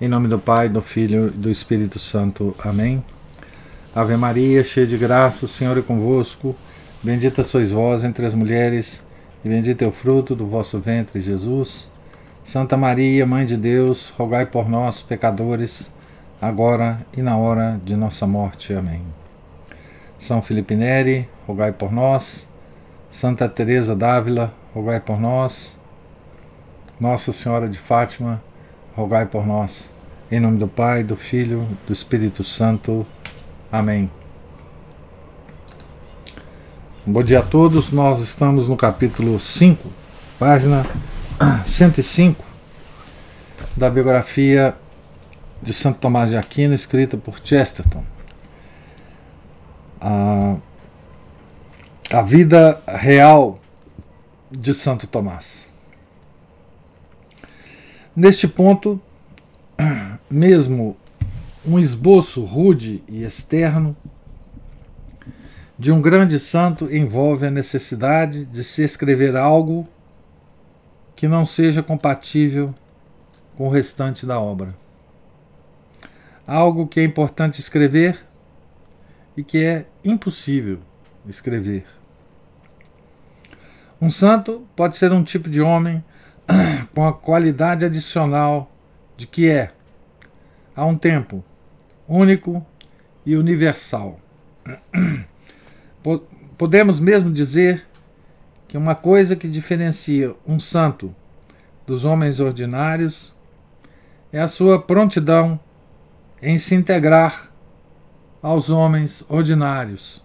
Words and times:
Em 0.00 0.08
nome 0.08 0.28
do 0.28 0.38
Pai, 0.38 0.66
do 0.66 0.80
Filho 0.80 1.26
e 1.26 1.30
do 1.30 1.50
Espírito 1.50 1.98
Santo. 1.98 2.56
Amém. 2.64 3.04
Ave 3.94 4.16
Maria, 4.16 4.64
cheia 4.64 4.86
de 4.86 4.96
graça, 4.96 5.44
o 5.44 5.48
Senhor 5.48 5.76
é 5.76 5.82
convosco. 5.82 6.56
Bendita 7.02 7.44
sois 7.44 7.70
vós 7.70 8.02
entre 8.02 8.24
as 8.24 8.34
mulheres, 8.34 9.02
e 9.44 9.48
bendito 9.50 9.82
é 9.82 9.86
o 9.86 9.92
fruto 9.92 10.34
do 10.34 10.46
vosso 10.46 10.78
ventre, 10.78 11.20
Jesus. 11.20 11.90
Santa 12.42 12.78
Maria, 12.78 13.26
Mãe 13.26 13.44
de 13.44 13.58
Deus, 13.58 14.08
rogai 14.16 14.46
por 14.46 14.70
nós, 14.70 15.02
pecadores, 15.02 15.90
agora 16.40 16.96
e 17.14 17.20
na 17.20 17.36
hora 17.36 17.78
de 17.84 17.94
nossa 17.94 18.26
morte. 18.26 18.72
Amém. 18.72 19.02
São 20.18 20.40
Felipe 20.40 20.74
Neri, 20.74 21.28
rogai 21.46 21.72
por 21.72 21.92
nós. 21.92 22.48
Santa 23.10 23.46
Teresa 23.50 23.94
d'Ávila, 23.94 24.54
rogai 24.74 24.98
por 24.98 25.20
nós. 25.20 25.78
Nossa 26.98 27.32
Senhora 27.32 27.68
de 27.68 27.78
Fátima, 27.78 28.42
rogai 29.00 29.24
por 29.24 29.46
nós. 29.46 29.90
Em 30.30 30.38
nome 30.38 30.58
do 30.58 30.68
Pai, 30.68 31.02
do 31.02 31.16
Filho, 31.16 31.66
do 31.86 31.92
Espírito 31.92 32.44
Santo. 32.44 33.06
Amém. 33.72 34.10
Bom 37.06 37.22
dia 37.22 37.38
a 37.38 37.42
todos. 37.42 37.90
Nós 37.90 38.20
estamos 38.20 38.68
no 38.68 38.76
capítulo 38.76 39.40
5, 39.40 39.88
página 40.38 40.84
105 41.64 42.44
da 43.74 43.88
biografia 43.88 44.76
de 45.62 45.72
Santo 45.72 45.98
Tomás 45.98 46.28
de 46.28 46.36
Aquino, 46.36 46.74
escrita 46.74 47.16
por 47.16 47.40
Chesterton. 47.42 48.04
A, 49.98 50.56
a 52.12 52.20
vida 52.20 52.82
real 52.86 53.58
de 54.50 54.74
Santo 54.74 55.06
Tomás. 55.06 55.69
Neste 58.14 58.48
ponto, 58.48 59.00
mesmo 60.28 60.96
um 61.64 61.78
esboço 61.78 62.44
rude 62.44 63.04
e 63.06 63.22
externo 63.22 63.96
de 65.78 65.92
um 65.92 66.02
grande 66.02 66.38
santo 66.38 66.92
envolve 66.94 67.46
a 67.46 67.50
necessidade 67.50 68.44
de 68.44 68.64
se 68.64 68.82
escrever 68.82 69.36
algo 69.36 69.88
que 71.14 71.28
não 71.28 71.46
seja 71.46 71.82
compatível 71.82 72.74
com 73.56 73.68
o 73.68 73.70
restante 73.70 74.26
da 74.26 74.40
obra. 74.40 74.74
Algo 76.44 76.88
que 76.88 76.98
é 76.98 77.04
importante 77.04 77.60
escrever 77.60 78.24
e 79.36 79.44
que 79.44 79.64
é 79.64 79.86
impossível 80.04 80.80
escrever. 81.28 81.86
Um 84.00 84.10
santo 84.10 84.66
pode 84.74 84.96
ser 84.96 85.12
um 85.12 85.22
tipo 85.22 85.48
de 85.48 85.60
homem 85.60 86.02
com 86.94 87.06
a 87.06 87.12
qualidade 87.12 87.84
adicional 87.84 88.70
de 89.16 89.26
que 89.26 89.48
é, 89.48 89.70
a 90.74 90.84
um 90.84 90.96
tempo, 90.96 91.44
único 92.08 92.64
e 93.24 93.36
universal. 93.36 94.18
Podemos 96.56 97.00
mesmo 97.00 97.32
dizer 97.32 97.86
que 98.68 98.76
uma 98.76 98.94
coisa 98.94 99.34
que 99.34 99.48
diferencia 99.48 100.34
um 100.46 100.60
santo 100.60 101.14
dos 101.86 102.04
homens 102.04 102.38
ordinários 102.38 103.34
é 104.32 104.40
a 104.40 104.48
sua 104.48 104.80
prontidão 104.80 105.58
em 106.40 106.56
se 106.56 106.74
integrar 106.74 107.50
aos 108.42 108.70
homens 108.70 109.24
ordinários. 109.28 110.22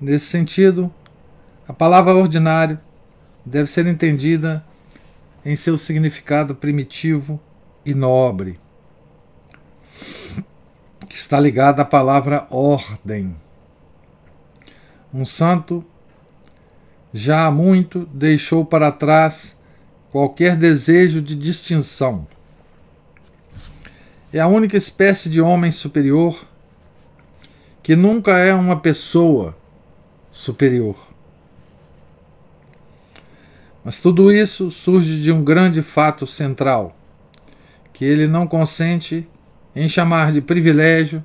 Nesse 0.00 0.26
sentido, 0.26 0.92
a 1.66 1.72
palavra 1.72 2.14
ordinário 2.14 2.78
deve 3.44 3.70
ser 3.70 3.86
entendida 3.86 4.64
em 5.44 5.54
seu 5.54 5.76
significado 5.76 6.54
primitivo 6.54 7.40
e 7.84 7.94
nobre, 7.94 8.58
que 11.08 11.16
está 11.16 11.38
ligado 11.38 11.80
à 11.80 11.84
palavra 11.84 12.46
ordem. 12.50 13.36
Um 15.12 15.26
santo 15.26 15.84
já 17.12 17.46
há 17.46 17.50
muito 17.50 18.06
deixou 18.06 18.64
para 18.64 18.90
trás 18.90 19.56
qualquer 20.10 20.56
desejo 20.56 21.20
de 21.20 21.34
distinção. 21.34 22.26
É 24.32 24.40
a 24.40 24.48
única 24.48 24.76
espécie 24.76 25.28
de 25.28 25.40
homem 25.40 25.70
superior 25.70 26.44
que 27.82 27.94
nunca 27.94 28.38
é 28.38 28.52
uma 28.52 28.80
pessoa 28.80 29.56
superior. 30.32 31.13
Mas 33.84 34.00
tudo 34.00 34.32
isso 34.32 34.70
surge 34.70 35.20
de 35.20 35.30
um 35.30 35.44
grande 35.44 35.82
fato 35.82 36.26
central, 36.26 36.96
que 37.92 38.04
ele 38.04 38.26
não 38.26 38.46
consente 38.46 39.28
em 39.76 39.86
chamar 39.88 40.32
de 40.32 40.40
privilégio, 40.40 41.22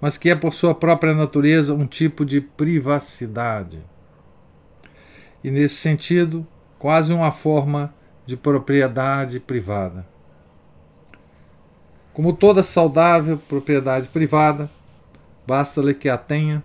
mas 0.00 0.18
que 0.18 0.28
é 0.28 0.34
por 0.34 0.52
sua 0.52 0.74
própria 0.74 1.14
natureza 1.14 1.72
um 1.72 1.86
tipo 1.86 2.24
de 2.24 2.40
privacidade. 2.40 3.78
E 5.44 5.50
nesse 5.50 5.76
sentido, 5.76 6.44
quase 6.78 7.12
uma 7.12 7.30
forma 7.30 7.94
de 8.26 8.36
propriedade 8.36 9.38
privada. 9.38 10.04
Como 12.12 12.32
toda 12.32 12.62
saudável 12.62 13.38
propriedade 13.38 14.08
privada, 14.08 14.68
basta-lhe 15.46 15.94
que 15.94 16.08
a 16.08 16.18
tenha 16.18 16.62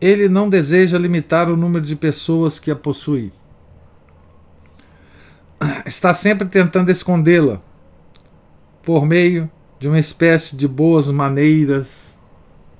ele 0.00 0.28
não 0.28 0.48
deseja 0.48 0.98
limitar 0.98 1.48
o 1.50 1.56
número 1.56 1.84
de 1.84 1.96
pessoas 1.96 2.58
que 2.58 2.70
a 2.70 2.76
possui. 2.76 3.32
Está 5.86 6.12
sempre 6.12 6.46
tentando 6.48 6.90
escondê-la 6.90 7.60
por 8.82 9.06
meio 9.06 9.50
de 9.78 9.88
uma 9.88 9.98
espécie 9.98 10.56
de 10.56 10.68
boas 10.68 11.10
maneiras 11.10 12.18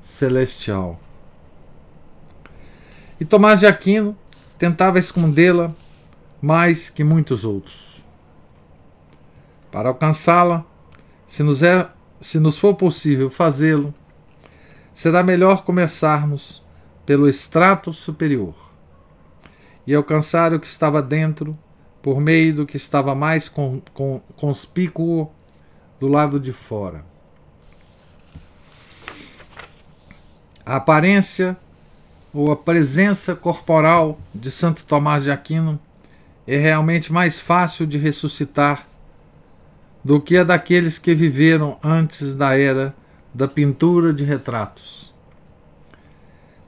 celestial. 0.00 1.00
E 3.18 3.24
Tomás 3.24 3.60
de 3.60 3.66
Aquino 3.66 4.16
tentava 4.58 4.98
escondê-la 4.98 5.74
mais 6.40 6.90
que 6.90 7.02
muitos 7.02 7.44
outros. 7.44 8.02
Para 9.72 9.88
alcançá-la, 9.88 10.64
se 11.26 11.42
nos, 11.42 11.62
é, 11.62 11.88
se 12.20 12.38
nos 12.38 12.56
for 12.56 12.74
possível 12.74 13.30
fazê-lo, 13.30 13.92
será 14.92 15.22
melhor 15.22 15.64
começarmos 15.64 16.62
pelo 17.06 17.28
extrato 17.28 17.92
superior 17.92 18.54
e 19.86 19.94
alcançar 19.94 20.52
o 20.52 20.58
que 20.58 20.66
estava 20.66 21.00
dentro 21.00 21.56
por 22.02 22.20
meio 22.20 22.54
do 22.54 22.66
que 22.66 22.76
estava 22.76 23.14
mais 23.14 23.48
com, 23.48 23.80
conspícuo 24.36 25.30
do 25.98 26.08
lado 26.08 26.38
de 26.38 26.52
fora. 26.52 27.04
A 30.64 30.76
aparência 30.76 31.56
ou 32.34 32.50
a 32.50 32.56
presença 32.56 33.34
corporal 33.34 34.18
de 34.34 34.50
Santo 34.50 34.84
Tomás 34.84 35.22
de 35.22 35.30
Aquino 35.30 35.78
é 36.46 36.58
realmente 36.58 37.12
mais 37.12 37.38
fácil 37.38 37.86
de 37.86 37.96
ressuscitar 37.96 38.86
do 40.04 40.20
que 40.20 40.36
a 40.36 40.44
daqueles 40.44 40.98
que 40.98 41.14
viveram 41.14 41.78
antes 41.82 42.34
da 42.34 42.56
era 42.56 42.94
da 43.32 43.48
pintura 43.48 44.12
de 44.12 44.24
retratos. 44.24 45.05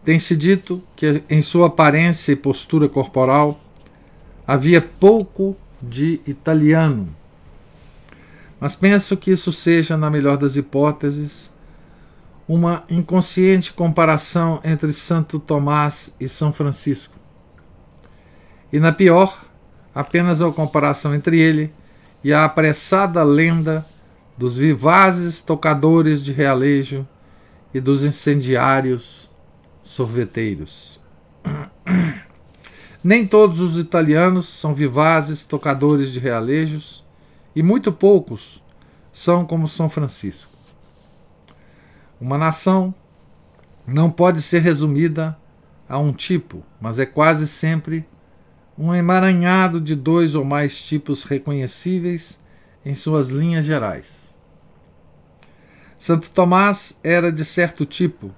Tem-se 0.09 0.35
dito 0.35 0.83
que 0.97 1.23
em 1.29 1.43
sua 1.43 1.67
aparência 1.67 2.33
e 2.33 2.37
postura 2.37 2.89
corporal 2.89 3.61
havia 4.47 4.81
pouco 4.81 5.55
de 5.83 6.23
italiano. 6.27 7.15
Mas 8.59 8.75
penso 8.75 9.19
que 9.19 9.31
isso 9.31 9.53
seja, 9.53 9.99
na 9.99 10.09
melhor 10.09 10.39
das 10.39 10.57
hipóteses, 10.57 11.53
uma 12.49 12.85
inconsciente 12.89 13.71
comparação 13.71 14.61
entre 14.65 14.95
Santo 14.95 15.39
Tomás 15.39 16.17
e 16.19 16.27
São 16.27 16.55
Francisco. 16.55 17.15
E 18.73 18.81
na 18.81 18.95
pior, 18.95 19.45
apenas 19.95 20.41
uma 20.41 20.55
comparação 20.55 21.15
entre 21.15 21.39
ele 21.39 21.71
e 22.25 22.33
a 22.33 22.47
apressada 22.47 23.23
lenda 23.23 23.85
dos 24.39 24.57
vivazes 24.57 25.43
tocadores 25.43 26.23
de 26.23 26.33
realejo 26.33 27.07
e 27.75 27.79
dos 27.79 28.05
incendiários 28.05 29.28
sorveteiros. 29.89 31.01
Nem 33.03 33.27
todos 33.27 33.59
os 33.61 33.79
italianos 33.79 34.47
são 34.47 34.75
vivazes 34.75 35.45
tocadores 35.45 36.13
de 36.13 36.21
realejos 36.21 37.05
e 37.57 37.63
muito 37.63 37.91
poucos 37.91 38.63
são 39.11 39.47
como 39.47 39.67
São 39.67 39.89
Francisco. 39.89 40.53
Uma 42.21 42.37
nação 42.37 42.95
não 43.87 44.11
pode 44.11 44.43
ser 44.43 44.61
resumida 44.61 45.37
a 45.89 45.99
um 45.99 46.13
tipo, 46.13 46.63
mas 46.79 46.99
é 46.99 47.07
quase 47.07 47.47
sempre 47.47 48.07
um 48.77 48.95
emaranhado 48.95 49.81
de 49.81 49.97
dois 49.97 50.35
ou 50.35 50.45
mais 50.45 50.81
tipos 50.81 51.25
reconhecíveis 51.25 52.39
em 52.85 52.95
suas 52.95 53.31
linhas 53.31 53.65
gerais. 53.65 54.37
Santo 55.99 56.31
Tomás 56.31 56.99
era 57.03 57.33
de 57.33 57.45
certo 57.45 57.87
tipo 57.87 58.33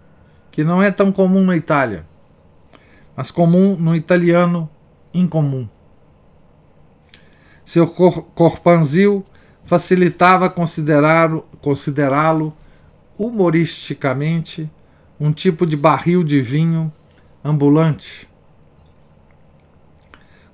que 0.51 0.65
não 0.65 0.83
é 0.83 0.91
tão 0.91 1.13
comum 1.13 1.45
na 1.45 1.57
Itália, 1.57 2.07
mas 3.17 3.31
comum 3.31 3.77
no 3.77 3.95
italiano 3.95 4.69
incomum. 5.13 5.69
Seu 7.65 7.87
cor 7.87 8.23
corpanzil 8.35 9.25
facilitava 9.65 10.51
considerá-lo 10.51 11.47
considerá 11.61 12.35
humoristicamente 13.17 14.71
um 15.21 15.33
tipo 15.33 15.67
de 15.67 15.77
barril 15.77 16.25
de 16.25 16.41
vinho 16.41 16.91
ambulante, 17.45 18.29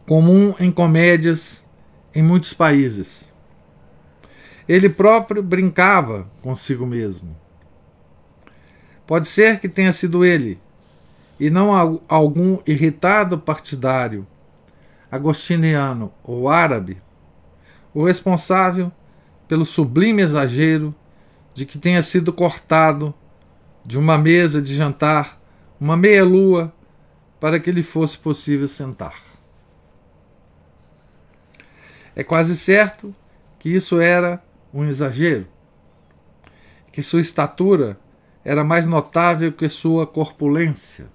comum 0.07 0.55
em 0.59 0.71
comédias 0.71 1.65
em 2.15 2.23
muitos 2.23 2.53
países. 2.53 3.33
Ele 4.69 4.89
próprio 4.89 5.43
brincava 5.43 6.29
consigo 6.43 6.85
mesmo. 6.85 7.46
Pode 9.07 9.29
ser 9.29 9.61
que 9.61 9.69
tenha 9.69 9.93
sido 9.93 10.25
ele, 10.25 10.59
e 11.39 11.49
não 11.51 12.01
algum 12.09 12.59
irritado 12.67 13.39
partidário, 13.39 14.27
agostiniano 15.11 16.13
ou 16.25 16.49
árabe, 16.49 17.01
o 17.95 18.05
responsável 18.05 18.91
pelo 19.47 19.65
sublime 19.65 20.23
exagero 20.23 20.95
de 21.55 21.65
que 21.65 21.79
tenha 21.79 22.03
sido 22.03 22.33
cortado 22.33 23.15
de 23.85 23.97
uma 23.97 24.19
mesa 24.19 24.61
de 24.61 24.75
jantar 24.75 25.41
uma 25.81 25.97
meia-lua 25.97 26.73
para 27.39 27.61
que 27.61 27.71
lhe 27.71 27.83
fosse 27.83 28.19
possível 28.19 28.67
sentar. 28.67 29.23
É 32.15 32.25
quase 32.25 32.57
certo 32.57 33.15
que 33.59 33.69
isso 33.69 34.01
era 34.01 34.43
um 34.73 34.85
exagero, 34.85 35.47
que 36.91 37.03
sua 37.03 37.21
estatura 37.21 37.99
era 38.47 38.63
mais 38.63 38.87
notável 38.87 39.51
que 39.53 39.69
sua 39.69 40.07
corpulência. 40.07 41.09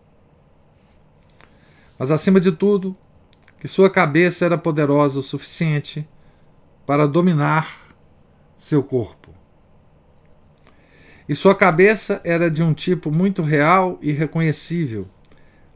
Mas, 1.98 2.12
acima 2.12 2.42
de 2.42 2.52
tudo, 2.52 2.94
que 3.58 3.70
sua 3.70 3.90
cabeça 3.90 4.44
era 4.44 4.58
poderosa 4.58 5.22
o 5.22 5.24
suficiente 5.24 6.06
para 6.86 7.08
dominar 7.08 7.88
seu 8.58 8.84
corpo. 8.84 9.34
E 11.30 11.34
sua 11.34 11.56
cabeça 11.56 12.20
era 12.26 12.52
de 12.52 12.62
um 12.62 12.74
tipo 12.74 13.10
muito 13.10 13.42
real 13.42 13.98
e 14.02 14.12
reconhecível, 14.12 15.08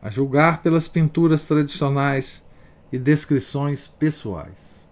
a 0.02 0.10
julgar 0.10 0.62
pelas 0.62 0.90
pinturas 0.90 1.46
tradicionais 1.46 2.46
e 2.92 3.00
descrições 3.00 3.88
pessoais. 3.88 4.86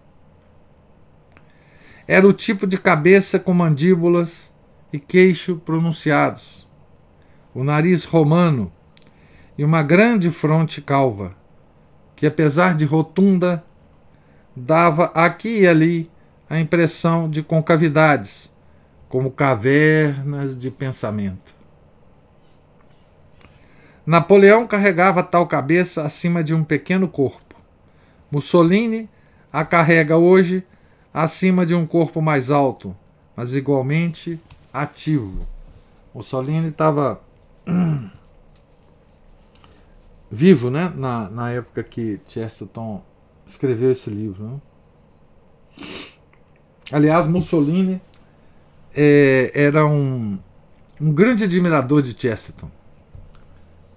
Era 2.08 2.26
o 2.26 2.32
tipo 2.32 2.66
de 2.66 2.78
cabeça 2.78 3.38
com 3.38 3.52
mandíbulas 3.52 4.53
e 4.94 4.98
queixo 5.00 5.56
pronunciados, 5.56 6.68
o 7.52 7.64
nariz 7.64 8.04
romano 8.04 8.70
e 9.58 9.64
uma 9.64 9.82
grande 9.82 10.30
fronte 10.30 10.80
calva, 10.80 11.34
que 12.14 12.24
apesar 12.24 12.76
de 12.76 12.84
rotunda, 12.84 13.64
dava 14.54 15.06
aqui 15.06 15.62
e 15.62 15.66
ali 15.66 16.08
a 16.48 16.60
impressão 16.60 17.28
de 17.28 17.42
concavidades 17.42 18.54
como 19.08 19.32
cavernas 19.32 20.56
de 20.56 20.70
pensamento. 20.70 21.52
Napoleão 24.06 24.64
carregava 24.64 25.24
tal 25.24 25.48
cabeça 25.48 26.02
acima 26.02 26.44
de 26.44 26.54
um 26.54 26.62
pequeno 26.62 27.08
corpo. 27.08 27.56
Mussolini 28.30 29.10
a 29.52 29.64
carrega 29.64 30.16
hoje 30.16 30.64
acima 31.12 31.66
de 31.66 31.74
um 31.74 31.84
corpo 31.84 32.22
mais 32.22 32.48
alto, 32.48 32.96
mas 33.34 33.56
igualmente 33.56 34.38
ativo. 34.74 35.46
Mussolini 36.12 36.68
estava 36.68 37.20
vivo, 40.30 40.68
né? 40.68 40.92
Na, 40.96 41.30
na 41.30 41.50
época 41.52 41.84
que 41.84 42.20
Chesterton 42.26 43.00
escreveu 43.46 43.92
esse 43.92 44.10
livro. 44.10 44.44
Né? 44.44 44.60
Aliás, 46.90 47.26
Mussolini 47.28 48.02
é, 48.94 49.52
era 49.54 49.86
um, 49.86 50.38
um 51.00 51.12
grande 51.12 51.44
admirador 51.44 52.02
de 52.02 52.20
Chesterton. 52.20 52.70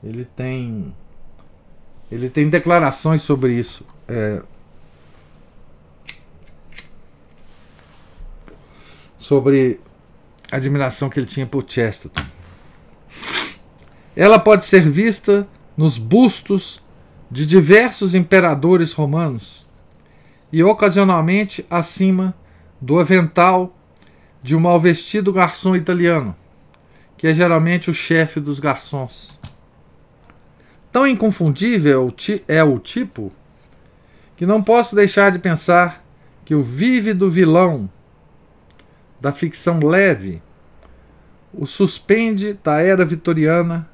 Ele 0.04 0.26
tem 0.26 0.94
ele 2.10 2.30
tem 2.30 2.50
declarações 2.50 3.22
sobre 3.22 3.54
isso. 3.54 3.84
É, 4.08 4.42
sobre 9.18 9.82
admiração 10.52 11.10
que 11.10 11.20
ele 11.20 11.28
tinha 11.28 11.46
por 11.46 11.64
Chesterton. 11.68 12.24
Ela 14.16 14.40
pode 14.40 14.66
ser 14.66 14.82
vista 14.90 15.48
nos 15.76 15.98
bustos 15.98 16.82
de 17.30 17.46
diversos 17.46 18.16
imperadores 18.16 18.94
romanos 18.94 19.66
e 20.52 20.64
ocasionalmente 20.64 21.66
acima 21.70 22.34
do 22.80 23.00
avental 23.00 23.76
de 24.42 24.56
um 24.56 24.60
mal 24.60 24.80
vestido 24.80 25.34
garçom 25.34 25.76
italiano, 25.76 26.36
que 27.18 27.28
é 27.28 27.34
geralmente 27.34 27.90
o 27.90 27.94
chefe 27.94 28.40
dos 28.40 28.60
garçons. 28.60 29.40
Tão 30.92 31.06
inconfundível 31.06 32.14
é 32.48 32.64
o 32.64 32.80
tipo 32.80 33.32
que 34.36 34.46
não 34.46 34.64
posso 34.64 34.96
deixar 34.96 35.32
de 35.32 35.40
pensar 35.40 36.04
que 36.46 36.56
o 36.56 36.64
vívido 36.64 37.30
vilão 37.30 37.90
da 39.20 39.32
ficção 39.32 39.80
leve 39.80 40.42
o 41.54 41.66
suspende 41.66 42.54
da 42.64 42.80
era 42.82 43.04
vitoriana. 43.04 43.90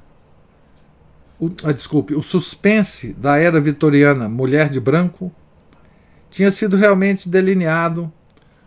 O, 1.40 1.50
ah, 1.64 1.72
desculpe, 1.72 2.14
o 2.14 2.22
suspense 2.22 3.12
da 3.14 3.38
era 3.38 3.60
vitoriana 3.60 4.28
Mulher 4.28 4.68
de 4.68 4.78
Branco 4.78 5.32
tinha 6.30 6.50
sido 6.50 6.76
realmente 6.76 7.28
delineado 7.28 8.12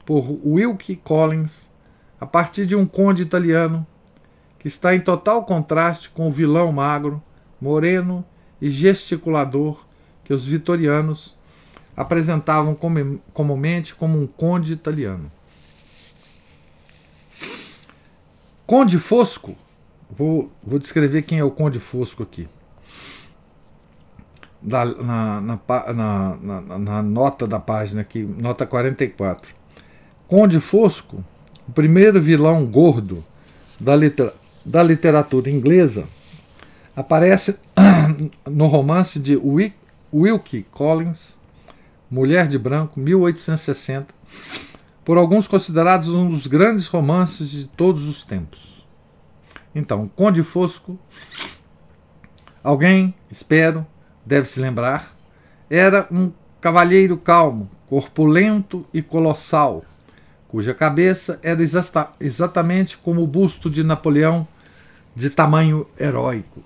por 0.06 0.39
Wilkie 0.45 0.95
Collins 0.95 1.69
a 2.19 2.25
partir 2.25 2.65
de 2.65 2.75
um 2.75 2.86
conde 2.86 3.21
italiano 3.21 3.86
que 4.57 4.68
está 4.68 4.95
em 4.95 5.00
total 5.00 5.45
contraste 5.45 6.10
com 6.10 6.27
o 6.27 6.31
vilão 6.31 6.71
magro, 6.71 7.21
moreno 7.62 8.25
e 8.60 8.69
gesticulador 8.69 9.86
que 10.24 10.33
os 10.33 10.44
vitorianos 10.44 11.38
apresentavam 11.95 12.77
comumente 13.33 13.94
como 13.94 14.19
um 14.19 14.27
conde 14.27 14.74
italiano. 14.74 15.31
Conde 18.68 19.00
Fosco, 19.00 19.56
vou, 20.12 20.52
vou 20.62 20.78
descrever 20.78 21.22
quem 21.24 21.40
é 21.40 21.44
o 21.44 21.50
Conde 21.50 21.80
Fosco 21.80 22.22
aqui. 22.22 22.48
Da, 24.62 24.84
na, 24.84 25.42
na, 25.42 25.60
na, 25.94 26.78
na, 26.78 27.02
nota 27.02 27.48
da 27.48 27.60
página 27.60 28.02
aqui, 28.02 28.22
nota 28.22 28.66
44. 28.66 29.56
Conde 30.28 30.60
Fosco 30.60 31.24
o 31.68 31.72
primeiro 31.72 32.22
vilão 32.22 32.65
gordo 32.65 33.24
da, 33.80 33.96
litera 33.96 34.34
da 34.65 34.82
literatura 34.82 35.50
inglesa, 35.50 36.06
aparece 36.96 37.58
no 38.50 38.68
romance 38.68 39.20
de 39.20 39.38
Wilkie 40.13 40.65
Collins, 40.72 41.38
Mulher 42.10 42.48
de 42.48 42.58
Branco, 42.58 43.00
1860, 43.00 44.13
por 45.08 45.18
alguns 45.18 45.48
considerados 45.48 46.10
um 46.10 46.30
dos 46.30 46.48
grandes 46.48 46.86
romances 46.86 47.50
de 47.50 47.66
todos 47.66 48.06
os 48.10 48.26
tempos. 48.26 48.86
Então, 49.74 50.12
Conde 50.14 50.44
Fosco, 50.44 51.00
alguém, 52.62 53.16
espero, 53.32 53.88
deve 54.26 54.50
se 54.50 54.60
lembrar, 54.60 55.16
era 55.70 56.06
um 56.12 56.30
cavalheiro 56.60 57.16
calmo, 57.16 57.72
corpulento 57.88 58.86
e 58.94 59.02
colossal 59.02 59.86
cuja 60.50 60.74
cabeça 60.74 61.40
era 61.42 61.64
exata, 61.64 62.10
exatamente 62.20 62.98
como 62.98 63.24
o 63.24 63.28
busto 63.28 63.70
de 63.70 63.86
Napoleão, 63.86 64.46
de 65.16 65.30
tamanho 65.30 65.88
heróico. 65.98 66.62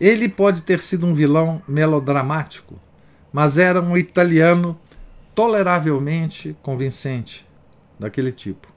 Ele 0.00 0.28
pode 0.28 0.62
ter 0.62 0.80
sido 0.80 1.06
um 1.08 1.14
vilão 1.14 1.60
melodramático, 1.66 2.78
mas 3.32 3.58
era 3.58 3.82
um 3.82 3.96
italiano 3.96 4.78
toleravelmente 5.34 6.56
convincente, 6.62 7.46
daquele 7.98 8.30
tipo. 8.30 8.68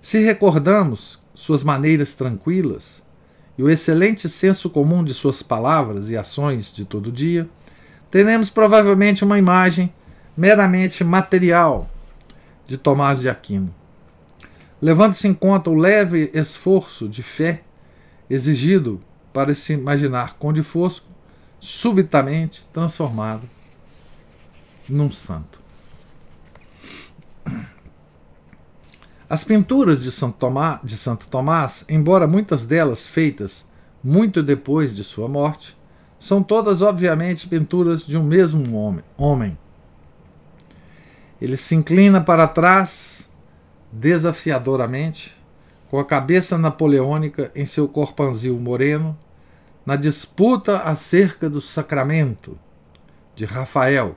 Se 0.00 0.18
recordamos 0.18 1.20
suas 1.34 1.62
maneiras 1.62 2.14
tranquilas 2.14 3.02
e 3.56 3.62
o 3.62 3.70
excelente 3.70 4.28
senso 4.28 4.68
comum 4.68 5.04
de 5.04 5.14
suas 5.14 5.42
palavras 5.42 6.10
e 6.10 6.16
ações 6.16 6.72
de 6.72 6.84
todo 6.84 7.12
dia, 7.12 7.48
teremos 8.10 8.50
provavelmente 8.50 9.24
uma 9.24 9.38
imagem 9.38 9.92
meramente 10.36 11.04
material 11.04 11.88
de 12.66 12.76
Tomás 12.78 13.20
de 13.20 13.28
Aquino. 13.28 13.74
Levando-se 14.80 15.28
em 15.28 15.34
conta 15.34 15.68
o 15.68 15.74
leve 15.74 16.30
esforço 16.32 17.08
de 17.08 17.22
fé 17.22 17.62
exigido 18.28 19.00
para 19.32 19.52
se 19.54 19.74
imaginar 19.74 20.36
Conde 20.38 20.62
Fosco 20.62 21.06
subitamente 21.60 22.66
transformado 22.72 23.42
num 24.90 25.10
santo. 25.10 25.60
As 29.28 29.44
pinturas 29.44 30.02
de 30.02 30.10
Santo, 30.10 30.36
Tomás, 30.38 30.80
de 30.82 30.96
Santo 30.96 31.28
Tomás, 31.28 31.84
embora 31.88 32.26
muitas 32.26 32.66
delas 32.66 33.06
feitas 33.06 33.64
muito 34.02 34.42
depois 34.42 34.92
de 34.92 35.04
sua 35.04 35.28
morte, 35.28 35.78
são 36.18 36.42
todas 36.42 36.82
obviamente 36.82 37.46
pinturas 37.46 38.04
de 38.04 38.18
um 38.18 38.24
mesmo 38.24 38.76
homem. 38.76 39.04
homem 39.16 39.58
Ele 41.40 41.56
se 41.56 41.74
inclina 41.74 42.20
para 42.20 42.48
trás 42.48 43.30
desafiadoramente, 43.92 45.34
com 45.88 45.98
a 45.98 46.04
cabeça 46.04 46.58
napoleônica 46.58 47.50
em 47.54 47.64
seu 47.64 47.88
corpanzil 47.88 48.58
moreno, 48.58 49.16
na 49.86 49.96
disputa 49.96 50.78
acerca 50.78 51.48
do 51.48 51.60
sacramento 51.60 52.58
de 53.34 53.44
Rafael. 53.44 54.16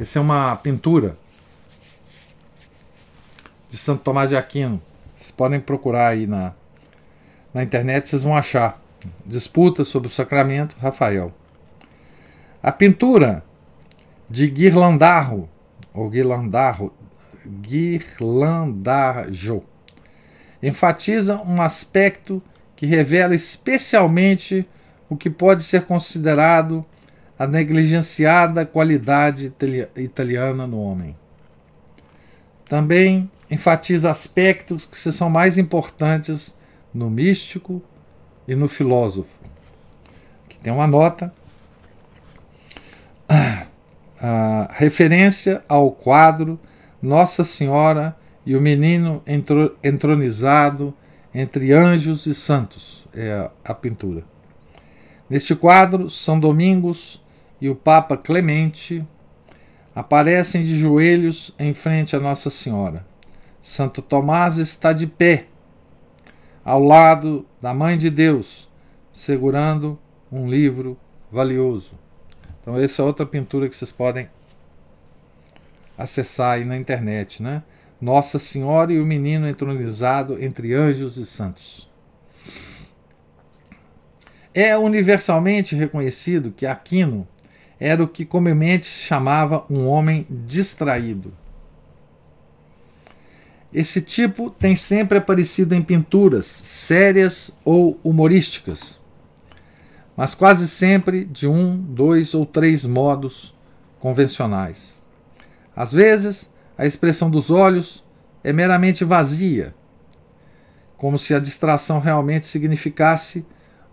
Essa 0.00 0.18
é 0.18 0.22
uma 0.22 0.56
pintura 0.56 1.18
de 3.68 3.76
Santo 3.76 4.02
Tomás 4.02 4.30
de 4.30 4.36
Aquino. 4.36 4.80
Vocês 5.14 5.30
podem 5.30 5.60
procurar 5.60 6.08
aí 6.08 6.26
na, 6.26 6.54
na 7.52 7.62
internet, 7.62 8.08
vocês 8.08 8.22
vão 8.22 8.34
achar. 8.34 8.80
Disputa 9.26 9.84
sobre 9.84 10.08
o 10.08 10.10
sacramento, 10.10 10.74
Rafael. 10.80 11.30
A 12.62 12.72
pintura 12.72 13.44
de 14.26 14.46
Guirlandarro, 14.46 15.50
ou 15.92 16.08
Guirlandarro, 16.08 16.94
Guirlandajo, 17.46 19.62
enfatiza 20.62 21.42
um 21.42 21.60
aspecto 21.60 22.42
que 22.74 22.86
revela 22.86 23.34
especialmente 23.34 24.66
o 25.10 25.16
que 25.16 25.28
pode 25.28 25.62
ser 25.62 25.84
considerado 25.84 26.86
a 27.40 27.46
negligenciada 27.46 28.66
qualidade 28.66 29.50
italiana 29.96 30.66
no 30.66 30.78
homem. 30.78 31.16
Também 32.68 33.30
enfatiza 33.50 34.10
aspectos 34.10 34.84
que 34.84 34.98
são 35.10 35.30
mais 35.30 35.56
importantes 35.56 36.54
no 36.92 37.08
místico 37.08 37.82
e 38.46 38.54
no 38.54 38.68
filósofo. 38.68 39.30
Aqui 40.44 40.58
tem 40.58 40.70
uma 40.70 40.86
nota. 40.86 41.32
A 44.22 44.68
referência 44.74 45.64
ao 45.66 45.90
quadro 45.92 46.60
Nossa 47.00 47.42
Senhora 47.42 48.14
e 48.44 48.54
o 48.54 48.60
menino 48.60 49.24
entronizado 49.82 50.92
entre 51.34 51.72
anjos 51.72 52.26
e 52.26 52.34
santos 52.34 53.02
é 53.14 53.48
a 53.64 53.72
pintura. 53.72 54.24
Neste 55.30 55.56
quadro, 55.56 56.10
São 56.10 56.38
Domingos 56.38 57.18
e 57.60 57.68
o 57.68 57.76
Papa 57.76 58.16
Clemente 58.16 59.06
aparecem 59.94 60.62
de 60.64 60.78
joelhos 60.78 61.54
em 61.58 61.74
frente 61.74 62.16
a 62.16 62.20
Nossa 62.20 62.48
Senhora. 62.48 63.06
Santo 63.60 64.00
Tomás 64.00 64.56
está 64.56 64.92
de 64.92 65.06
pé, 65.06 65.46
ao 66.64 66.82
lado 66.82 67.46
da 67.60 67.74
Mãe 67.74 67.98
de 67.98 68.08
Deus, 68.08 68.68
segurando 69.12 69.98
um 70.32 70.48
livro 70.48 70.96
valioso. 71.30 71.92
Então, 72.60 72.78
essa 72.78 73.02
é 73.02 73.04
outra 73.04 73.26
pintura 73.26 73.68
que 73.68 73.76
vocês 73.76 73.92
podem 73.92 74.28
acessar 75.98 76.52
aí 76.52 76.64
na 76.64 76.76
internet, 76.76 77.42
né? 77.42 77.62
Nossa 78.00 78.38
Senhora 78.38 78.92
e 78.92 78.98
o 78.98 79.04
menino 79.04 79.46
entronizado 79.46 80.42
entre 80.42 80.72
anjos 80.72 81.18
e 81.18 81.26
santos. 81.26 81.88
É 84.54 84.76
universalmente 84.76 85.76
reconhecido 85.76 86.50
que 86.50 86.64
Aquino 86.66 87.28
era 87.80 88.04
o 88.04 88.08
que 88.08 88.26
comumente 88.26 88.84
chamava 88.84 89.64
um 89.70 89.88
homem 89.88 90.26
distraído. 90.28 91.32
Esse 93.72 94.02
tipo 94.02 94.50
tem 94.50 94.76
sempre 94.76 95.16
aparecido 95.16 95.74
em 95.74 95.82
pinturas 95.82 96.46
sérias 96.46 97.56
ou 97.64 97.98
humorísticas, 98.04 99.00
mas 100.16 100.34
quase 100.34 100.68
sempre 100.68 101.24
de 101.24 101.46
um, 101.46 101.76
dois 101.80 102.34
ou 102.34 102.44
três 102.44 102.84
modos 102.84 103.54
convencionais. 103.98 105.00
Às 105.74 105.92
vezes, 105.92 106.52
a 106.76 106.84
expressão 106.84 107.30
dos 107.30 107.50
olhos 107.50 108.04
é 108.42 108.52
meramente 108.52 109.04
vazia, 109.04 109.74
como 110.96 111.18
se 111.18 111.32
a 111.32 111.38
distração 111.38 112.00
realmente 112.00 112.46
significasse 112.46 113.46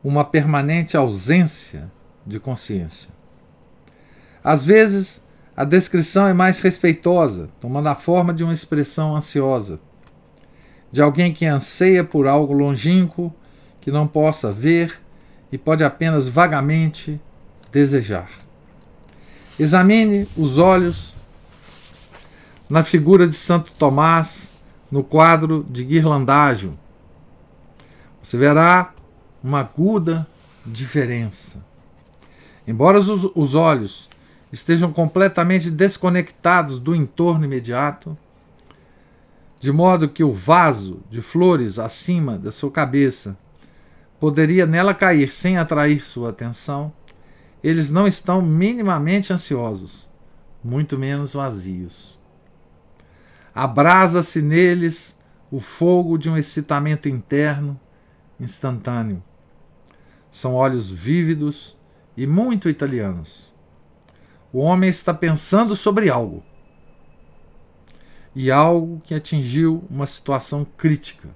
uma 0.03 0.25
permanente 0.25 0.98
ausência 0.98 1.89
de 2.25 2.39
consciência. 2.39 3.17
Às 4.44 4.63
vezes, 4.63 5.22
a 5.56 5.63
descrição 5.63 6.27
é 6.27 6.34
mais 6.34 6.60
respeitosa, 6.60 7.50
tomando 7.60 7.88
a 7.88 7.96
forma 7.96 8.34
de 8.34 8.44
uma 8.44 8.53
expressão 8.53 9.15
ansiosa, 9.15 9.79
de 10.91 11.01
alguém 11.01 11.34
que 11.34 11.46
anseia 11.46 12.03
por 12.03 12.27
algo 12.27 12.53
longínquo 12.53 13.34
que 13.82 13.91
não 13.91 14.08
possa 14.08 14.51
ver 14.51 15.01
e 15.51 15.58
pode 15.58 15.84
apenas 15.84 16.27
vagamente 16.27 17.20
desejar. 17.72 18.29
Examine 19.60 20.27
os 20.38 20.58
olhos 20.58 21.13
na 22.70 22.84
figura 22.84 23.27
de 23.27 23.36
Santo 23.36 23.72
Tomás 23.74 24.51
no 24.91 25.03
quadro 25.03 25.65
de 25.70 25.84
Guirlandágio. 25.84 26.77
Você 28.22 28.38
verá 28.38 28.94
uma 29.44 29.62
aguda 29.62 30.27
diferença. 30.65 31.58
Embora 32.67 33.00
os, 33.00 33.32
os 33.34 33.56
olhos 33.56 34.10
estejam 34.51 34.92
completamente 34.94 35.70
desconectados 35.70 36.80
do 36.80 36.96
entorno 36.96 37.46
imediato, 37.46 38.18
de 39.60 39.72
modo 39.72 40.10
que 40.10 40.24
o 40.24 40.34
vaso 40.34 41.01
de 41.10 41.22
flores 41.22 41.80
acima 41.80 42.38
da 42.38 42.51
sua 42.51 42.72
cabeça 42.72 43.38
poderia 44.20 44.66
nela 44.66 44.94
cair 44.94 45.32
sem 45.32 45.58
atrair 45.58 46.06
sua 46.06 46.30
atenção, 46.30 46.94
eles 47.63 47.92
não 47.92 48.08
estão 48.08 48.42
minimamente 48.42 49.34
ansiosos, 49.34 50.08
muito 50.63 50.98
menos 50.98 51.34
vazios. 51.34 52.18
Abrasa-se 53.54 54.42
neles 54.42 55.18
o 55.51 55.60
fogo 55.60 56.18
de 56.18 56.30
um 56.30 56.38
excitamento 56.38 57.10
interno 57.10 57.80
instantâneo. 58.39 59.24
São 60.30 60.54
olhos 60.54 60.89
vívidos 60.89 61.75
e 62.16 62.27
muito 62.27 62.70
italianos 62.70 63.47
o 64.51 64.60
homem 64.60 64.89
está 64.89 65.13
pensando 65.13 65.75
sobre 65.75 66.10
algo. 66.10 66.44
E 68.34 68.51
algo 68.51 69.01
que 69.04 69.13
atingiu 69.13 69.84
uma 69.89 70.06
situação 70.06 70.66
crítica. 70.77 71.30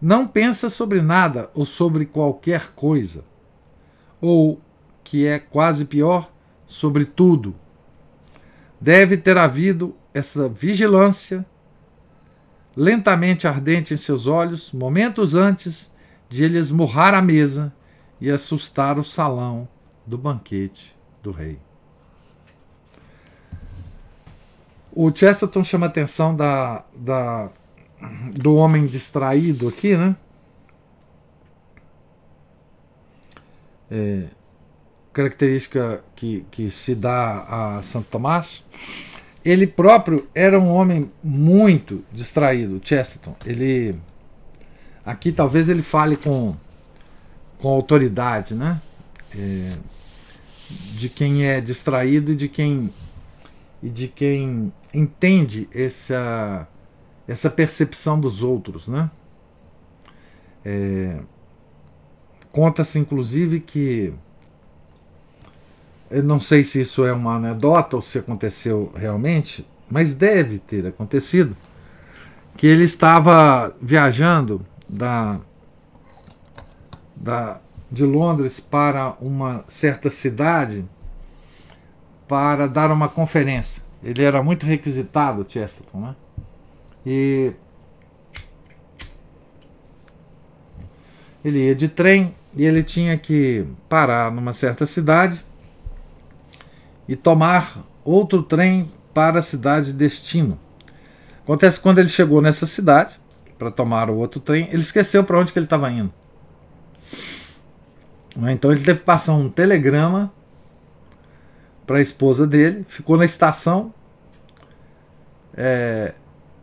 Não 0.00 0.26
pensa 0.26 0.70
sobre 0.70 1.02
nada 1.02 1.50
ou 1.54 1.64
sobre 1.64 2.06
qualquer 2.06 2.72
coisa. 2.72 3.24
Ou, 4.20 4.60
que 5.02 5.26
é 5.26 5.38
quase 5.38 5.84
pior, 5.84 6.30
sobre 6.66 7.04
tudo. 7.04 7.54
Deve 8.80 9.16
ter 9.16 9.36
havido 9.36 9.94
essa 10.14 10.48
vigilância 10.48 11.44
lentamente 12.76 13.46
ardente 13.46 13.94
em 13.94 13.96
seus 13.96 14.26
olhos, 14.26 14.70
momentos 14.70 15.34
antes 15.34 15.92
de 16.28 16.44
ele 16.44 16.58
esmurrar 16.58 17.14
a 17.14 17.22
mesa 17.22 17.72
e 18.20 18.30
assustar 18.30 18.98
o 18.98 19.04
salão 19.04 19.68
do 20.06 20.18
banquete 20.18 20.95
do 21.26 21.32
rei. 21.32 21.58
O 24.92 25.14
Chesterton 25.14 25.62
chama 25.62 25.86
a 25.86 25.88
atenção 25.88 26.34
da, 26.34 26.84
da, 26.94 27.50
do 28.32 28.54
homem 28.54 28.86
distraído 28.86 29.68
aqui, 29.68 29.96
né? 29.96 30.16
É, 33.90 34.24
característica 35.12 36.02
que, 36.14 36.46
que 36.50 36.70
se 36.70 36.94
dá 36.94 37.76
a 37.78 37.82
Santo 37.82 38.08
Tomás. 38.08 38.64
Ele 39.44 39.66
próprio 39.66 40.28
era 40.34 40.58
um 40.58 40.70
homem 40.72 41.10
muito 41.22 42.04
distraído, 42.10 42.80
Chesterton. 42.82 43.36
Ele 43.44 43.98
aqui 45.04 45.30
talvez 45.30 45.68
ele 45.68 45.82
fale 45.82 46.16
com, 46.16 46.56
com 47.58 47.68
autoridade, 47.68 48.54
né? 48.54 48.80
É, 49.36 49.76
de 50.68 51.08
quem 51.08 51.44
é 51.44 51.60
distraído 51.60 52.32
e 52.32 52.36
de 52.36 52.48
quem 52.48 52.90
e 53.82 53.88
de 53.88 54.08
quem 54.08 54.72
entende 54.92 55.68
essa, 55.72 56.66
essa 57.28 57.50
percepção 57.50 58.18
dos 58.18 58.42
outros. 58.42 58.88
Né? 58.88 59.10
É, 60.64 61.18
Conta-se, 62.56 62.98
inclusive, 62.98 63.60
que. 63.60 64.14
Eu 66.10 66.22
não 66.22 66.40
sei 66.40 66.64
se 66.64 66.80
isso 66.80 67.04
é 67.04 67.12
uma 67.12 67.34
anedota 67.34 67.96
ou 67.96 68.00
se 68.00 68.18
aconteceu 68.18 68.90
realmente, 68.96 69.66
mas 69.90 70.14
deve 70.14 70.58
ter 70.58 70.86
acontecido. 70.86 71.54
Que 72.56 72.66
ele 72.66 72.84
estava 72.84 73.76
viajando 73.78 74.64
da, 74.88 75.38
da, 77.14 77.60
de 77.96 78.04
Londres 78.04 78.60
para 78.60 79.16
uma 79.20 79.64
certa 79.66 80.10
cidade 80.10 80.84
para 82.28 82.68
dar 82.68 82.92
uma 82.92 83.08
conferência. 83.08 83.82
Ele 84.02 84.22
era 84.22 84.42
muito 84.42 84.66
requisitado, 84.66 85.46
Chesterton, 85.48 86.00
né? 86.00 86.16
E 87.04 87.52
ele 91.42 91.66
ia 91.66 91.74
de 91.74 91.88
trem 91.88 92.34
e 92.54 92.64
ele 92.64 92.82
tinha 92.82 93.16
que 93.16 93.66
parar 93.88 94.30
numa 94.30 94.52
certa 94.52 94.84
cidade 94.84 95.42
e 97.08 97.16
tomar 97.16 97.82
outro 98.04 98.42
trem 98.42 98.90
para 99.14 99.38
a 99.38 99.42
cidade 99.42 99.92
de 99.92 99.98
destino. 99.98 100.58
Acontece 101.42 101.78
que 101.78 101.82
quando 101.82 101.98
ele 101.98 102.08
chegou 102.08 102.42
nessa 102.42 102.66
cidade 102.66 103.18
para 103.56 103.70
tomar 103.70 104.10
o 104.10 104.16
outro 104.16 104.40
trem, 104.40 104.68
ele 104.70 104.82
esqueceu 104.82 105.24
para 105.24 105.38
onde 105.38 105.52
que 105.52 105.58
ele 105.58 105.66
estava 105.66 105.90
indo. 105.90 106.12
Né, 108.36 108.52
então 108.52 108.70
ele 108.70 108.82
teve 108.82 109.00
que 109.00 109.04
passar 109.04 109.34
um 109.34 109.48
telegrama 109.48 110.32
para 111.86 111.98
a 111.98 112.00
esposa 112.00 112.46
dele, 112.46 112.84
ficou 112.88 113.16
na 113.16 113.24
estação 113.24 113.94
é, 115.56 116.12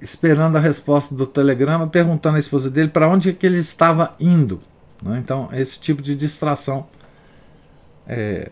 esperando 0.01 0.57
a 0.57 0.59
resposta 0.59 1.15
do 1.15 1.25
telegrama, 1.25 1.87
perguntando 1.87 2.37
à 2.37 2.39
esposa 2.39 2.69
dele 2.69 2.89
para 2.89 3.09
onde 3.09 3.33
que 3.33 3.45
ele 3.45 3.57
estava 3.57 4.15
indo. 4.19 4.61
Né? 5.01 5.17
Então, 5.17 5.49
esse 5.53 5.79
tipo 5.79 6.01
de 6.01 6.15
distração 6.15 6.87
é, 8.05 8.51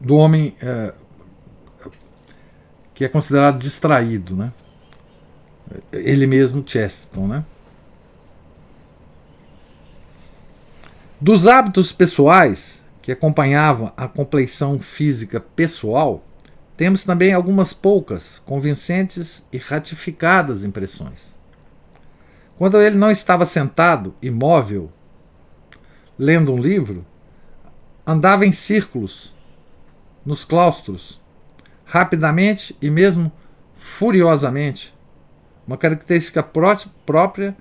do 0.00 0.16
homem 0.16 0.56
é, 0.60 0.92
que 2.94 3.04
é 3.04 3.08
considerado 3.08 3.58
distraído, 3.58 4.36
né? 4.36 4.52
Ele 5.90 6.26
mesmo, 6.26 6.62
Chesterton, 6.66 7.26
né? 7.26 7.44
Dos 11.22 11.46
hábitos 11.46 11.92
pessoais 11.92 12.82
que 13.00 13.12
acompanhavam 13.12 13.92
a 13.96 14.08
compleição 14.08 14.80
física 14.80 15.38
pessoal, 15.38 16.24
temos 16.76 17.04
também 17.04 17.32
algumas 17.32 17.72
poucas, 17.72 18.40
convincentes 18.40 19.46
e 19.52 19.56
ratificadas 19.56 20.64
impressões. 20.64 21.32
Quando 22.58 22.80
ele 22.80 22.96
não 22.96 23.08
estava 23.08 23.46
sentado, 23.46 24.16
imóvel, 24.20 24.90
lendo 26.18 26.52
um 26.52 26.58
livro, 26.58 27.06
andava 28.04 28.44
em 28.44 28.50
círculos 28.50 29.32
nos 30.26 30.44
claustros, 30.44 31.20
rapidamente 31.84 32.76
e 32.82 32.90
mesmo 32.90 33.30
furiosamente, 33.76 34.92
uma 35.68 35.76
característica 35.76 36.42
própria 36.42 37.56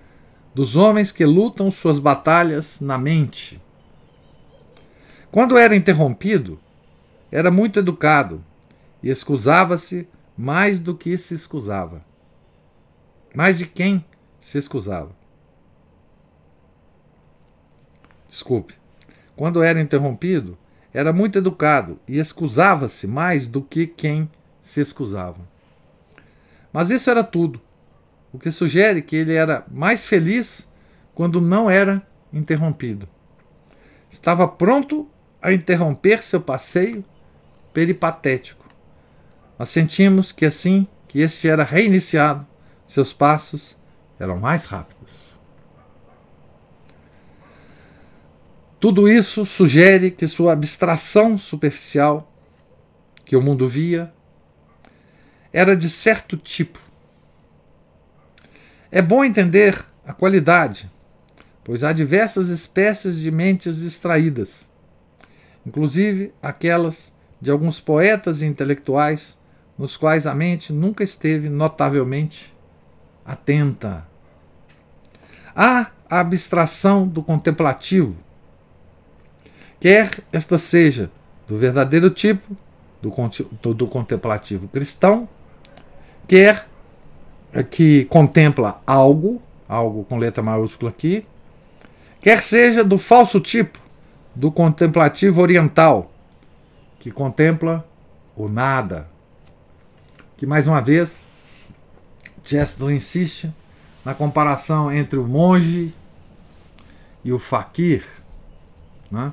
dos 0.53 0.75
homens 0.75 1.11
que 1.11 1.25
lutam 1.25 1.71
suas 1.71 1.99
batalhas 1.99 2.81
na 2.81 2.97
mente. 2.97 3.61
Quando 5.31 5.57
era 5.57 5.75
interrompido, 5.75 6.59
era 7.31 7.49
muito 7.49 7.79
educado 7.79 8.43
e 9.01 9.09
escusava-se 9.09 10.07
mais 10.37 10.79
do 10.79 10.95
que 10.95 11.17
se 11.17 11.33
escusava. 11.33 12.03
Mais 13.33 13.57
de 13.57 13.65
quem 13.65 14.03
se 14.39 14.57
escusava? 14.57 15.11
Desculpe. 18.27 18.75
Quando 19.35 19.63
era 19.63 19.81
interrompido, 19.81 20.57
era 20.93 21.13
muito 21.13 21.37
educado 21.37 21.97
e 22.07 22.19
escusava-se 22.19 23.07
mais 23.07 23.47
do 23.47 23.61
que 23.61 23.87
quem 23.87 24.29
se 24.61 24.81
escusava. 24.81 25.39
Mas 26.73 26.91
isso 26.91 27.09
era 27.09 27.23
tudo, 27.23 27.61
o 28.33 28.39
que 28.39 28.51
sugere 28.51 29.01
que 29.01 29.15
ele 29.15 29.33
era 29.33 29.65
mais 29.69 30.05
feliz 30.05 30.69
quando 31.13 31.41
não 31.41 31.69
era 31.69 32.01
interrompido. 32.31 33.07
Estava 34.09 34.47
pronto 34.47 35.09
a 35.41 35.51
interromper 35.51 36.21
seu 36.23 36.41
passeio 36.41 37.03
peripatético. 37.73 38.65
Mas 39.57 39.69
sentimos 39.69 40.31
que 40.31 40.45
assim 40.45 40.87
que 41.07 41.19
este 41.19 41.47
era 41.47 41.63
reiniciado, 41.63 42.47
seus 42.85 43.13
passos 43.13 43.77
eram 44.19 44.37
mais 44.37 44.65
rápidos. 44.65 45.11
Tudo 48.79 49.07
isso 49.07 49.45
sugere 49.45 50.09
que 50.09 50.27
sua 50.27 50.53
abstração 50.53 51.37
superficial, 51.37 52.33
que 53.23 53.35
o 53.35 53.41
mundo 53.41 53.67
via, 53.67 54.11
era 55.53 55.75
de 55.75 55.89
certo 55.89 56.35
tipo. 56.35 56.90
É 58.91 59.01
bom 59.01 59.23
entender 59.23 59.85
a 60.05 60.13
qualidade, 60.13 60.91
pois 61.63 61.83
há 61.83 61.93
diversas 61.93 62.49
espécies 62.49 63.17
de 63.17 63.31
mentes 63.31 63.79
distraídas, 63.79 64.69
inclusive 65.65 66.33
aquelas 66.41 67.13
de 67.39 67.49
alguns 67.49 67.79
poetas 67.79 68.41
e 68.41 68.45
intelectuais 68.45 69.39
nos 69.77 69.95
quais 69.95 70.27
a 70.27 70.35
mente 70.35 70.73
nunca 70.73 71.03
esteve 71.03 71.47
notavelmente 71.49 72.53
atenta. 73.25 74.05
Há 75.55 75.91
a 76.09 76.19
abstração 76.19 77.07
do 77.07 77.23
contemplativo 77.23 78.17
quer 79.79 80.23
esta 80.31 80.57
seja 80.57 81.09
do 81.47 81.57
verdadeiro 81.57 82.09
tipo 82.09 82.55
do, 83.01 83.11
do, 83.61 83.73
do 83.73 83.87
contemplativo 83.87 84.67
cristão, 84.67 85.27
quer 86.27 86.67
que 87.69 88.05
contempla 88.05 88.81
algo, 88.85 89.41
algo 89.67 90.03
com 90.05 90.17
letra 90.17 90.41
maiúscula 90.41 90.89
aqui, 90.89 91.25
quer 92.21 92.41
seja 92.41 92.83
do 92.83 92.97
falso 92.97 93.39
tipo 93.39 93.79
do 94.33 94.51
contemplativo 94.51 95.41
oriental, 95.41 96.11
que 96.99 97.11
contempla 97.11 97.85
o 98.35 98.47
nada. 98.47 99.09
Que 100.37 100.45
mais 100.45 100.67
uma 100.67 100.81
vez, 100.81 101.21
Chesterton 102.43 102.91
insiste 102.91 103.51
na 104.03 104.13
comparação 104.13 104.91
entre 104.91 105.19
o 105.19 105.27
monge 105.27 105.93
e 107.23 107.31
o 107.31 107.37
faquir. 107.37 108.05
Né? 109.11 109.31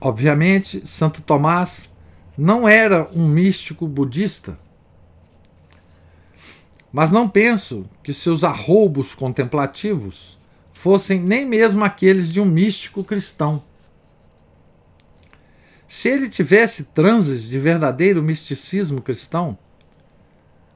Obviamente, 0.00 0.86
Santo 0.86 1.20
Tomás 1.20 1.91
não 2.36 2.68
era 2.68 3.08
um 3.12 3.28
místico 3.28 3.86
budista, 3.86 4.58
mas 6.92 7.10
não 7.10 7.28
penso 7.28 7.86
que 8.02 8.12
seus 8.12 8.44
arroubos 8.44 9.14
contemplativos 9.14 10.38
fossem 10.72 11.20
nem 11.20 11.46
mesmo 11.46 11.84
aqueles 11.84 12.30
de 12.32 12.40
um 12.40 12.44
místico 12.44 13.02
cristão. 13.02 13.62
Se 15.86 16.08
ele 16.08 16.28
tivesse 16.28 16.84
transes 16.84 17.42
de 17.44 17.58
verdadeiro 17.58 18.22
misticismo 18.22 19.00
cristão, 19.00 19.56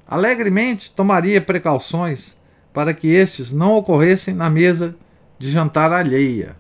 alegremente 0.07 0.91
tomaria 0.91 1.41
precauções 1.41 2.37
para 2.73 2.93
que 2.93 3.09
estes 3.09 3.53
não 3.53 3.75
ocorressem 3.75 4.35
na 4.35 4.49
mesa 4.49 4.95
de 5.39 5.51
jantar 5.51 5.93
alheia. 5.93 6.57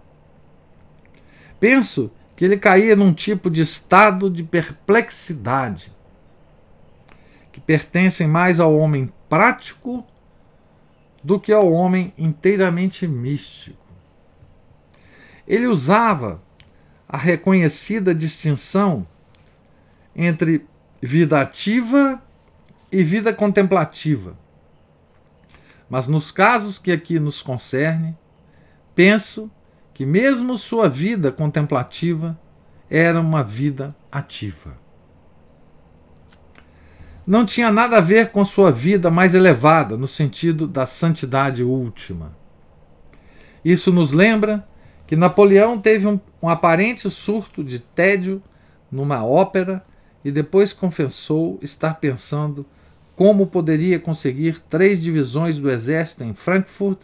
Penso 1.60 2.10
que 2.36 2.44
ele 2.44 2.58
caía 2.58 2.94
num 2.94 3.14
tipo 3.14 3.50
de 3.50 3.62
estado 3.62 4.30
de 4.30 4.42
perplexidade, 4.42 5.92
que 7.50 7.58
pertencem 7.58 8.26
mais 8.26 8.60
ao 8.60 8.76
homem 8.76 9.12
prático 9.28 10.06
do 11.24 11.40
que 11.40 11.52
ao 11.52 11.72
homem 11.72 12.12
inteiramente 12.16 13.08
místico. 13.08 13.84
Ele 15.48 15.66
usava 15.66 16.42
a 17.08 17.16
reconhecida 17.16 18.14
distinção 18.14 19.06
entre 20.14 20.66
vida 21.00 21.40
ativa 21.40 22.22
e 22.92 23.02
vida 23.02 23.32
contemplativa. 23.32 24.36
Mas 25.88 26.06
nos 26.06 26.30
casos 26.30 26.78
que 26.78 26.92
aqui 26.92 27.18
nos 27.18 27.42
concerne, 27.42 28.16
Penso 28.96 29.50
que, 29.96 30.04
mesmo 30.04 30.58
sua 30.58 30.90
vida 30.90 31.32
contemplativa, 31.32 32.38
era 32.90 33.18
uma 33.18 33.42
vida 33.42 33.96
ativa. 34.12 34.76
Não 37.26 37.46
tinha 37.46 37.72
nada 37.72 37.96
a 37.96 38.00
ver 38.02 38.30
com 38.30 38.44
sua 38.44 38.70
vida 38.70 39.10
mais 39.10 39.34
elevada, 39.34 39.96
no 39.96 40.06
sentido 40.06 40.66
da 40.66 40.84
santidade 40.84 41.64
última. 41.64 42.36
Isso 43.64 43.90
nos 43.90 44.12
lembra 44.12 44.68
que 45.06 45.16
Napoleão 45.16 45.80
teve 45.80 46.06
um, 46.06 46.20
um 46.42 46.50
aparente 46.50 47.08
surto 47.08 47.64
de 47.64 47.78
tédio 47.78 48.42
numa 48.92 49.24
ópera 49.24 49.82
e 50.22 50.30
depois 50.30 50.74
confessou 50.74 51.58
estar 51.62 51.94
pensando 51.94 52.66
como 53.16 53.46
poderia 53.46 53.98
conseguir 53.98 54.60
três 54.68 55.00
divisões 55.02 55.56
do 55.56 55.70
exército 55.70 56.22
em 56.22 56.34
Frankfurt 56.34 56.98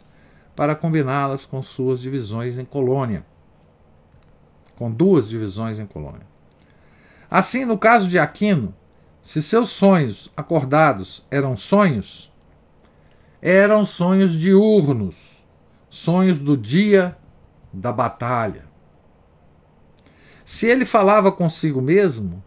para 0.55 0.75
combiná-las 0.75 1.45
com 1.45 1.63
suas 1.63 2.01
divisões 2.01 2.59
em 2.59 2.65
colônia, 2.65 3.25
com 4.77 4.91
duas 4.91 5.29
divisões 5.29 5.79
em 5.79 5.87
colônia. 5.87 6.27
Assim, 7.31 7.65
no 7.65 7.79
caso 7.79 8.09
de 8.09 8.19
Aquino, 8.19 8.75
se 9.23 9.41
seus 9.41 9.71
sonhos 9.71 10.31
acordados 10.37 11.25
eram 11.31 11.57
sonhos, 11.57 12.31
eram 13.41 13.85
sonhos 13.85 14.33
diurnos, 14.33 15.43
sonhos 15.89 16.41
do 16.43 16.57
dia 16.57 17.17
da 17.73 17.93
batalha. 17.93 18.65
Se 20.45 20.67
ele 20.67 20.85
falava 20.85 21.33
consigo 21.33 21.81
mesmo, 21.81 22.43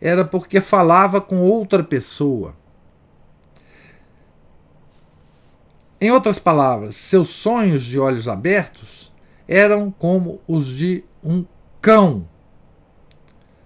era 0.00 0.24
porque 0.24 0.60
falava 0.60 1.20
com 1.20 1.42
outra 1.42 1.82
pessoa. 1.82 2.54
Em 6.00 6.10
outras 6.10 6.38
palavras, 6.38 6.94
seus 6.94 7.28
sonhos 7.28 7.84
de 7.84 7.98
olhos 7.98 8.26
abertos 8.26 9.12
eram 9.46 9.90
como 9.90 10.40
os 10.48 10.66
de 10.66 11.04
um 11.22 11.44
cão, 11.82 12.26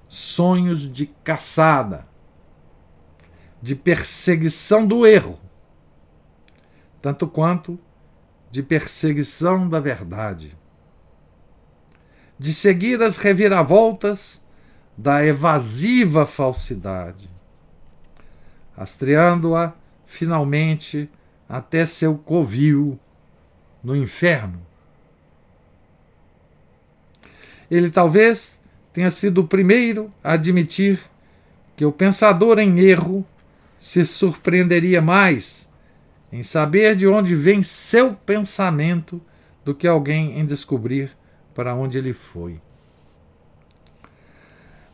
sonhos 0.09 0.93
de 0.93 1.07
caçada, 1.07 2.09
de 3.63 3.77
perseguição 3.77 4.85
do 4.85 5.07
erro, 5.07 5.39
tanto 7.01 7.29
quanto 7.29 7.79
de 8.51 8.65
perseguição 8.65 9.69
da 9.69 9.79
verdade, 9.79 10.57
de 12.37 12.53
seguir 12.53 13.01
as 13.01 13.17
reviravoltas 13.17 14.45
da 14.99 15.25
evasiva 15.25 16.27
falsidade, 16.27 17.31
rastreando-a 18.77 19.73
finalmente 20.05 21.09
até 21.49 21.85
seu 21.87 22.17
covil 22.17 22.99
no 23.83 23.95
inferno. 23.95 24.61
Ele 27.71 27.91
talvez 27.91 28.59
tenha 28.93 29.11
sido 29.11 29.43
o 29.43 29.49
primeiro 29.49 30.13
a 30.23 30.33
admitir 30.33 31.01
que 31.77 31.85
o 31.85 31.93
pensador 31.93 32.59
em 32.59 32.79
erro 32.81 33.27
se 33.79 34.05
surpreenderia 34.05 35.03
mais 35.03 35.69
em 36.33 36.43
saber 36.43 36.97
de 36.97 37.07
onde 37.07 37.35
vem 37.35 37.63
seu 37.63 38.15
pensamento 38.15 39.21
do 39.65 39.75
que 39.75 39.87
alguém 39.87 40.39
em 40.39 40.45
descobrir 40.45 41.17
para 41.55 41.75
onde 41.75 41.99
ele 41.99 42.13
foi. 42.13 42.61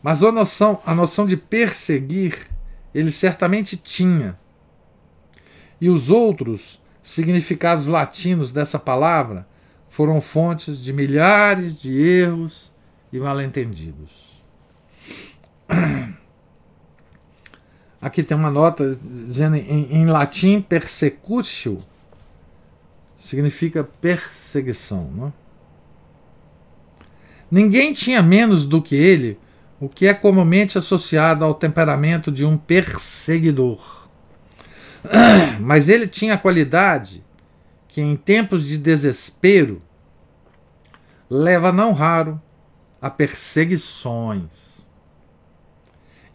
Mas 0.02 0.22
a 0.22 0.32
noção, 0.32 0.80
a 0.84 0.94
noção 0.94 1.26
de 1.26 1.36
perseguir 1.36 2.48
ele 2.94 3.10
certamente 3.10 3.76
tinha. 3.76 4.38
E 5.80 5.88
os 5.88 6.10
outros 6.10 6.80
significados 7.02 7.86
latinos 7.86 8.52
dessa 8.52 8.78
palavra 8.78 9.46
foram 9.88 10.20
fontes 10.20 10.78
de 10.80 10.92
milhares 10.92 11.80
de 11.80 11.98
erros 11.98 12.70
e 13.12 13.18
mal-entendidos. 13.18 14.30
Aqui 18.00 18.22
tem 18.22 18.36
uma 18.36 18.50
nota 18.50 18.94
dizendo 18.94 19.56
em, 19.56 19.92
em 19.92 20.06
latim 20.06 20.60
persecutio 20.60 21.78
significa 23.16 23.84
perseguição. 23.84 25.10
Não 25.14 25.26
é? 25.28 25.32
Ninguém 27.50 27.92
tinha 27.92 28.22
menos 28.22 28.64
do 28.64 28.80
que 28.80 28.94
ele 28.94 29.38
o 29.80 29.88
que 29.88 30.06
é 30.06 30.14
comumente 30.14 30.76
associado 30.76 31.44
ao 31.44 31.54
temperamento 31.54 32.30
de 32.30 32.44
um 32.44 32.56
perseguidor. 32.56 33.99
Mas 35.60 35.88
ele 35.88 36.06
tinha 36.06 36.34
a 36.34 36.38
qualidade 36.38 37.24
que, 37.88 38.00
em 38.00 38.16
tempos 38.16 38.64
de 38.64 38.78
desespero, 38.78 39.82
leva 41.28 41.72
não 41.72 41.92
raro 41.92 42.40
a 43.00 43.08
perseguições. 43.08 44.86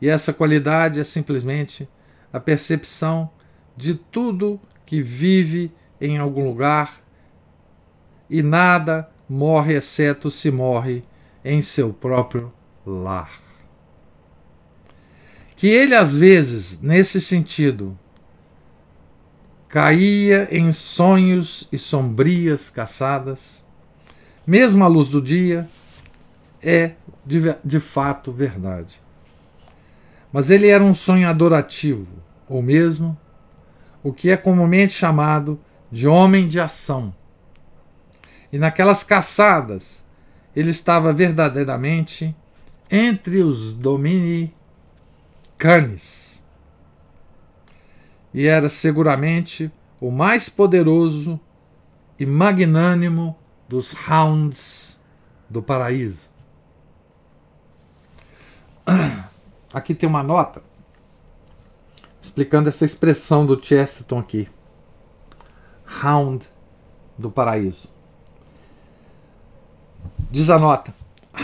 E 0.02 0.10
essa 0.10 0.34
qualidade 0.34 1.00
é 1.00 1.04
simplesmente 1.04 1.88
a 2.32 2.40
percepção 2.40 3.30
de 3.76 3.96
tudo 3.96 4.60
que 4.86 5.02
vive 5.02 5.72
em 6.00 6.18
algum 6.18 6.46
lugar 6.46 7.02
e 8.30 8.42
nada 8.42 9.10
morre 9.28 9.74
exceto 9.74 10.30
se 10.30 10.52
morre 10.52 11.04
em 11.44 11.62
seu 11.62 11.94
próprio 11.94 12.52
lar. 12.86 13.42
Que 15.56 15.68
ele, 15.68 15.96
às 15.96 16.14
vezes, 16.16 16.80
nesse 16.82 17.22
sentido, 17.22 17.98
caía 19.76 20.48
em 20.52 20.72
sonhos 20.72 21.68
e 21.70 21.78
sombrias 21.78 22.70
caçadas, 22.70 23.68
mesmo 24.48 24.86
à 24.86 24.88
luz 24.88 25.10
do 25.10 25.22
dia, 25.22 25.68
é 26.64 26.94
de, 27.26 27.54
de 27.62 27.82
fato 27.82 28.32
verdade. 28.32 29.02
Mas 30.32 30.50
ele 30.50 30.70
era 30.70 30.82
um 30.82 30.96
sonhador 30.96 31.52
ativo, 31.52 32.08
ou 32.48 32.62
mesmo 32.62 33.20
o 34.02 34.14
que 34.14 34.30
é 34.30 34.38
comumente 34.38 34.94
chamado 34.94 35.60
de 35.92 36.08
homem 36.08 36.48
de 36.48 36.58
ação. 36.58 37.14
E 38.54 38.58
naquelas 38.58 39.04
caçadas, 39.04 40.06
ele 40.56 40.70
estava 40.70 41.12
verdadeiramente 41.12 42.34
entre 42.90 43.44
os 43.44 43.74
dominicanes. 43.74 44.54
E 48.36 48.48
era 48.48 48.68
seguramente 48.68 49.72
o 49.98 50.12
mais 50.12 50.50
poderoso 50.50 51.40
e 52.20 52.26
magnânimo 52.26 53.34
dos 53.66 53.96
hounds 54.10 55.00
do 55.50 55.64
paraíso. 55.64 56.30
Aqui 59.74 59.96
tem 59.96 60.10
uma 60.10 60.22
nota 60.22 60.62
explicando 62.22 62.68
essa 62.68 62.84
expressão 62.84 63.46
do 63.46 63.58
Chesterton 63.64 64.20
aqui. 64.20 64.50
Hound 66.04 66.46
do 67.18 67.32
paraíso. 67.32 67.88
Diz 70.30 70.50
a 70.50 70.60
nota: 70.60 70.94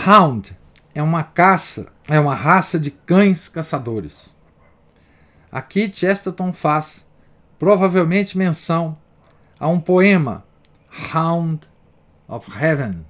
Hound 0.06 0.54
é 0.94 1.02
uma 1.02 1.22
caça, 1.24 1.90
é 2.06 2.20
uma 2.20 2.34
raça 2.34 2.78
de 2.78 2.90
cães 2.90 3.48
caçadores. 3.48 4.36
Aqui 5.52 5.92
Chesterton 5.94 6.50
faz 6.50 7.06
provavelmente 7.58 8.38
menção 8.38 8.96
a 9.60 9.68
um 9.68 9.78
poema 9.78 10.44
Hound 11.14 11.68
of 12.26 12.50
Heaven, 12.50 13.04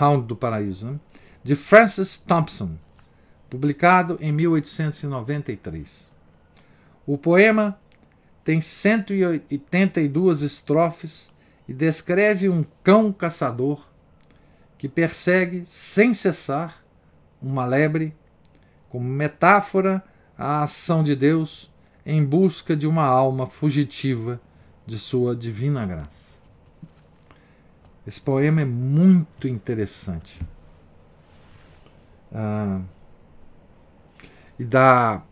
Hound 0.00 0.26
do 0.28 0.36
Paraíso, 0.36 0.92
né? 0.92 1.00
de 1.42 1.56
Francis 1.56 2.16
Thompson, 2.16 2.78
publicado 3.50 4.16
em 4.20 4.30
1893. 4.30 6.08
O 7.04 7.18
poema 7.18 7.76
tem 8.44 8.60
182 8.60 10.42
estrofes 10.42 11.32
e 11.68 11.74
descreve 11.74 12.48
um 12.48 12.64
cão 12.84 13.12
caçador 13.12 13.84
que 14.78 14.88
persegue 14.88 15.66
sem 15.66 16.14
cessar 16.14 16.80
uma 17.42 17.64
lebre, 17.64 18.14
como 18.88 19.08
metáfora 19.08 20.02
à 20.36 20.62
ação 20.62 21.02
de 21.02 21.14
Deus 21.16 21.70
em 22.04 22.24
busca 22.24 22.76
de 22.76 22.86
uma 22.86 23.04
alma 23.04 23.46
fugitiva 23.46 24.40
de 24.86 24.98
sua 24.98 25.34
divina 25.34 25.84
graça. 25.84 26.36
Esse 28.06 28.20
poema 28.20 28.60
é 28.60 28.64
muito 28.64 29.48
interessante. 29.48 30.40
Ah, 32.32 32.80
e 34.58 34.64
dá 34.64 35.22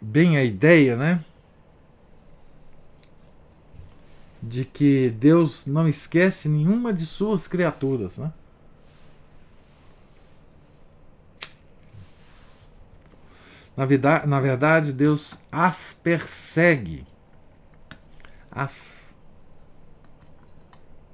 bem 0.00 0.36
a 0.36 0.44
ideia, 0.44 0.96
né? 0.96 1.24
De 4.42 4.64
que 4.64 5.10
Deus 5.10 5.64
não 5.66 5.88
esquece 5.88 6.48
nenhuma 6.48 6.92
de 6.92 7.06
suas 7.06 7.48
criaturas, 7.48 8.18
né? 8.18 8.32
Na 13.78 14.40
verdade, 14.40 14.92
Deus 14.92 15.38
as 15.52 15.92
persegue, 15.92 17.06
as 18.50 19.16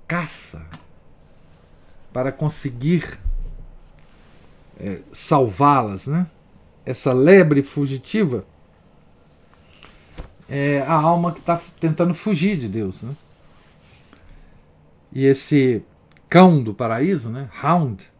caça 0.09 0.65
para 2.11 2.33
conseguir 2.33 3.21
é, 4.81 5.03
salvá-las, 5.13 6.07
né? 6.07 6.27
Essa 6.87 7.13
lebre 7.13 7.63
fugitiva 7.63 8.47
é 10.49 10.81
a 10.81 10.95
alma 10.95 11.33
que 11.33 11.41
está 11.41 11.61
tentando 11.79 12.15
fugir 12.15 12.57
de 12.57 12.67
Deus, 12.67 13.03
né? 13.03 13.15
E 15.13 15.27
esse 15.27 15.85
cão 16.31 16.63
do 16.63 16.73
paraíso, 16.73 17.29
né? 17.29 17.51
Hound, 17.63 18.11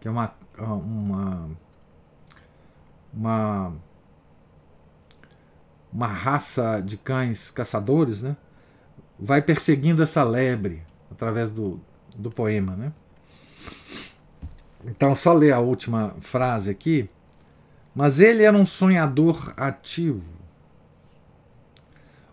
que 0.00 0.08
é 0.08 0.10
uma, 0.10 0.34
uma 0.58 1.48
uma 3.12 3.72
uma 5.92 6.06
raça 6.06 6.80
de 6.80 6.96
cães 6.96 7.50
caçadores, 7.50 8.22
né? 8.22 8.36
Vai 9.18 9.42
perseguindo 9.42 10.02
essa 10.02 10.22
lebre 10.24 10.82
através 11.10 11.50
do, 11.50 11.78
do 12.16 12.30
poema, 12.30 12.74
né? 12.74 12.92
Então, 14.84 15.14
só 15.14 15.32
ler 15.32 15.52
a 15.52 15.60
última 15.60 16.16
frase 16.20 16.70
aqui. 16.70 17.08
Mas 17.94 18.20
ele 18.20 18.42
era 18.42 18.56
um 18.56 18.64
sonhador 18.64 19.52
ativo, 19.54 20.22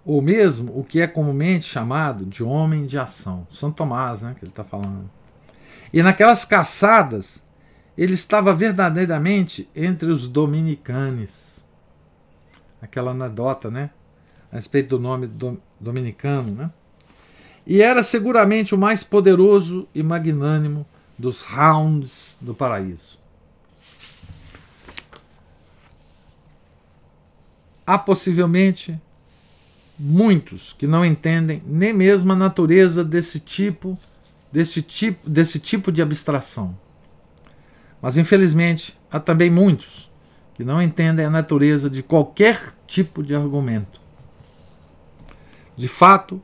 ou 0.06 0.22
mesmo 0.22 0.80
o 0.80 0.86
que 0.86 1.02
é 1.02 1.08
comumente 1.08 1.66
chamado 1.66 2.26
de 2.26 2.42
homem 2.42 2.86
de 2.86 2.98
ação. 2.98 3.46
São 3.52 3.70
Tomás, 3.70 4.22
né, 4.22 4.34
que 4.40 4.46
ele 4.46 4.52
está 4.52 4.64
falando. 4.64 5.12
E 5.92 6.02
naquelas 6.02 6.46
caçadas, 6.46 7.44
ele 8.02 8.14
estava 8.14 8.54
verdadeiramente 8.54 9.70
entre 9.76 10.10
os 10.10 10.26
dominicanes. 10.26 11.62
Aquela 12.82 13.12
anedota, 13.12 13.70
né? 13.70 13.90
A 14.50 14.56
respeito 14.56 14.98
do 14.98 15.00
nome 15.00 15.28
do, 15.28 15.62
dominicano, 15.78 16.50
né? 16.50 16.72
e 17.68 17.82
era 17.82 18.02
seguramente 18.02 18.74
o 18.74 18.78
mais 18.78 19.04
poderoso 19.04 19.86
e 19.94 20.02
magnânimo 20.02 20.86
dos 21.18 21.44
rounds 21.44 22.38
do 22.40 22.56
paraíso. 22.56 23.20
Há 27.86 28.00
possivelmente 28.00 28.98
muitos 30.00 30.72
que 30.72 30.88
não 30.88 31.04
entendem 31.04 31.62
nem 31.66 31.92
mesmo 31.92 32.32
a 32.32 32.36
natureza 32.36 33.04
desse 33.04 33.42
tipo, 33.42 34.00
desse 34.52 34.82
tipo, 34.82 35.30
desse 35.30 35.60
tipo 35.60 35.92
de 35.92 36.02
abstração. 36.02 36.78
Mas 38.02 38.18
infelizmente 38.18 38.98
há 39.12 39.20
também 39.20 39.50
muitos 39.50 40.10
que 40.56 40.64
não 40.64 40.82
entendem 40.82 41.26
a 41.26 41.30
natureza 41.30 41.90
de 41.90 42.04
qualquer 42.04 42.74
tipo 42.86 43.24
de 43.24 43.34
argumento. 43.36 44.00
De 45.76 45.88
fato, 45.88 46.42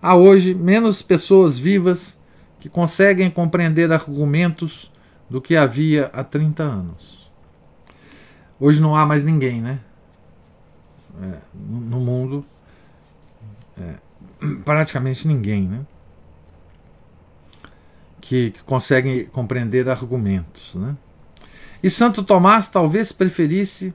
há 0.00 0.14
hoje 0.14 0.54
menos 0.54 1.02
pessoas 1.02 1.58
vivas 1.58 2.18
que 2.58 2.68
conseguem 2.68 3.30
compreender 3.30 3.92
argumentos 3.92 4.90
do 5.28 5.40
que 5.40 5.56
havia 5.56 6.06
há 6.12 6.24
30 6.24 6.62
anos. 6.62 7.30
Hoje 8.58 8.80
não 8.80 8.96
há 8.96 9.06
mais 9.06 9.22
ninguém, 9.22 9.60
né? 9.60 9.80
É, 11.22 11.38
no 11.54 12.00
mundo, 12.00 12.44
é, 13.78 13.94
praticamente 14.64 15.26
ninguém, 15.28 15.62
né? 15.68 15.80
Que, 18.30 18.52
que 18.52 18.62
consegue 18.62 19.24
compreender 19.24 19.88
argumentos, 19.88 20.72
né? 20.76 20.96
E 21.82 21.90
Santo 21.90 22.22
Tomás 22.22 22.68
talvez 22.68 23.10
preferisse 23.10 23.92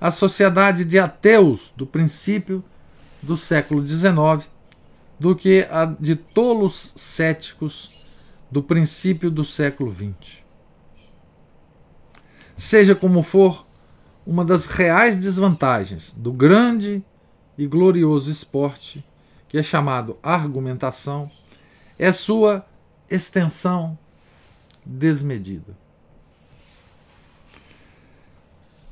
a 0.00 0.10
sociedade 0.10 0.82
de 0.82 0.98
ateus 0.98 1.74
do 1.76 1.86
princípio 1.86 2.64
do 3.22 3.36
século 3.36 3.86
XIX 3.86 4.48
do 5.20 5.36
que 5.36 5.68
a 5.70 5.84
de 5.84 6.16
tolos 6.16 6.90
céticos 6.96 8.02
do 8.50 8.62
princípio 8.62 9.30
do 9.30 9.44
século 9.44 9.94
XX. 9.94 10.38
Seja 12.56 12.94
como 12.94 13.22
for, 13.22 13.66
uma 14.26 14.42
das 14.42 14.64
reais 14.64 15.18
desvantagens 15.18 16.14
do 16.14 16.32
grande 16.32 17.04
e 17.58 17.66
glorioso 17.66 18.30
esporte, 18.30 19.04
que 19.50 19.58
é 19.58 19.62
chamado 19.62 20.16
argumentação, 20.22 21.30
é 21.98 22.10
sua 22.10 22.64
extensão 23.10 23.98
desmedida. 24.84 25.76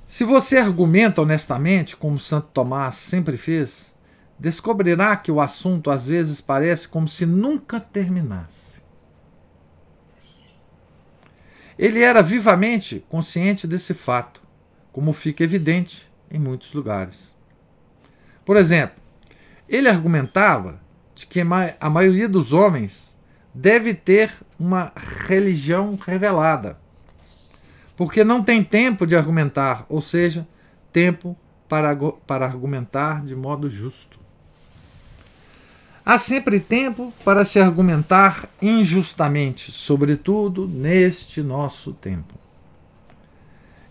Se 0.07 0.25
você 0.25 0.59
argumenta 0.59 1.23
honestamente, 1.23 1.97
como 1.97 2.19
Santo 2.19 2.49
Tomás 2.53 2.95
sempre 2.95 3.37
fez, 3.37 3.95
descobrirá 4.39 5.17
que 5.17 5.33
o 5.33 5.41
assunto 5.41 5.91
às 5.91 6.07
vezes 6.07 6.41
parece 6.41 6.87
como 6.87 7.09
se 7.09 7.27
nunca 7.27 7.81
terminasse. 7.81 8.83
Ele 11.77 12.01
era 12.01 12.23
vivamente 12.23 13.05
consciente 13.09 13.67
desse 13.67 13.95
fato, 13.95 14.41
como 14.93 15.13
fica 15.13 15.43
evidente 15.43 16.09
em 16.31 16.39
muitos 16.39 16.73
lugares. 16.73 17.35
Por 18.45 18.57
exemplo, 18.57 19.03
ele 19.69 19.89
argumentava 19.89 20.81
de 21.15 21.27
que 21.27 21.41
a 21.41 21.91
maioria 21.91 22.29
dos 22.29 22.53
homens 22.53 23.14
deve 23.55 23.95
ter 23.95 24.33
uma 24.59 24.93
religião 24.97 25.97
revelada 25.97 26.79
porque 27.97 28.25
não 28.25 28.43
tem 28.43 28.63
tempo 28.65 29.07
de 29.07 29.15
argumentar, 29.15 29.87
ou 29.89 30.03
seja, 30.03 30.47
tempo 30.93 31.37
para, 31.69 31.95
para 32.27 32.45
argumentar 32.45 33.25
de 33.25 33.37
modo 33.37 33.71
justo. 33.71 34.19
Há 36.05 36.19
sempre 36.19 36.59
tempo 36.59 37.15
para 37.25 37.45
se 37.45 37.61
argumentar 37.61 38.49
injustamente, 38.61 39.71
sobretudo 39.71 40.67
neste 40.67 41.41
nosso 41.41 41.93
tempo. 41.93 42.35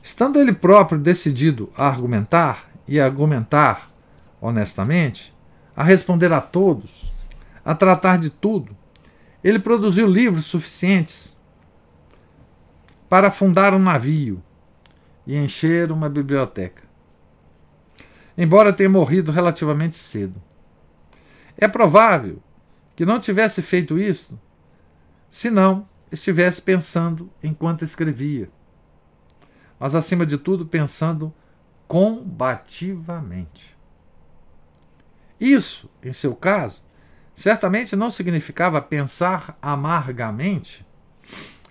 Estando 0.02 0.38
ele 0.38 0.52
próprio 0.52 1.00
decidido 1.00 1.72
a 1.76 1.88
argumentar 1.88 2.70
e 2.86 3.00
a 3.00 3.06
argumentar 3.06 3.90
honestamente, 4.44 5.34
a 5.74 5.86
responder 5.86 6.34
a 6.34 6.42
todos, 6.42 7.14
a 7.64 7.74
tratar 7.74 8.18
de 8.18 8.30
tudo, 8.30 8.76
ele 9.44 9.60
produziu 9.60 10.08
livros 10.08 10.46
suficientes 10.46 11.38
para 13.10 13.30
fundar 13.30 13.74
um 13.74 13.80
navio 13.80 14.42
e 15.28 15.36
encher 15.36 15.92
uma 15.92 16.10
biblioteca. 16.10 16.84
Embora 18.38 18.74
tenha 18.74 18.90
morrido 18.90 19.32
relativamente 19.32 19.96
cedo. 19.96 20.42
É 21.58 21.68
provável 21.68 22.42
que 22.96 23.06
não 23.06 23.20
tivesse 23.20 23.62
feito 23.62 24.00
isso 24.00 24.40
se 25.30 25.50
não 25.50 25.88
estivesse 26.12 26.62
pensando 26.62 27.30
enquanto 27.42 27.84
escrevia, 27.84 28.50
mas 29.80 29.96
acima 29.96 30.26
de 30.26 30.38
tudo 30.38 30.66
pensando 30.66 31.34
combativamente. 31.88 33.76
Isso, 35.40 35.90
em 36.02 36.14
seu 36.14 36.36
caso, 36.36 36.83
certamente 37.34 37.96
não 37.96 38.12
significava 38.12 38.82
pensar 38.82 39.58
amargamente 39.62 40.86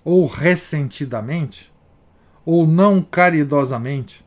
ou 0.04 0.26
ressentidamente, 0.26 1.72
ou 2.44 2.66
não 2.66 3.00
caridosamente, 3.00 4.24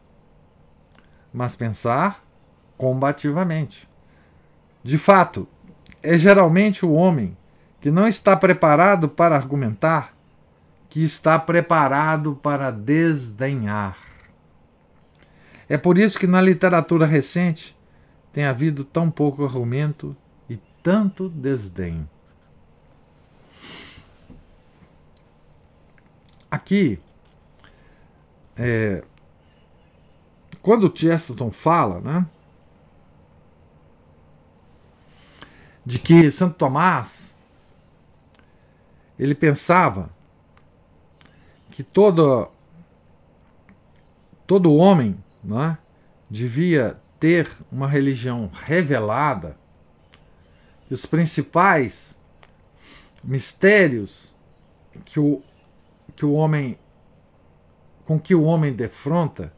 mas 1.33 1.55
pensar 1.55 2.23
combativamente. 2.77 3.87
De 4.83 4.97
fato, 4.97 5.47
é 6.01 6.17
geralmente 6.17 6.85
o 6.85 6.93
homem 6.93 7.35
que 7.81 7.91
não 7.91 8.07
está 8.07 8.35
preparado 8.35 9.09
para 9.09 9.35
argumentar 9.35 10.15
que 10.95 11.03
está 11.03 11.37
preparado 11.37 12.39
para 12.41 12.71
desdenhar. 12.71 13.97
É 15.67 15.77
por 15.77 15.97
isso 15.97 16.17
que 16.17 16.25
na 16.25 16.39
literatura 16.39 17.05
recente 17.05 17.75
tem 18.31 18.45
havido 18.45 18.85
tão 18.85 19.11
pouco 19.11 19.43
argumento 19.43 20.15
tanto 20.85 21.27
desdém. 21.27 22.07
Aqui, 26.51 26.99
é, 28.55 29.03
quando 30.61 30.95
Chesterton 30.95 31.49
fala, 31.49 31.99
né, 32.01 32.27
de 35.83 35.97
que 35.97 36.29
Santo 36.29 36.55
Tomás 36.55 37.35
ele 39.17 39.33
pensava 39.33 40.11
que 41.71 41.81
todo 41.81 42.47
todo 44.45 44.75
homem 44.75 45.17
né, 45.43 45.79
devia 46.29 47.01
ter 47.19 47.49
uma 47.71 47.87
religião 47.87 48.51
revelada, 48.53 49.64
os 50.95 51.05
principais 51.05 52.17
mistérios 53.23 54.33
que 55.03 55.19
o 55.19 55.43
que 56.15 56.25
o 56.25 56.31
homem 56.31 56.79
com 58.05 58.17
que 58.17 58.33
o 58.33 58.43
homem 58.43 58.71
defronta 58.71 59.51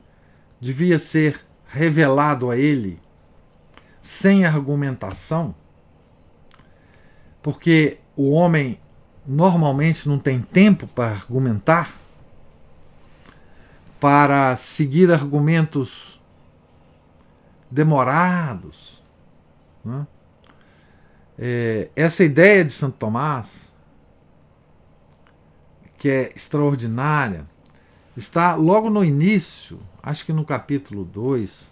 devia 0.59 0.97
ser 0.97 1.39
revelado 1.67 2.49
a 2.49 2.57
ele 2.57 2.99
sem 4.01 4.45
argumentação, 4.45 5.53
porque 7.43 7.99
o 8.15 8.31
homem 8.31 8.79
normalmente 9.25 10.07
não 10.07 10.17
tem 10.17 10.41
tempo 10.41 10.87
para 10.87 11.11
argumentar, 11.11 11.93
para 13.99 14.55
seguir 14.55 15.11
argumentos 15.11 16.19
demorados. 17.69 19.03
Né? 19.83 20.07
É, 21.39 21.89
essa 21.95 22.23
ideia 22.23 22.65
de 22.65 22.71
Santo 22.71 22.97
Tomás 22.97 23.67
que 25.97 26.09
é 26.09 26.31
extraordinária, 26.35 27.45
está 28.15 28.55
logo 28.55 28.89
no 28.89 29.03
início, 29.03 29.79
acho 30.01 30.25
que 30.25 30.31
no 30.31 30.45
capítulo 30.45 31.03
2, 31.03 31.71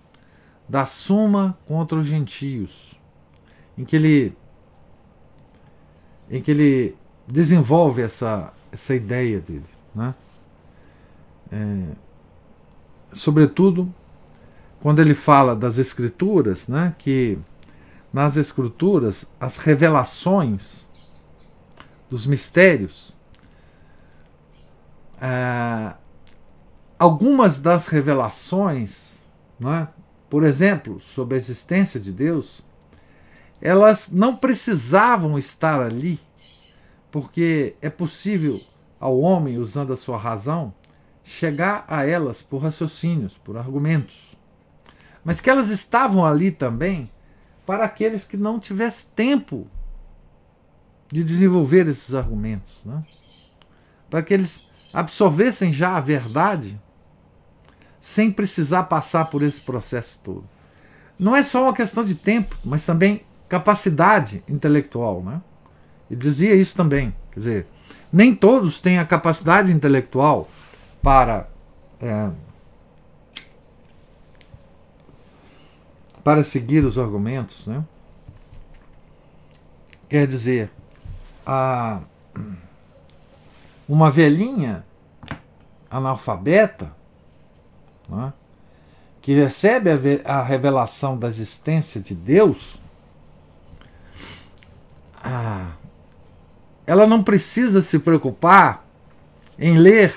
da 0.67 0.85
Suma 0.85 1.57
contra 1.67 1.97
os 1.97 2.07
Gentios, 2.07 2.99
em 3.77 3.85
que 3.85 3.95
ele, 3.95 4.35
em 6.29 6.41
que 6.41 6.51
ele 6.51 6.97
desenvolve 7.27 8.01
essa, 8.01 8.51
essa 8.71 8.95
ideia 8.95 9.39
dele. 9.39 9.65
Né? 9.93 10.13
É, 11.51 11.87
sobretudo 13.13 13.93
quando 14.81 14.99
ele 14.99 15.13
fala 15.13 15.55
das 15.55 15.77
Escrituras, 15.77 16.67
né, 16.67 16.95
que 16.97 17.37
nas 18.15 18.37
Escrituras 18.37 19.29
as 19.37 19.57
revelações 19.57 20.89
dos 22.09 22.25
mistérios 22.25 23.13
é, 25.21 25.93
algumas 26.97 27.57
das 27.57 27.87
revelações, 27.87 29.21
é? 29.61 29.87
por 30.29 30.45
exemplo, 30.45 31.01
sobre 31.01 31.35
a 31.35 31.37
existência 31.37 31.99
de 31.99 32.13
Deus, 32.13 32.61
elas 33.61 34.09
não 34.09 34.37
precisavam 34.37 35.37
estar 35.37 35.81
ali, 35.81 36.17
porque 37.11 37.75
é 37.81 37.89
possível 37.89 38.61
ao 38.97 39.19
homem, 39.19 39.57
usando 39.57 39.91
a 39.91 39.97
sua 39.97 40.17
razão, 40.17 40.73
chegar 41.21 41.83
a 41.85 42.05
elas 42.05 42.41
por 42.41 42.59
raciocínios, 42.59 43.37
por 43.37 43.57
argumentos. 43.57 44.37
Mas 45.21 45.41
que 45.41 45.49
elas 45.49 45.69
estavam 45.69 46.25
ali 46.25 46.49
também 46.49 47.11
para 47.65 47.85
aqueles 47.85 48.23
que 48.23 48.37
não 48.37 48.59
tivessem 48.59 49.09
tempo 49.15 49.67
de 51.11 51.23
desenvolver 51.23 51.87
esses 51.87 52.13
argumentos, 52.13 52.83
né? 52.85 53.03
para 54.09 54.21
que 54.21 54.33
eles 54.33 54.71
absorvessem 54.93 55.71
já 55.71 55.97
a 55.97 55.99
verdade 55.99 56.79
sem 57.99 58.31
precisar 58.31 58.83
passar 58.83 59.29
por 59.29 59.41
esse 59.41 59.59
processo 59.59 60.19
todo. 60.23 60.47
Não 61.17 61.35
é 61.35 61.43
só 61.43 61.63
uma 61.63 61.73
questão 61.73 62.03
de 62.03 62.15
tempo, 62.15 62.55
mas 62.63 62.85
também 62.85 63.23
capacidade 63.47 64.43
intelectual. 64.47 65.23
Né? 65.23 65.41
Ele 66.09 66.19
dizia 66.19 66.55
isso 66.55 66.75
também. 66.75 67.15
Quer 67.31 67.39
dizer, 67.39 67.67
nem 68.11 68.35
todos 68.35 68.79
têm 68.79 68.99
a 68.99 69.05
capacidade 69.05 69.71
intelectual 69.71 70.47
para. 71.01 71.49
É, 71.99 72.29
para 76.25 76.41
seguir 76.41 76.83
os 76.83 76.97
argumentos, 76.97 77.67
né? 77.67 77.85
Quer 80.09 80.25
dizer, 80.25 80.71
a, 81.45 81.99
uma 83.87 84.09
velhinha 84.09 84.83
analfabeta 85.87 86.91
né, 88.09 88.33
que 89.21 89.35
recebe 89.35 89.91
a, 90.25 90.39
a, 90.39 90.43
revelação 90.43 91.15
da 91.15 91.27
existência 91.27 92.01
de 92.01 92.15
Deus, 92.15 92.75
ah, 95.23 95.73
ela 96.87 97.05
não 97.05 97.23
precisa 97.23 97.83
se 97.83 97.99
preocupar 97.99 98.83
em 99.59 99.77
ler 99.77 100.15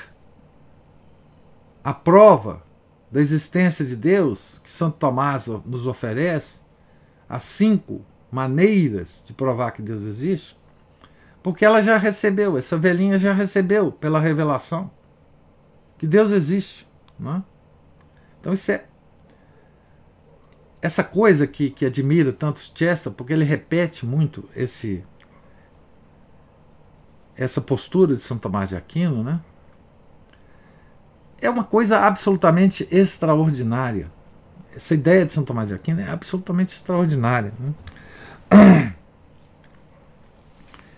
a 1.85 1.93
prova 1.93 2.63
da 3.11 3.21
existência 3.21 3.85
de 3.85 3.97
Deus 3.97 4.61
que 4.63 4.71
Santo 4.71 4.99
Tomás 4.99 5.47
nos 5.65 5.87
oferece, 5.87 6.61
as 7.29 7.43
cinco 7.43 8.05
maneiras 8.31 9.23
de 9.27 9.33
provar 9.33 9.73
que 9.73 9.83
Deus 9.83 10.05
existe, 10.05 10.57
porque 11.43 11.65
ela 11.65 11.83
já 11.83 11.97
recebeu, 11.97 12.59
essa 12.59 12.77
velhinha 12.77 13.19
já 13.19 13.33
recebeu 13.33 13.91
pela 13.91 14.21
revelação 14.21 14.91
que 15.97 16.07
Deus 16.07 16.31
existe. 16.31 16.87
Não 17.19 17.37
é? 17.37 17.43
Então 18.41 18.53
isso 18.53 18.71
é 18.71 18.85
essa 20.81 21.03
coisa 21.03 21.47
que, 21.47 21.71
que 21.71 21.85
admira 21.85 22.33
tanto 22.33 22.61
Chester, 22.75 23.13
porque 23.13 23.33
ele 23.33 23.45
repete 23.45 24.07
muito 24.07 24.49
esse 24.55 25.05
essa 27.37 27.61
postura 27.61 28.17
de 28.17 28.23
São 28.23 28.37
Tomás 28.37 28.71
de 28.71 28.77
Aquino, 28.77 29.23
né? 29.23 29.41
É 31.41 31.49
uma 31.49 31.65
coisa 31.65 31.99
absolutamente 32.01 32.87
extraordinária. 32.91 34.11
Essa 34.75 34.95
ideia 34.95 35.25
de 35.25 35.33
São 35.33 35.45
Tomás 35.45 35.69
de 35.69 35.75
Aquino 35.75 36.01
é 36.01 36.09
absolutamente 36.09 36.75
extraordinária. 36.75 37.53
Né? 37.59 38.95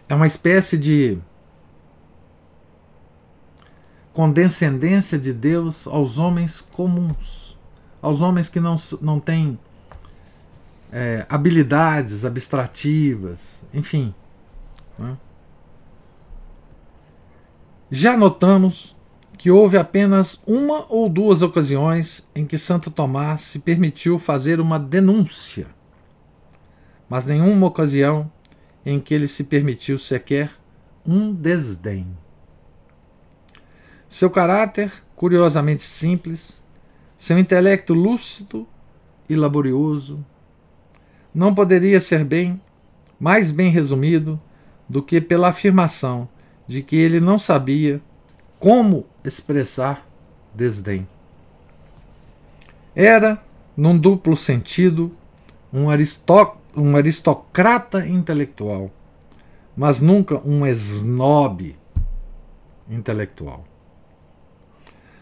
É 0.09 0.15
uma 0.17 0.27
espécie 0.27 0.77
de 0.77 1.21
condescendência 4.13 5.17
de 5.17 5.33
Deus 5.33 5.87
aos 5.87 6.19
homens 6.19 6.61
comuns, 6.61 7.57
aos 8.03 8.21
homens 8.21 8.49
que 8.49 8.59
não, 8.59 8.75
não 9.01 9.21
têm 9.21 9.57
é, 10.91 11.25
habilidades 11.29 12.25
abstrativas, 12.25 13.65
enfim. 13.73 14.13
Né? 14.99 15.17
Já 17.89 18.17
notamos 18.17 18.97
que 19.41 19.51
houve 19.51 19.79
apenas 19.79 20.39
uma 20.47 20.85
ou 20.91 21.09
duas 21.09 21.41
ocasiões 21.41 22.29
em 22.35 22.45
que 22.45 22.59
Santo 22.59 22.91
Tomás 22.91 23.41
se 23.41 23.61
permitiu 23.61 24.19
fazer 24.19 24.61
uma 24.61 24.79
denúncia, 24.79 25.67
mas 27.09 27.25
nenhuma 27.25 27.67
ocasião 27.67 28.31
em 28.85 29.01
que 29.01 29.15
ele 29.15 29.27
se 29.27 29.45
permitiu 29.45 29.99
sequer 29.99 30.53
um 31.07 31.33
desdém. 31.33 32.07
Seu 34.11 34.29
caráter, 34.29 34.93
curiosamente 35.17 35.85
simples, 35.85 36.63
seu 37.17 37.39
intelecto 37.39 37.95
lúcido 37.95 38.69
e 39.27 39.35
laborioso, 39.35 40.23
não 41.35 41.55
poderia 41.55 41.99
ser 41.99 42.27
bem 42.27 42.61
mais 43.19 43.53
bem 43.53 43.71
resumido 43.71 44.39
do 44.87 45.03
que 45.03 45.19
pela 45.19 45.49
afirmação 45.49 46.29
de 46.69 46.83
que 46.83 46.97
ele 46.97 47.21
não 47.21 47.39
sabia 47.39 48.03
como 48.59 49.07
expressar 49.25 50.07
desdém. 50.55 51.07
Era, 52.95 53.43
num 53.77 53.97
duplo 53.97 54.37
sentido, 54.37 55.15
um, 55.73 55.89
aristó 55.89 56.57
um 56.77 56.97
aristocrata 56.97 58.07
intelectual, 58.07 58.91
mas 59.77 60.01
nunca 60.01 60.41
um 60.47 60.67
snob 60.67 61.77
intelectual. 62.89 63.65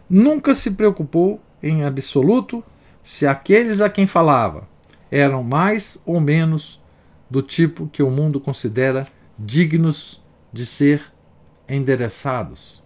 Nunca 0.08 0.54
se 0.54 0.70
preocupou 0.70 1.40
em 1.62 1.84
absoluto 1.84 2.64
se 3.02 3.26
aqueles 3.26 3.80
a 3.80 3.90
quem 3.90 4.06
falava 4.06 4.66
eram 5.10 5.42
mais 5.42 5.98
ou 6.04 6.20
menos 6.20 6.80
do 7.30 7.42
tipo 7.42 7.88
que 7.88 8.02
o 8.02 8.10
mundo 8.10 8.40
considera 8.40 9.06
dignos 9.38 10.22
de 10.52 10.64
ser 10.64 11.12
endereçados. 11.68 12.77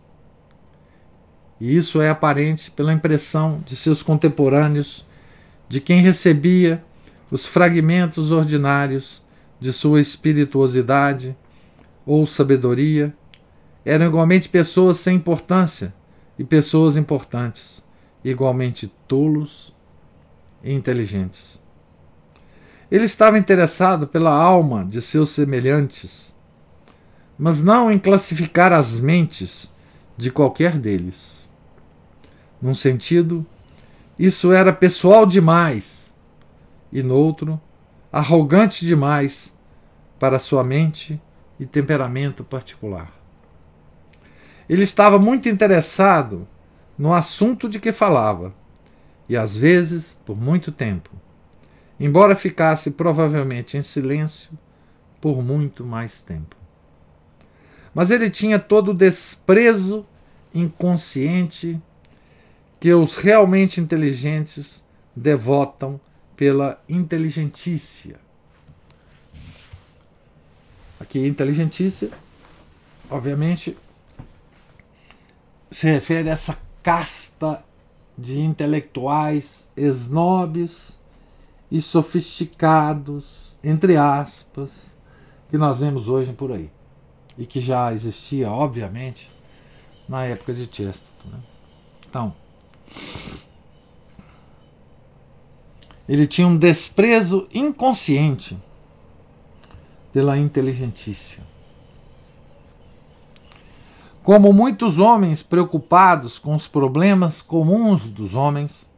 E 1.62 1.77
isso 1.77 2.01
é 2.01 2.11
aparente 2.11 2.72
pela 2.72 2.92
impressão 2.92 3.62
de 3.64 3.77
seus 3.77 4.03
contemporâneos 4.03 5.07
de 5.68 5.81
quem 5.81 6.03
recebia 6.03 6.83
os 7.31 7.46
fragmentos 7.46 8.33
ordinários 8.33 9.22
de 9.61 9.72
sua 9.72 10.01
espirituosidade 10.01 11.37
ou 12.05 12.27
sabedoria 12.27 13.14
eram 13.85 14.07
igualmente 14.07 14.48
pessoas 14.48 14.96
sem 14.96 15.14
importância 15.14 15.94
e 16.37 16.42
pessoas 16.42 16.96
importantes, 16.96 17.81
igualmente 18.25 18.92
tolos 19.07 19.72
e 20.64 20.72
inteligentes. 20.72 21.62
Ele 22.90 23.05
estava 23.05 23.38
interessado 23.38 24.09
pela 24.09 24.35
alma 24.35 24.85
de 24.85 25.01
seus 25.01 25.31
semelhantes 25.31 26.33
mas 27.38 27.61
não 27.61 27.90
em 27.90 27.98
classificar 27.98 28.72
as 28.72 28.98
mentes 28.98 29.72
de 30.16 30.31
qualquer 30.31 30.79
deles. 30.79 31.41
Num 32.62 32.75
sentido, 32.75 33.44
isso 34.16 34.53
era 34.53 34.72
pessoal 34.72 35.27
demais, 35.27 36.14
e 36.92 37.03
noutro, 37.03 37.61
arrogante 38.12 38.87
demais 38.87 39.53
para 40.16 40.38
sua 40.38 40.62
mente 40.62 41.20
e 41.59 41.66
temperamento 41.66 42.44
particular. 42.44 43.12
Ele 44.68 44.85
estava 44.85 45.18
muito 45.18 45.48
interessado 45.48 46.46
no 46.96 47.12
assunto 47.12 47.68
de 47.68 47.81
que 47.81 47.90
falava, 47.90 48.55
e 49.29 49.37
às 49.37 49.57
vezes 49.57 50.16
por 50.25 50.40
muito 50.40 50.70
tempo, 50.70 51.11
embora 51.98 52.37
ficasse 52.37 52.92
provavelmente 52.92 53.77
em 53.77 53.83
silêncio 53.83 54.57
por 55.20 55.42
muito 55.42 55.85
mais 55.85 56.22
tempo. 56.22 56.55
Mas 57.92 58.12
ele 58.12 58.31
tinha 58.31 58.59
todo 58.59 58.92
o 58.92 58.94
desprezo 58.94 60.07
inconsciente 60.55 61.81
que 62.83 62.92
os 62.92 63.14
realmente 63.14 63.81
inteligentes 63.81 64.85
devotam 65.14 66.01
pela 66.35 66.83
inteligentícia. 66.88 68.18
Aqui, 70.99 71.24
inteligentícia, 71.24 72.11
obviamente, 73.09 73.78
se 75.70 75.87
refere 75.87 76.28
a 76.28 76.33
essa 76.33 76.59
casta 76.83 77.64
de 78.18 78.41
intelectuais 78.41 79.70
snobs 79.76 80.99
e 81.70 81.80
sofisticados, 81.80 83.55
entre 83.62 83.97
aspas, 83.97 84.72
que 85.49 85.57
nós 85.57 85.78
vemos 85.78 86.09
hoje 86.09 86.33
por 86.33 86.51
aí 86.51 86.68
e 87.39 87.47
que 87.47 87.61
já 87.61 87.93
existia, 87.93 88.51
obviamente, 88.51 89.30
na 90.09 90.24
época 90.24 90.53
de 90.53 90.62
Chesterton. 90.64 91.28
Né? 91.28 91.39
Então, 92.09 92.41
ele 96.09 96.26
tinha 96.26 96.47
um 96.47 96.57
desprezo 96.57 97.49
inconsciente 97.55 98.59
pela 100.12 100.36
inteligentícia. 100.36 101.43
Como 104.22 104.53
muitos 104.53 104.99
homens 104.99 105.43
preocupados 105.43 106.38
com 106.38 106.55
os 106.55 106.68
problemas 106.68 107.40
comuns 107.40 108.09
dos 108.09 108.34
homens, 108.34 108.88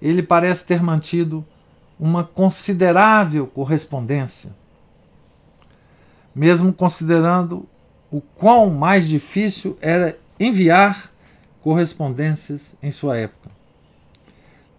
ele 0.00 0.22
parece 0.22 0.66
ter 0.66 0.82
mantido 0.82 1.44
uma 1.98 2.24
considerável 2.24 3.46
correspondência, 3.46 4.54
mesmo 6.34 6.72
considerando 6.72 7.66
o 8.10 8.20
quão 8.20 8.68
mais 8.68 9.08
difícil 9.08 9.78
era 9.80 10.18
enviar 10.38 11.10
correspondências 11.66 12.76
em 12.80 12.92
sua 12.92 13.16
época. 13.16 13.50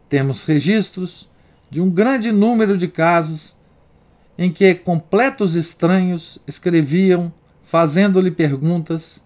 Temos 0.07 0.45
registros 0.45 1.29
de 1.69 1.81
um 1.81 1.89
grande 1.89 2.31
número 2.31 2.77
de 2.77 2.87
casos 2.87 3.53
em 4.37 4.49
que 4.49 4.73
completos 4.73 5.55
estranhos 5.55 6.39
escreviam 6.47 7.33
fazendo-lhe 7.61 8.31
perguntas 8.31 9.21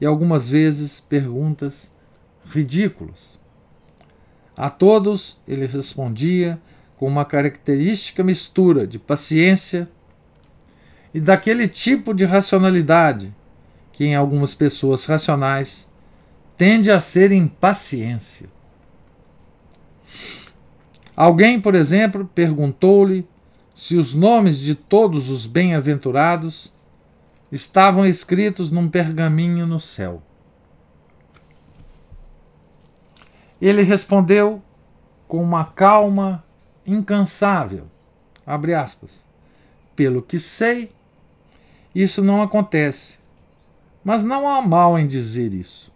e 0.00 0.06
algumas 0.06 0.48
vezes 0.48 1.00
perguntas 1.00 1.92
ridículas. 2.46 3.38
A 4.56 4.70
todos 4.70 5.38
ele 5.46 5.66
respondia 5.66 6.58
com 6.96 7.06
uma 7.06 7.26
característica 7.26 8.24
mistura 8.24 8.86
de 8.86 8.98
paciência 8.98 9.86
e 11.12 11.20
daquele 11.20 11.68
tipo 11.68 12.14
de 12.14 12.24
racionalidade 12.24 13.34
que 13.92 14.02
em 14.02 14.14
algumas 14.14 14.54
pessoas 14.54 15.04
racionais 15.04 15.91
tende 16.56 16.90
a 16.90 17.00
ser 17.00 17.32
impaciência. 17.32 18.48
Alguém, 21.14 21.60
por 21.60 21.74
exemplo, 21.74 22.24
perguntou-lhe 22.34 23.26
se 23.74 23.96
os 23.96 24.14
nomes 24.14 24.58
de 24.58 24.74
todos 24.74 25.28
os 25.28 25.46
bem-aventurados 25.46 26.72
estavam 27.50 28.06
escritos 28.06 28.70
num 28.70 28.88
pergaminho 28.88 29.66
no 29.66 29.78
céu. 29.78 30.22
Ele 33.60 33.82
respondeu 33.82 34.62
com 35.28 35.42
uma 35.42 35.66
calma 35.66 36.44
incansável, 36.86 37.86
abre 38.44 38.74
aspas, 38.74 39.24
pelo 39.94 40.22
que 40.22 40.38
sei, 40.38 40.90
isso 41.94 42.22
não 42.22 42.42
acontece, 42.42 43.18
mas 44.02 44.24
não 44.24 44.48
há 44.48 44.60
mal 44.62 44.98
em 44.98 45.06
dizer 45.06 45.52
isso. 45.52 45.91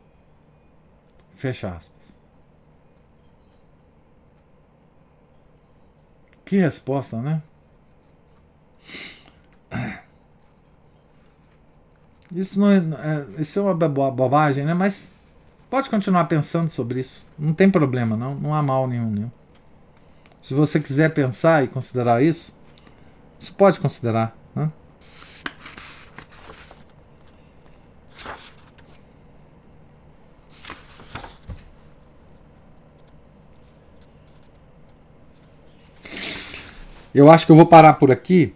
Fecha 1.36 1.68
aspas. 1.68 2.16
Que 6.44 6.56
resposta, 6.58 7.20
né? 7.20 7.42
Isso 12.34 12.58
não 12.58 12.70
é, 12.70 12.76
é, 12.78 13.42
isso 13.42 13.58
é 13.58 13.62
uma 13.62 13.74
bobagem, 13.74 14.64
né? 14.64 14.74
Mas 14.74 15.08
pode 15.70 15.90
continuar 15.90 16.24
pensando 16.24 16.70
sobre 16.70 17.00
isso. 17.00 17.24
Não 17.38 17.52
tem 17.52 17.70
problema, 17.70 18.16
não. 18.16 18.34
Não 18.34 18.54
há 18.54 18.62
mal 18.62 18.86
nenhum. 18.88 19.10
nenhum. 19.10 19.30
Se 20.42 20.54
você 20.54 20.80
quiser 20.80 21.12
pensar 21.12 21.64
e 21.64 21.68
considerar 21.68 22.22
isso, 22.22 22.54
você 23.38 23.52
pode 23.52 23.78
considerar. 23.78 24.36
Né? 24.54 24.70
Eu 37.16 37.30
acho 37.30 37.46
que 37.46 37.52
eu 37.52 37.56
vou 37.56 37.64
parar 37.64 37.94
por 37.94 38.10
aqui, 38.10 38.52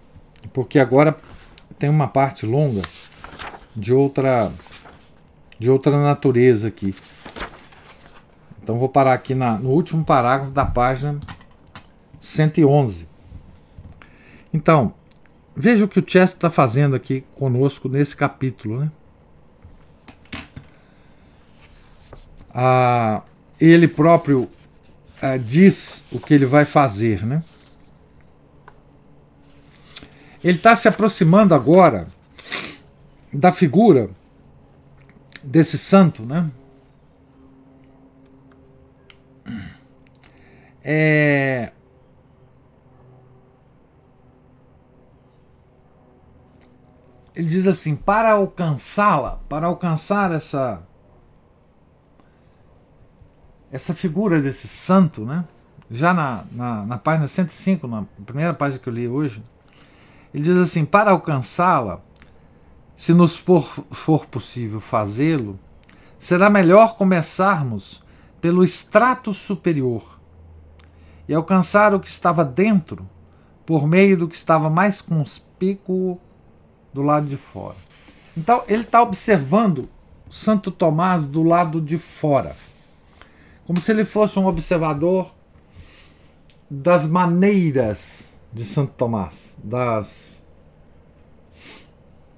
porque 0.53 0.79
agora 0.79 1.17
tem 1.79 1.89
uma 1.89 2.07
parte 2.07 2.45
longa 2.45 2.83
de 3.75 3.91
outra 3.91 4.53
de 5.59 5.71
outra 5.71 5.99
natureza 5.99 6.69
aqui. 6.69 6.95
Então 8.63 8.79
vou 8.79 8.91
parar 8.91 9.15
aqui 9.15 9.35
na, 9.35 9.59
no 9.59 9.71
último 9.71 10.05
parágrafo 10.05 10.53
da 10.53 10.67
página 10.67 11.19
111. 12.19 13.09
Então, 14.53 14.93
veja 15.57 15.87
o 15.87 15.89
que 15.89 15.99
o 15.99 16.05
Chester 16.07 16.37
está 16.37 16.51
fazendo 16.51 16.95
aqui 16.95 17.25
conosco 17.37 17.89
nesse 17.89 18.15
capítulo. 18.15 18.81
Né? 18.81 18.91
Ah, 22.55 23.23
ele 23.59 23.89
próprio 23.89 24.51
ah, 25.23 25.39
diz 25.39 26.05
o 26.13 26.21
que 26.21 26.35
ele 26.35 26.45
vai 26.45 26.67
fazer. 26.67 27.25
Né? 27.25 27.43
Ele 30.43 30.57
está 30.57 30.75
se 30.75 30.89
aproximando 30.89 31.55
agora 31.55 32.09
da 33.33 33.53
figura 33.53 34.11
desse 35.43 35.79
santo, 35.79 36.25
né? 36.25 36.51
É... 40.83 41.73
Ele 47.35 47.49
diz 47.49 47.67
assim: 47.67 47.95
para 47.95 48.33
alcançá-la, 48.33 49.41
para 49.49 49.67
alcançar 49.67 50.33
essa 50.33 50.83
essa 53.71 53.95
figura 53.95 54.41
desse 54.41 54.67
santo, 54.67 55.25
né? 55.25 55.45
Já 55.91 56.13
na, 56.13 56.45
na, 56.51 56.87
na 56.87 56.99
página 56.99 57.27
105, 57.27 57.87
na 57.87 58.05
primeira 58.25 58.55
página 58.55 58.81
que 58.81 58.89
eu 58.89 58.93
li 58.93 59.09
hoje, 59.09 59.43
ele 60.33 60.45
diz 60.45 60.57
assim: 60.57 60.85
para 60.85 61.11
alcançá-la, 61.11 62.01
se 62.97 63.13
nos 63.13 63.37
for, 63.37 63.85
for 63.91 64.27
possível 64.27 64.81
fazê-lo, 64.81 65.59
será 66.19 66.49
melhor 66.49 66.97
começarmos 66.97 68.03
pelo 68.41 68.63
extrato 68.63 69.35
superior 69.35 70.19
e 71.29 71.35
alcançar 71.35 71.95
o 71.95 72.01
que 72.01 72.09
estava 72.09 72.45
dentro 72.45 73.09
por 73.65 73.87
meio 73.87 74.17
do 74.17 74.29
que 74.29 74.37
estava 74.37 74.69
mais 74.69 75.01
conspícuo 75.01 76.21
do 76.93 77.03
lado 77.03 77.27
de 77.27 77.37
fora. 77.37 77.77
Então, 78.37 78.63
ele 78.67 78.83
está 78.83 79.03
observando 79.03 79.89
Santo 80.29 80.71
Tomás 80.71 81.25
do 81.25 81.43
lado 81.43 81.81
de 81.81 81.99
fora, 81.99 82.57
como 83.67 83.81
se 83.81 83.93
ele 83.93 84.05
fosse 84.05 84.39
um 84.39 84.47
observador 84.47 85.33
das 86.69 87.07
maneiras 87.07 88.30
de 88.53 88.65
Santo 88.65 88.93
Tomás, 88.97 89.57
das, 89.63 90.43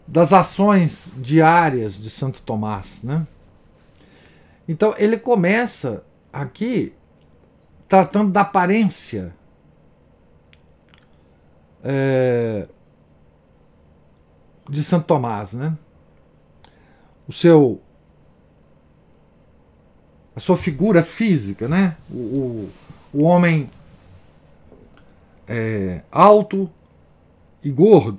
das 0.07 0.33
ações 0.33 1.13
diárias 1.17 2.01
de 2.01 2.11
Santo 2.11 2.43
Tomás. 2.43 3.03
Né? 3.03 3.27
Então 4.69 4.95
ele 4.99 5.19
começa 5.19 6.05
aqui 6.33 6.93
tratando 7.89 8.33
da 8.33 8.43
aparência 8.43 9.35
é, 11.83 12.67
de 14.69 14.83
Santo 14.83 15.07
Tomás, 15.07 15.53
né? 15.53 15.77
O 17.27 17.33
seu 17.33 17.81
a 20.35 20.41
sua 20.41 20.57
figura 20.57 21.03
física, 21.03 21.69
né? 21.69 21.97
O, 22.11 22.17
o, 22.17 22.71
o 23.13 23.23
homem 23.25 23.71
é, 25.47 26.03
alto 26.11 26.71
e 27.63 27.71
gordo, 27.71 28.19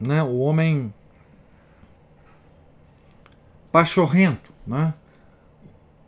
né? 0.00 0.22
o 0.22 0.38
homem 0.38 0.92
pachorrento. 3.70 4.52
Né? 4.66 4.94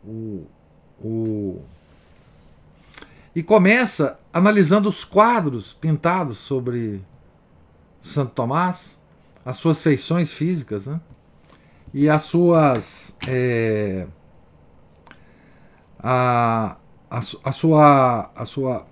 O, 0.03 0.47
o... 0.99 1.61
E 3.35 3.43
começa 3.43 4.19
analisando 4.33 4.89
os 4.89 5.03
quadros 5.03 5.73
pintados 5.73 6.37
sobre 6.37 7.03
Santo 7.99 8.31
Tomás, 8.31 8.97
as 9.45 9.57
suas 9.57 9.81
feições 9.81 10.31
físicas 10.31 10.87
né? 10.87 10.99
e 11.93 12.09
as 12.09 12.23
suas. 12.23 13.15
É, 13.27 14.07
a, 15.99 16.77
a, 17.09 17.17
a, 17.17 17.51
sua, 17.51 18.31
a 18.35 18.45
sua 18.45 18.85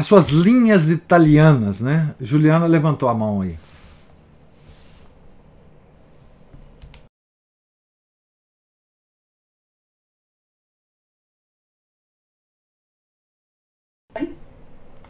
as 0.00 0.06
suas 0.06 0.28
linhas 0.30 0.88
italianas, 0.88 1.82
né? 1.82 2.14
Juliana 2.18 2.64
levantou 2.64 3.06
a 3.06 3.14
mão 3.14 3.42
aí. 3.42 3.58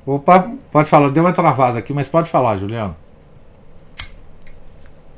Opa, 0.05 0.51
pode 0.73 0.89
falar, 0.89 1.11
deu 1.11 1.23
uma 1.23 1.33
travada 1.33 1.79
aqui, 1.79 1.93
mas 1.93 2.09
pode 2.09 2.29
falar, 2.29 2.57
Juliana. 2.57 2.97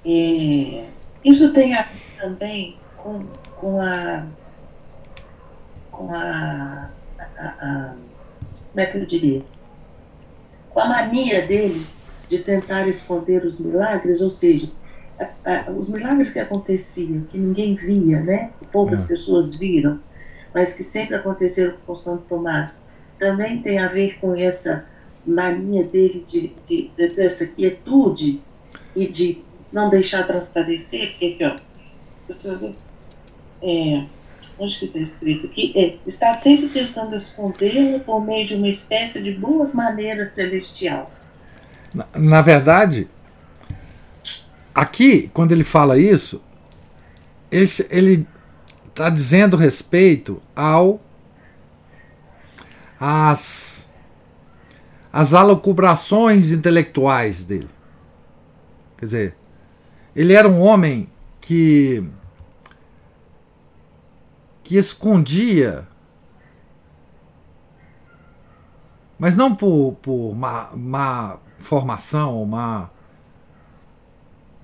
É, 0.04 0.84
isso 1.24 1.50
tem 1.54 1.74
a 1.74 1.82
ver 1.82 2.20
também 2.20 2.76
com, 2.98 3.24
com 3.56 3.80
a 3.80 4.26
com 5.90 6.14
a, 6.14 6.90
a, 7.18 7.44
a, 7.46 7.94
como 8.70 8.80
é 8.80 8.86
que 8.86 8.98
eu 8.98 9.06
diria 9.06 9.42
com 10.72 10.80
a 10.80 10.86
mania 10.86 11.46
dele 11.46 11.86
de 12.28 12.38
tentar 12.38 12.88
esconder 12.88 13.44
os 13.44 13.60
milagres, 13.60 14.20
ou 14.20 14.30
seja, 14.30 14.70
a, 15.18 15.68
a, 15.68 15.70
os 15.70 15.90
milagres 15.90 16.30
que 16.30 16.38
aconteciam, 16.38 17.22
que 17.24 17.38
ninguém 17.38 17.74
via, 17.74 18.20
né? 18.20 18.50
Que 18.58 18.66
poucas 18.66 19.04
é. 19.04 19.08
pessoas 19.08 19.56
viram, 19.56 20.00
mas 20.54 20.74
que 20.74 20.82
sempre 20.82 21.14
aconteceram 21.14 21.74
com 21.86 21.94
Santo 21.94 22.24
Tomás, 22.28 22.88
também 23.18 23.62
tem 23.62 23.78
a 23.78 23.86
ver 23.86 24.18
com 24.18 24.34
essa 24.34 24.86
mania 25.26 25.84
dele 25.84 26.24
de, 26.26 26.54
de, 26.64 26.90
de 26.96 27.08
dessa 27.14 27.46
quietude 27.46 28.42
e 28.96 29.06
de 29.06 29.42
não 29.72 29.88
deixar 29.88 30.26
transparecer, 30.26 31.10
porque 31.10 31.26
aqui, 31.26 31.44
ó, 31.44 31.56
é, 33.62 34.06
onde 34.58 34.78
que 34.78 34.84
está 34.86 34.98
escrito 34.98 35.46
aqui? 35.46 35.72
É, 35.76 35.96
está 36.06 36.32
sempre 36.32 36.68
tentando 36.68 37.14
escondê-lo 37.14 38.00
por 38.00 38.24
meio 38.24 38.46
de 38.46 38.54
uma 38.54 38.68
espécie 38.68 39.22
de 39.22 39.32
boas 39.32 39.74
maneiras 39.74 40.30
celestial. 40.30 41.10
Na, 41.94 42.06
na 42.14 42.42
verdade, 42.42 43.08
aqui, 44.74 45.30
quando 45.32 45.52
ele 45.52 45.64
fala 45.64 45.98
isso, 45.98 46.40
ele 47.90 48.26
está 48.88 49.10
dizendo 49.10 49.56
respeito 49.56 50.40
ao 50.54 51.00
as 52.98 53.90
as 55.12 55.34
intelectuais 56.52 57.44
dele. 57.44 57.68
Quer 58.96 59.04
dizer, 59.04 59.36
ele 60.16 60.32
era 60.32 60.48
um 60.48 60.60
homem 60.60 61.08
que 61.40 62.02
que 64.62 64.76
escondia 64.76 65.86
mas 69.22 69.36
não 69.36 69.54
por, 69.54 69.96
por 70.02 70.34
má, 70.34 70.70
má 70.74 71.36
formação 71.56 72.34
ou 72.34 72.44
má, 72.44 72.90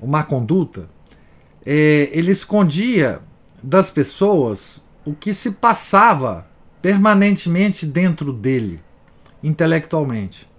ou 0.01 0.09
má 0.09 0.24
conduta, 0.24 0.90
é, 1.64 2.11
ele 2.11 2.32
escondia 2.32 3.20
das 3.62 3.88
pessoas 3.88 4.82
o 5.05 5.14
que 5.14 5.32
se 5.32 5.53
passava 5.53 6.44
permanentemente 6.82 7.86
dentro 7.86 8.32
dele, 8.32 8.82
intelectualmente. 9.44 10.51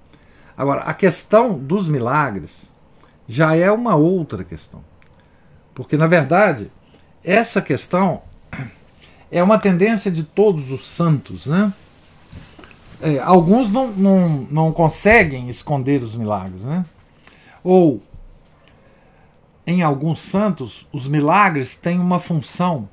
Agora, 0.56 0.84
a 0.84 0.94
questão 0.94 1.60
dos 1.60 1.90
milagres 1.90 2.74
já 3.28 3.54
é 3.54 3.70
uma 3.70 3.96
outra 3.96 4.46
questão. 4.46 4.82
Porque, 5.76 5.98
na 5.98 6.08
verdade, 6.08 6.72
essa 7.22 7.62
questão 7.62 8.22
é 9.32 9.44
uma 9.44 9.60
tendência 9.60 10.12
de 10.12 10.24
todos 10.24 10.72
os 10.72 10.86
santos, 10.86 11.46
né? 11.46 11.74
É, 13.02 13.20
alguns 13.20 13.72
não, 13.72 13.88
não, 13.92 14.30
não 14.52 14.72
conseguem 14.74 15.48
esconder 15.50 16.02
os 16.02 16.16
milagres, 16.16 16.64
né? 16.64 16.86
Ou, 17.64 18.02
em 19.66 19.82
alguns 19.82 20.20
santos, 20.20 20.88
os 20.92 21.08
milagres 21.08 21.76
têm 21.76 22.00
uma 22.00 22.20
função 22.20 22.90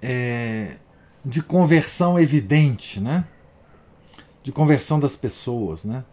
é, 0.00 0.76
de 1.24 1.42
conversão 1.42 2.18
evidente, 2.18 3.00
né? 3.00 3.26
De 4.42 4.52
conversão 4.52 5.00
das 5.00 5.16
pessoas, 5.16 5.84
né? 5.84 6.04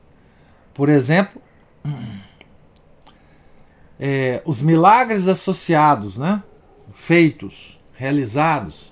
Por 0.73 0.89
exemplo, 0.89 1.41
é, 3.99 4.41
os 4.43 4.61
milagres 4.61 5.27
associados, 5.27 6.17
né? 6.17 6.43
Feitos, 6.91 7.79
realizados 8.03 8.91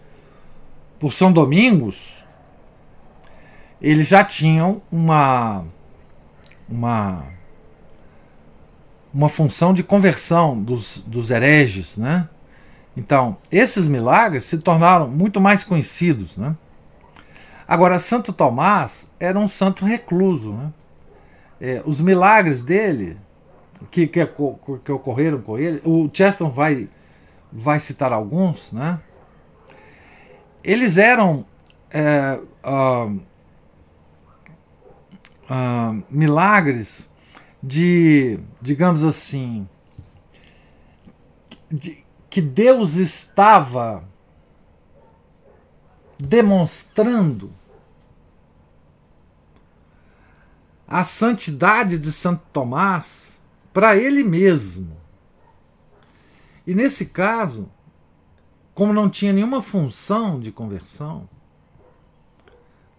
por 0.97 1.11
São 1.11 1.33
Domingos, 1.33 2.23
eles 3.81 4.07
já 4.07 4.23
tinham 4.23 4.81
uma 4.89 5.65
uma 6.69 7.25
uma 9.13 9.27
função 9.27 9.73
de 9.73 9.83
conversão 9.83 10.57
dos, 10.57 11.03
dos 11.05 11.29
hereges, 11.29 11.97
né? 11.97 12.29
Então, 12.95 13.37
esses 13.51 13.85
milagres 13.85 14.45
se 14.45 14.59
tornaram 14.59 15.09
muito 15.09 15.41
mais 15.41 15.65
conhecidos. 15.65 16.37
Né? 16.37 16.55
Agora, 17.67 17.99
Santo 17.99 18.31
Tomás 18.31 19.11
era 19.19 19.37
um 19.37 19.49
santo 19.49 19.83
recluso. 19.83 20.53
Né? 20.53 20.73
É, 21.59 21.81
os 21.85 21.99
milagres 21.99 22.61
dele, 22.61 23.17
que, 23.89 24.07
que, 24.07 24.25
que, 24.25 24.91
ocorreram 24.91 25.41
com 25.41 25.57
ele, 25.57 25.81
o 25.83 26.09
Cheston 26.13 26.49
vai, 26.49 26.87
vai 27.51 27.79
citar 27.79 28.11
alguns, 28.13 28.71
né? 28.71 28.99
eles 30.63 30.97
eram 30.97 31.45
é, 31.89 32.39
uh, 32.63 33.19
uh, 35.49 36.03
milagres 36.09 37.09
de, 37.61 38.39
digamos 38.61 39.03
assim, 39.03 39.67
de, 41.69 42.03
que 42.29 42.41
Deus 42.41 42.95
estava 42.95 44.03
demonstrando 46.17 47.51
a 50.87 51.03
santidade 51.03 51.97
de 51.97 52.11
Santo 52.11 52.43
Tomás 52.53 53.41
para 53.73 53.95
ele 53.95 54.23
mesmo. 54.23 55.00
E 56.65 56.75
nesse 56.75 57.07
caso, 57.07 57.69
como 58.73 58.93
não 58.93 59.09
tinha 59.09 59.33
nenhuma 59.33 59.61
função 59.61 60.39
de 60.39 60.51
conversão, 60.51 61.27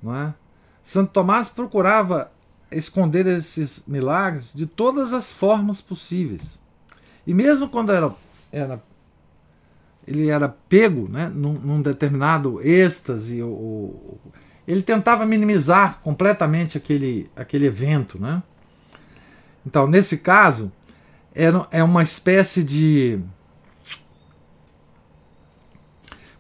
não 0.03 0.15
é? 0.15 0.35
Santo 0.83 1.13
Tomás 1.13 1.49
procurava 1.49 2.33
esconder 2.71 3.27
esses 3.27 3.85
milagres 3.87 4.53
de 4.53 4.67
todas 4.67 5.13
as 5.13 5.31
formas 5.31 5.81
possíveis. 5.81 6.59
E 7.27 7.33
mesmo 7.33 7.69
quando 7.69 7.93
era, 7.93 8.13
era 8.51 8.83
ele 10.07 10.29
era 10.29 10.49
pego 10.49 11.09
né, 11.09 11.31
num, 11.33 11.53
num 11.53 11.83
determinado 11.83 12.61
êxtase, 12.61 13.43
ou, 13.43 14.19
ele 14.67 14.83
tentava 14.83 15.27
minimizar 15.27 16.01
completamente 16.03 16.77
aquele, 16.77 17.31
aquele 17.37 17.67
evento. 17.67 18.21
Né? 18.21 18.43
Então, 19.67 19.87
nesse 19.87 20.19
caso, 20.19 20.73
era, 21.35 21.67
é 21.71 21.83
uma 21.83 22.03
espécie 22.03 22.63
de. 22.63 23.21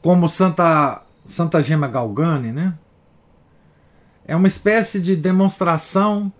Como 0.02 0.28
Santa, 0.28 1.02
Santa 1.24 1.62
Gema 1.62 1.88
Galgani, 1.88 2.52
né? 2.52 2.76
É 4.24 4.36
uma 4.36 4.48
espécie 4.48 5.00
de 5.00 5.16
demonstração 5.16 6.32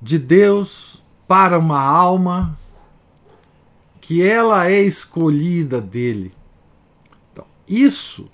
de 0.00 0.18
Deus 0.18 1.02
para 1.28 1.58
uma 1.58 1.80
alma 1.80 2.58
que 4.00 4.22
ela 4.22 4.70
é 4.70 4.80
escolhida 4.80 5.80
dele. 5.80 6.34
Então, 7.32 7.46
isso 7.66 8.30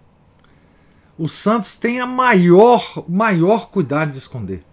os 1.19 1.33
santos 1.33 1.77
têm 1.77 2.01
a 2.01 2.07
maior, 2.07 3.05
maior 3.09 3.71
cuidado 3.71 4.13
de 4.13 4.19
esconder. 4.19 4.65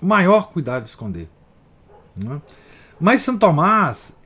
Maior 0.00 0.50
cuidado 0.50 0.84
de 0.84 0.88
esconder. 0.90 1.28
Né? 2.14 2.40
Mas 3.00 3.22
Santo 3.22 3.40
Tomás, 3.40 4.16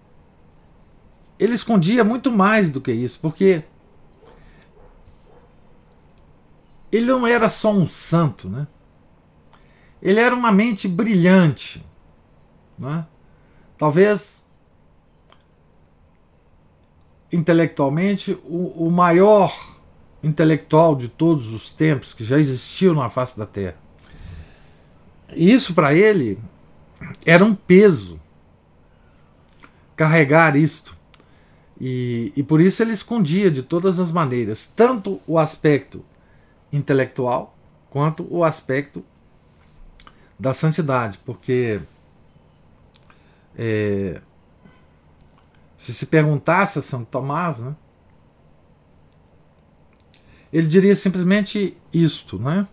ele 1.38 1.54
escondia 1.54 2.04
muito 2.04 2.30
mais 2.30 2.70
do 2.70 2.80
que 2.80 2.92
isso, 2.92 3.18
porque 3.20 3.62
ele 6.92 7.06
não 7.06 7.26
era 7.26 7.48
só 7.48 7.72
um 7.72 7.86
santo, 7.86 8.48
né? 8.48 8.66
Ele 10.00 10.20
era 10.20 10.34
uma 10.34 10.52
mente 10.52 10.86
brilhante, 10.86 11.84
né? 12.78 13.06
Talvez 13.76 14.44
intelectualmente 17.32 18.38
o, 18.44 18.86
o 18.86 18.90
maior 18.90 19.74
intelectual 20.22 20.94
de 20.94 21.08
todos 21.08 21.52
os 21.52 21.70
tempos 21.70 22.14
que 22.14 22.24
já 22.24 22.38
existiu 22.38 22.94
na 22.94 23.10
face 23.10 23.36
da 23.36 23.44
Terra. 23.44 23.76
E 25.34 25.52
isso 25.52 25.74
para 25.74 25.92
ele 25.92 26.38
era 27.26 27.44
um 27.44 27.54
peso 27.54 28.20
carregar 29.96 30.56
isto. 30.56 30.93
E, 31.80 32.32
e 32.36 32.42
por 32.42 32.60
isso 32.60 32.82
ele 32.82 32.92
escondia 32.92 33.50
de 33.50 33.62
todas 33.62 33.98
as 33.98 34.12
maneiras, 34.12 34.64
tanto 34.64 35.20
o 35.26 35.38
aspecto 35.38 36.04
intelectual 36.72 37.56
quanto 37.90 38.26
o 38.30 38.44
aspecto 38.44 39.04
da 40.38 40.52
santidade, 40.52 41.18
porque 41.24 41.80
é, 43.56 44.20
se 45.76 45.94
se 45.94 46.06
perguntasse 46.06 46.78
a 46.78 46.82
São 46.82 47.04
Tomás, 47.04 47.60
né, 47.60 47.74
ele 50.52 50.66
diria 50.66 50.94
simplesmente 50.94 51.76
isto, 51.92 52.38
né? 52.38 52.66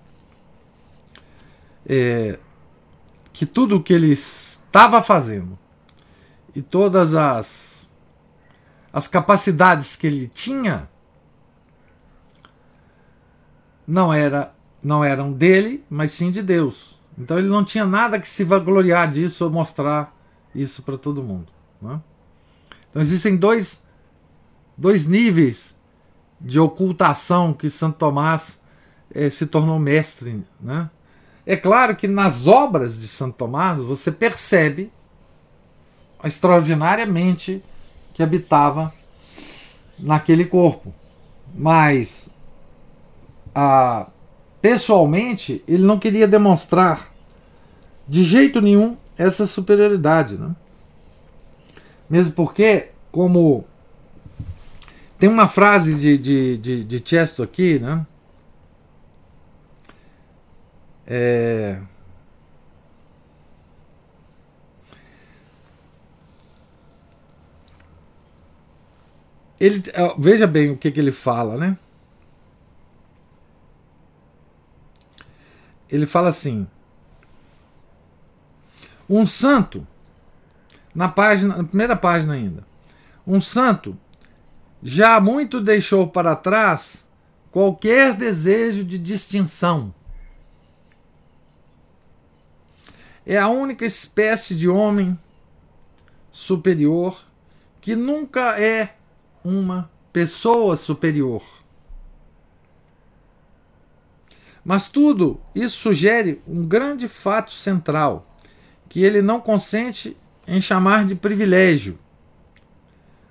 É, 1.83 2.37
que 3.33 3.43
tudo 3.43 3.77
o 3.77 3.83
que 3.83 3.91
ele 3.91 4.11
estava 4.11 5.01
fazendo 5.01 5.57
e 6.55 6.61
todas 6.61 7.15
as, 7.15 7.70
as 8.93 9.07
capacidades 9.07 9.95
que 9.95 10.07
ele 10.07 10.27
tinha 10.27 10.89
não 13.87 14.13
era 14.13 14.53
não 14.83 15.03
eram 15.03 15.31
dele, 15.31 15.85
mas 15.89 16.11
sim 16.11 16.31
de 16.31 16.41
Deus. 16.41 16.99
Então 17.17 17.37
ele 17.37 17.47
não 17.47 17.63
tinha 17.63 17.85
nada 17.85 18.19
que 18.19 18.27
se 18.27 18.43
vangloriar 18.43 19.11
disso 19.11 19.45
ou 19.45 19.51
mostrar 19.51 20.15
isso 20.55 20.81
para 20.81 20.97
todo 20.97 21.21
mundo. 21.21 21.51
Né? 21.79 22.01
Então 22.89 23.01
existem 23.01 23.35
dois, 23.35 23.85
dois 24.75 25.05
níveis 25.05 25.79
de 26.39 26.59
ocultação 26.59 27.53
que 27.53 27.69
Santo 27.69 27.97
Tomás 27.97 28.59
é, 29.13 29.29
se 29.29 29.45
tornou 29.45 29.77
mestre. 29.77 30.43
Né? 30.59 30.89
É 31.45 31.55
claro 31.55 31.95
que 31.95 32.07
nas 32.07 32.47
obras 32.47 32.99
de 32.99 33.07
Santo 33.07 33.35
Tomás 33.37 33.79
você 33.79 34.11
percebe 34.11 34.91
extraordinariamente 36.23 37.63
que 38.13 38.23
habitava 38.23 38.93
naquele 39.99 40.45
corpo. 40.45 40.93
Mas 41.53 42.29
a, 43.53 44.07
pessoalmente 44.61 45.63
ele 45.67 45.83
não 45.83 45.99
queria 45.99 46.27
demonstrar 46.27 47.11
de 48.07 48.23
jeito 48.23 48.61
nenhum 48.61 48.97
essa 49.17 49.45
superioridade. 49.45 50.35
Né? 50.37 50.55
Mesmo 52.09 52.33
porque, 52.33 52.89
como 53.11 53.65
tem 55.17 55.29
uma 55.29 55.47
frase 55.47 55.93
de, 55.95 56.17
de, 56.17 56.57
de, 56.57 56.83
de 56.83 57.03
Chesto 57.07 57.43
aqui, 57.43 57.77
né? 57.77 58.05
É... 61.05 61.79
Ele, 69.61 69.83
veja 70.17 70.47
bem 70.47 70.71
o 70.71 70.75
que, 70.75 70.89
que 70.89 70.99
ele 70.99 71.11
fala, 71.11 71.55
né? 71.55 71.77
Ele 75.87 76.07
fala 76.07 76.29
assim: 76.29 76.65
um 79.07 79.27
santo, 79.27 79.85
na 80.95 81.07
página, 81.07 81.57
na 81.57 81.63
primeira 81.63 81.95
página 81.95 82.33
ainda, 82.33 82.65
um 83.27 83.39
santo 83.39 83.95
já 84.81 85.21
muito 85.21 85.61
deixou 85.61 86.07
para 86.07 86.35
trás 86.35 87.07
qualquer 87.51 88.15
desejo 88.15 88.83
de 88.83 88.97
distinção. 88.97 89.93
É 93.23 93.37
a 93.37 93.47
única 93.47 93.85
espécie 93.85 94.55
de 94.55 94.67
homem 94.67 95.15
superior 96.31 97.23
que 97.79 97.95
nunca 97.95 98.59
é 98.59 98.95
uma 99.43 99.89
pessoa 100.11 100.75
superior. 100.75 101.43
Mas 104.63 104.87
tudo 104.89 105.39
isso 105.55 105.77
sugere 105.77 106.41
um 106.47 106.65
grande 106.65 107.07
fato 107.07 107.51
central, 107.51 108.27
que 108.87 109.01
ele 109.03 109.21
não 109.21 109.39
consente 109.39 110.15
em 110.47 110.61
chamar 110.61 111.05
de 111.05 111.15
privilégio, 111.15 111.97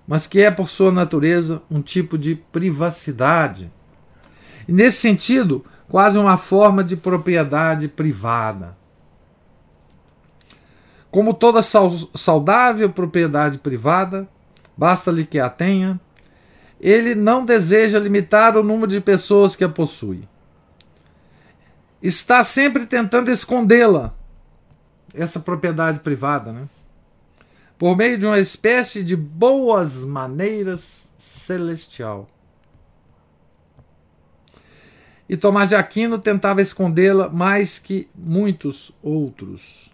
mas 0.06 0.26
que 0.26 0.40
é, 0.40 0.50
por 0.50 0.68
sua 0.68 0.90
natureza, 0.90 1.62
um 1.70 1.80
tipo 1.80 2.18
de 2.18 2.34
privacidade. 2.34 3.70
E, 4.66 4.72
nesse 4.72 4.98
sentido, 4.98 5.64
quase 5.88 6.18
uma 6.18 6.36
forma 6.36 6.82
de 6.82 6.96
propriedade 6.96 7.86
privada. 7.86 8.76
Como 11.10 11.34
toda 11.34 11.62
saudável 11.62 12.90
propriedade 12.90 13.58
privada, 13.58 14.28
basta-lhe 14.80 15.26
que 15.26 15.38
a 15.38 15.50
tenha, 15.50 16.00
ele 16.80 17.14
não 17.14 17.44
deseja 17.44 17.98
limitar 17.98 18.56
o 18.56 18.62
número 18.62 18.90
de 18.90 18.98
pessoas 18.98 19.54
que 19.54 19.62
a 19.62 19.68
possui. 19.68 20.26
Está 22.02 22.42
sempre 22.42 22.86
tentando 22.86 23.30
escondê-la, 23.30 24.14
essa 25.12 25.38
propriedade 25.38 26.00
privada, 26.00 26.50
né? 26.50 26.66
por 27.76 27.94
meio 27.94 28.16
de 28.16 28.24
uma 28.24 28.38
espécie 28.38 29.04
de 29.04 29.14
boas 29.14 30.02
maneiras 30.02 31.12
celestial. 31.18 32.26
E 35.28 35.36
Tomás 35.36 35.68
de 35.68 35.74
Aquino 35.74 36.18
tentava 36.18 36.62
escondê-la 36.62 37.28
mais 37.28 37.78
que 37.78 38.08
muitos 38.14 38.92
outros. 39.02 39.90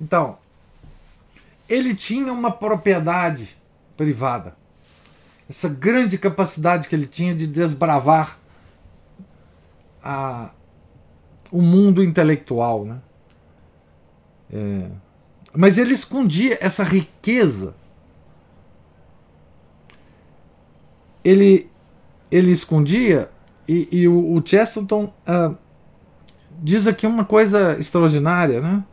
Então, 0.00 0.38
ele 1.68 1.94
tinha 1.94 2.32
uma 2.32 2.50
propriedade 2.50 3.56
privada. 3.96 4.56
Essa 5.48 5.68
grande 5.68 6.18
capacidade 6.18 6.88
que 6.88 6.94
ele 6.94 7.06
tinha 7.06 7.34
de 7.34 7.46
desbravar 7.46 8.38
a, 10.02 10.50
o 11.50 11.60
mundo 11.60 12.02
intelectual. 12.02 12.84
Né? 12.84 12.98
É, 14.52 14.90
mas 15.52 15.78
ele 15.78 15.94
escondia 15.94 16.58
essa 16.60 16.84
riqueza. 16.84 17.74
Ele, 21.24 21.70
ele 22.30 22.52
escondia, 22.52 23.28
e, 23.66 23.88
e 23.90 24.08
o, 24.08 24.34
o, 24.34 24.42
Chesterton 24.46 25.12
uh, 25.28 25.56
diz 26.62 26.86
aqui 26.86 27.06
uma 27.06 27.24
coisa 27.24 27.78
extraordinária, 27.78 28.60
né? 28.60 28.84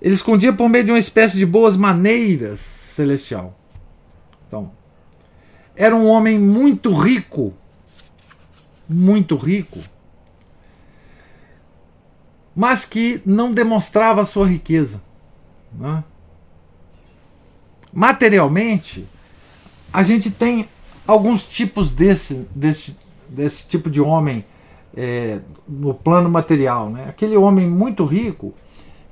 Ele 0.00 0.14
escondia 0.14 0.52
por 0.52 0.68
meio 0.68 0.84
de 0.84 0.92
uma 0.92 0.98
espécie 0.98 1.36
de 1.36 1.46
boas 1.46 1.76
maneiras 1.76 2.60
celestial. 2.60 3.58
Então, 4.46 4.70
era 5.74 5.94
um 5.94 6.06
homem 6.06 6.38
muito 6.38 6.92
rico, 6.92 7.52
muito 8.88 9.36
rico, 9.36 9.78
mas 12.54 12.84
que 12.84 13.20
não 13.26 13.52
demonstrava 13.52 14.24
sua 14.24 14.46
riqueza. 14.46 15.02
Né? 15.72 16.02
Materialmente, 17.92 19.06
a 19.92 20.02
gente 20.02 20.30
tem 20.30 20.68
alguns 21.06 21.46
tipos 21.46 21.90
desse, 21.92 22.46
desse, 22.54 22.96
desse 23.28 23.68
tipo 23.68 23.90
de 23.90 24.00
homem 24.00 24.44
é, 24.96 25.40
no 25.68 25.92
plano 25.92 26.30
material. 26.30 26.88
Né? 26.88 27.06
Aquele 27.08 27.36
homem 27.36 27.66
muito 27.66 28.04
rico 28.04 28.54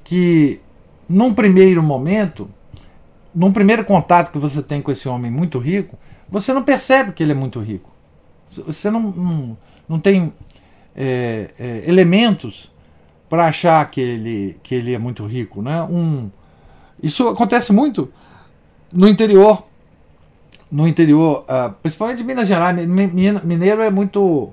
que 0.03 0.61
num 1.09 1.35
primeiro 1.35 1.83
momento, 1.83 2.49
num 3.35 3.53
primeiro 3.53 3.85
contato 3.85 4.31
que 4.31 4.39
você 4.39 4.63
tem 4.63 4.81
com 4.81 4.91
esse 4.91 5.09
homem 5.09 5.31
muito 5.31 5.59
rico, 5.59 5.99
você 6.29 6.53
não 6.53 6.63
percebe 6.63 7.13
que 7.13 7.23
ele 7.23 7.33
é 7.33 7.35
muito 7.35 7.61
rico. 7.61 7.91
Você 8.51 8.91
não, 8.91 9.01
não, 9.01 9.59
não 9.89 9.99
tem 9.99 10.33
é, 10.95 11.51
é, 11.59 11.83
elementos 11.87 12.71
para 13.29 13.47
achar 13.47 13.91
que 13.91 14.01
ele, 14.01 14.57
que 14.63 14.75
ele 14.75 14.95
é 14.95 14.99
muito 14.99 15.27
rico. 15.27 15.61
Né? 15.61 15.83
Um, 15.83 16.31
isso 17.03 17.29
acontece 17.29 17.73
muito 17.73 18.13
no 18.93 19.09
interior. 19.09 19.67
No 20.71 20.89
interior, 20.89 21.45
uh, 21.45 21.73
principalmente 21.83 22.19
de 22.19 22.25
Minas 22.25 22.49
Gerais. 22.49 22.87
Mineiro 22.87 23.83
é 23.83 23.91
muito 23.91 24.53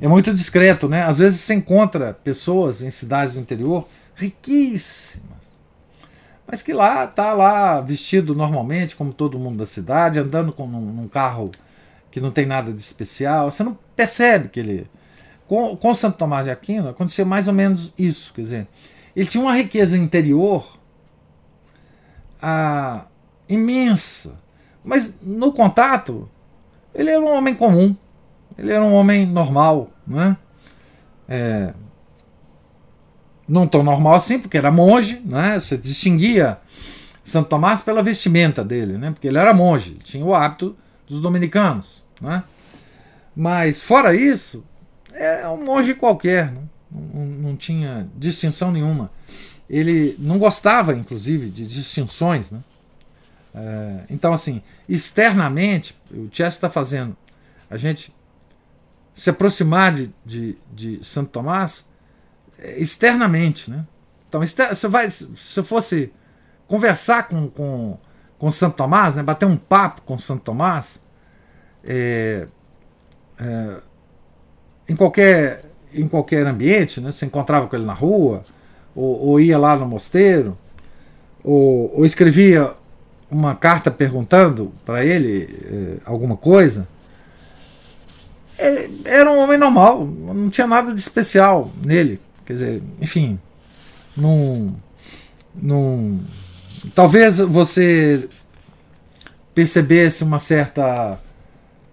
é 0.00 0.06
muito 0.06 0.32
discreto, 0.32 0.88
né? 0.88 1.02
Às 1.02 1.18
vezes 1.18 1.40
você 1.40 1.54
encontra 1.54 2.16
pessoas 2.22 2.82
em 2.82 2.90
cidades 2.90 3.34
do 3.34 3.40
interior 3.40 3.88
riquíssimas. 4.18 5.38
Mas 6.46 6.62
que 6.62 6.72
lá 6.72 7.06
tá 7.06 7.32
lá 7.32 7.80
vestido 7.80 8.34
normalmente, 8.34 8.96
como 8.96 9.12
todo 9.12 9.38
mundo 9.38 9.58
da 9.58 9.66
cidade, 9.66 10.18
andando 10.18 10.52
com 10.52 10.66
num, 10.66 10.80
num 10.80 11.08
carro 11.08 11.50
que 12.10 12.20
não 12.20 12.30
tem 12.30 12.46
nada 12.46 12.72
de 12.72 12.80
especial. 12.80 13.50
Você 13.50 13.62
não 13.62 13.78
percebe 13.94 14.48
que 14.48 14.60
ele. 14.60 14.90
Com, 15.46 15.76
com 15.76 15.94
Santo 15.94 16.18
Tomás 16.18 16.44
de 16.44 16.50
Aquino 16.50 16.88
acontecia 16.88 17.24
mais 17.24 17.48
ou 17.48 17.54
menos 17.54 17.94
isso. 17.98 18.32
Quer 18.34 18.42
dizer, 18.42 18.68
ele 19.14 19.26
tinha 19.26 19.42
uma 19.42 19.54
riqueza 19.54 19.96
interior 19.96 20.78
a, 22.40 23.04
imensa. 23.48 24.34
Mas 24.84 25.14
no 25.22 25.52
contato, 25.52 26.28
ele 26.94 27.10
era 27.10 27.20
um 27.20 27.30
homem 27.30 27.54
comum. 27.54 27.96
Ele 28.56 28.72
era 28.72 28.82
um 28.82 28.94
homem 28.94 29.26
normal. 29.26 29.90
Né? 30.06 30.36
É, 31.28 31.72
não 33.48 33.66
tão 33.66 33.82
normal 33.82 34.14
assim, 34.14 34.38
porque 34.38 34.58
era 34.58 34.70
monge, 34.70 35.20
né? 35.24 35.58
Você 35.58 35.76
distinguia 35.76 36.58
Santo 37.24 37.48
Tomás 37.48 37.80
pela 37.80 38.02
vestimenta 38.02 38.64
dele, 38.64 38.98
né? 38.98 39.10
Porque 39.10 39.28
ele 39.28 39.38
era 39.38 39.54
monge, 39.54 39.94
tinha 40.04 40.24
o 40.24 40.34
hábito 40.34 40.76
dos 41.06 41.20
dominicanos, 41.20 42.02
né? 42.20 42.42
Mas 43.34 43.82
fora 43.82 44.14
isso, 44.14 44.64
é 45.14 45.48
um 45.48 45.64
monge 45.64 45.94
qualquer, 45.94 46.52
né? 46.52 46.62
não, 46.90 47.26
não 47.26 47.56
tinha 47.56 48.08
distinção 48.16 48.70
nenhuma. 48.70 49.10
Ele 49.68 50.16
não 50.18 50.38
gostava, 50.38 50.94
inclusive, 50.94 51.50
de 51.50 51.66
distinções, 51.66 52.50
né? 52.50 52.60
É, 53.54 54.00
então, 54.10 54.32
assim, 54.32 54.62
externamente, 54.88 55.96
o 56.10 56.28
Chess 56.30 56.54
está 56.54 56.68
fazendo 56.70 57.16
a 57.70 57.76
gente 57.76 58.12
se 59.12 59.30
aproximar 59.30 59.92
de, 59.92 60.10
de, 60.24 60.56
de 60.72 61.04
Santo 61.04 61.30
Tomás 61.30 61.86
externamente, 62.76 63.70
né? 63.70 63.84
Então, 64.28 64.40
você 64.40 64.88
vai, 64.88 65.08
se 65.10 65.28
eu 65.56 65.64
fosse 65.64 66.12
conversar 66.66 67.28
com, 67.28 67.48
com, 67.48 67.98
com 68.38 68.50
Santo 68.50 68.76
Tomás, 68.76 69.14
né, 69.16 69.22
bater 69.22 69.46
um 69.46 69.56
papo 69.56 70.02
com 70.02 70.18
Santo 70.18 70.42
Tomás, 70.42 71.02
é, 71.82 72.46
é, 73.40 73.76
em, 74.86 74.94
qualquer, 74.94 75.64
em 75.94 76.06
qualquer 76.06 76.46
ambiente, 76.46 77.00
né, 77.00 77.10
você 77.10 77.24
encontrava 77.24 77.66
com 77.66 77.74
ele 77.74 77.86
na 77.86 77.94
rua, 77.94 78.44
ou, 78.94 79.18
ou 79.28 79.40
ia 79.40 79.56
lá 79.56 79.76
no 79.76 79.86
mosteiro, 79.86 80.58
ou, 81.42 81.96
ou 81.96 82.04
escrevia 82.04 82.74
uma 83.30 83.54
carta 83.54 83.90
perguntando 83.90 84.72
para 84.84 85.04
ele 85.04 85.58
eh, 85.70 86.00
alguma 86.04 86.36
coisa, 86.36 86.88
é, 88.58 88.88
era 89.04 89.30
um 89.30 89.38
homem 89.38 89.58
normal, 89.58 90.04
não 90.04 90.50
tinha 90.50 90.66
nada 90.66 90.92
de 90.92 91.00
especial 91.00 91.70
nele. 91.84 92.20
Quer 92.48 92.54
dizer, 92.54 92.82
enfim, 92.98 93.38
não, 94.16 94.74
não, 95.54 96.18
talvez 96.94 97.40
você 97.40 98.26
percebesse 99.54 100.24
uma 100.24 100.38
certa 100.38 101.20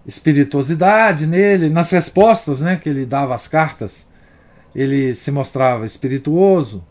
espirituosidade 0.05 1.27
nele, 1.27 1.69
nas 1.69 1.91
respostas 1.91 2.61
né, 2.61 2.77
que 2.77 2.87
ele 2.87 3.05
dava 3.05 3.35
às 3.35 3.49
cartas, 3.49 4.07
ele 4.73 5.13
se 5.13 5.29
mostrava 5.29 5.85
espirituoso. 5.85 6.81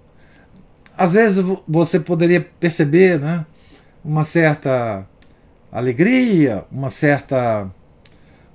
Às 0.95 1.15
vezes 1.15 1.43
você 1.67 1.99
poderia 1.99 2.43
perceber 2.43 3.19
né, 3.19 3.47
uma 4.05 4.25
certa 4.25 5.07
alegria, 5.73 6.67
uma 6.71 6.91
certa 6.91 7.67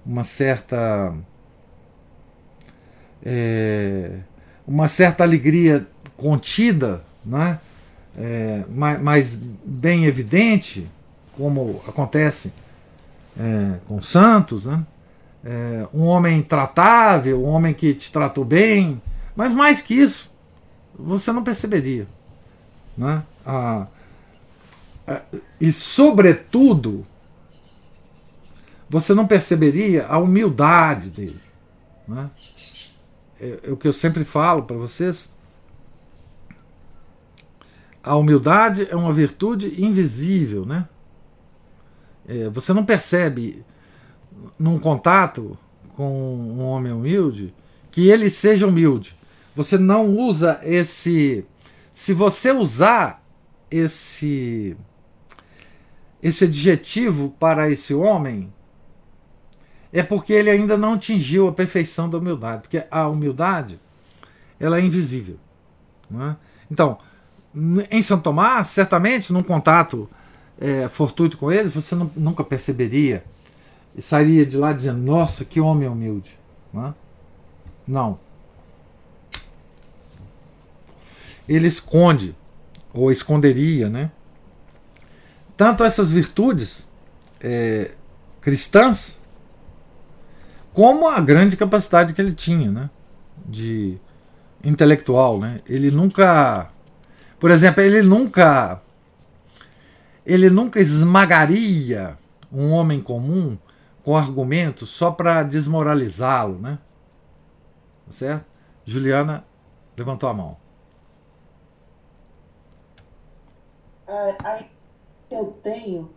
uma 0.06 0.24
certa 0.24 1.16
é, 3.26 4.20
uma 4.70 4.88
certa 4.88 5.24
alegria 5.24 5.88
contida, 6.16 7.02
né? 7.26 7.60
É, 8.16 8.64
mais, 8.70 9.02
mais, 9.02 9.36
bem 9.66 10.06
evidente, 10.06 10.88
como 11.36 11.82
acontece 11.88 12.54
é, 13.40 13.80
com 13.88 14.02
Santos, 14.02 14.68
né? 14.68 14.86
É, 15.44 15.88
um 15.92 16.04
homem 16.04 16.44
tratável, 16.44 17.44
um 17.44 17.48
homem 17.48 17.74
que 17.74 17.96
te 17.96 18.12
tratou 18.12 18.46
bem, 18.46 19.02
mas 19.36 19.52
mais 19.52 19.82
que 19.82 19.96
isso, 19.96 20.30
você 20.94 21.32
não 21.32 21.44
perceberia. 21.44 22.06
Né? 22.96 23.24
E, 25.60 25.72
sobretudo, 25.72 27.06
você 28.90 29.14
não 29.14 29.26
perceberia 29.26 30.06
a 30.08 30.20
humildade 30.20 31.10
dele. 31.10 31.40
Né? 32.06 32.30
É, 33.40 33.60
é 33.64 33.72
o 33.72 33.78
que 33.78 33.88
eu 33.88 33.94
sempre 33.94 34.24
falo 34.24 34.64
para 34.64 34.76
vocês. 34.76 35.34
A 38.04 38.16
humildade 38.16 38.88
é 38.90 38.96
uma 38.96 39.14
virtude 39.14 39.82
invisível, 39.82 40.66
né? 40.66 40.88
É, 42.28 42.50
você 42.50 42.74
não 42.74 42.86
percebe 42.86 43.64
num 44.58 44.80
contato 44.80 45.58
com 45.96 46.36
um 46.36 46.62
homem 46.62 46.94
humilde 46.94 47.54
que 47.92 48.08
ele 48.08 48.30
seja 48.30 48.68
humilde. 48.68 49.18
Você 49.56 49.78
não 49.78 50.16
usa 50.16 50.60
esse. 50.64 51.46
Se 51.92 52.14
você 52.14 52.52
usar 52.52 53.24
esse 53.70 54.78
esse 56.22 56.46
adjetivo 56.46 57.36
para 57.40 57.70
esse 57.70 57.94
homem, 57.94 58.54
é 59.92 60.04
porque 60.04 60.34
ele 60.34 60.50
ainda 60.50 60.78
não 60.78 60.94
atingiu 60.94 61.48
a 61.48 61.52
perfeição 61.52 62.10
da 62.10 62.18
humildade, 62.18 62.64
porque 62.64 62.86
a 62.90 63.08
humildade 63.08 63.80
ela 64.60 64.78
é 64.78 64.82
invisível. 64.82 65.38
É? 66.14 66.36
Então, 66.70 66.98
em 67.90 68.02
São 68.02 68.20
Tomás, 68.20 68.68
certamente, 68.68 69.34
num 69.34 69.42
contato 69.42 70.10
é, 70.60 70.88
fortuito 70.90 71.38
com 71.38 71.52
ele, 71.52 71.70
você 71.70 71.96
não, 71.96 72.12
nunca 72.16 72.44
perceberia 72.44 73.24
e 73.96 74.02
sairia 74.02 74.46
de 74.46 74.58
lá 74.58 74.74
dizendo: 74.74 75.00
Nossa, 75.00 75.44
que 75.46 75.60
homem 75.60 75.88
humilde. 75.88 76.38
Não. 76.72 76.88
É? 76.88 76.94
não. 77.88 78.20
Ele 81.48 81.68
esconde, 81.68 82.36
ou 82.94 83.12
esconderia, 83.12 83.90
né? 83.90 84.12
Tanto 85.58 85.84
essas 85.84 86.12
virtudes 86.12 86.88
é, 87.42 87.92
cristãs 88.40 89.19
como 90.80 91.10
a 91.10 91.20
grande 91.20 91.58
capacidade 91.58 92.14
que 92.14 92.22
ele 92.22 92.32
tinha, 92.32 92.72
né? 92.72 92.90
De 93.46 94.00
intelectual, 94.64 95.38
né? 95.38 95.60
Ele 95.68 95.92
nunca, 95.92 96.72
por 97.38 97.52
exemplo, 97.52 97.84
ele 97.84 98.02
nunca, 98.02 98.82
ele 100.26 100.50
nunca 100.50 100.80
esmagaria 100.80 102.16
um 102.50 102.72
homem 102.72 103.02
comum 103.02 103.58
com 104.06 104.16
argumentos 104.16 104.88
só 104.88 105.12
para 105.12 105.44
desmoralizá-lo, 105.44 106.58
né? 106.60 106.80
Tá 108.06 108.14
certo? 108.14 108.46
Juliana 108.86 109.44
levantou 109.98 110.30
a 110.30 110.34
mão. 110.34 110.58
Aí 114.46 114.66
eu 115.30 115.60
tenho 115.62 116.10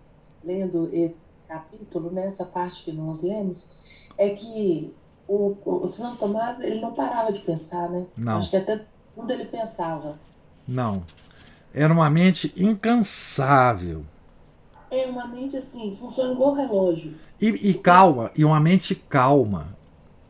lendo 0.44 0.88
esse 0.92 1.32
capítulo, 1.48 2.12
nessa 2.12 2.44
né, 2.44 2.50
parte 2.54 2.84
que 2.84 2.92
nós 2.92 3.22
lemos, 3.24 3.72
é 4.18 4.30
que 4.30 4.94
o, 5.26 5.56
o 5.64 5.86
Santo 5.86 6.18
Tomás 6.18 6.60
ele 6.60 6.80
não 6.80 6.92
parava 6.92 7.32
de 7.32 7.40
pensar, 7.40 7.88
né? 7.88 8.06
Não. 8.16 8.38
Acho 8.38 8.50
que 8.50 8.56
até 8.56 8.84
quando 9.14 9.30
ele 9.30 9.44
pensava. 9.44 10.18
Não. 10.66 11.04
Era 11.74 11.92
uma 11.92 12.10
mente 12.10 12.52
incansável. 12.56 14.04
É 14.90 15.06
uma 15.06 15.26
mente 15.26 15.56
assim, 15.56 15.94
funciona 15.94 16.32
igual 16.32 16.52
um 16.52 16.54
relógio. 16.54 17.14
E, 17.40 17.48
e 17.48 17.74
calma, 17.74 18.30
e 18.36 18.44
uma 18.44 18.60
mente 18.60 18.94
calma. 18.94 19.76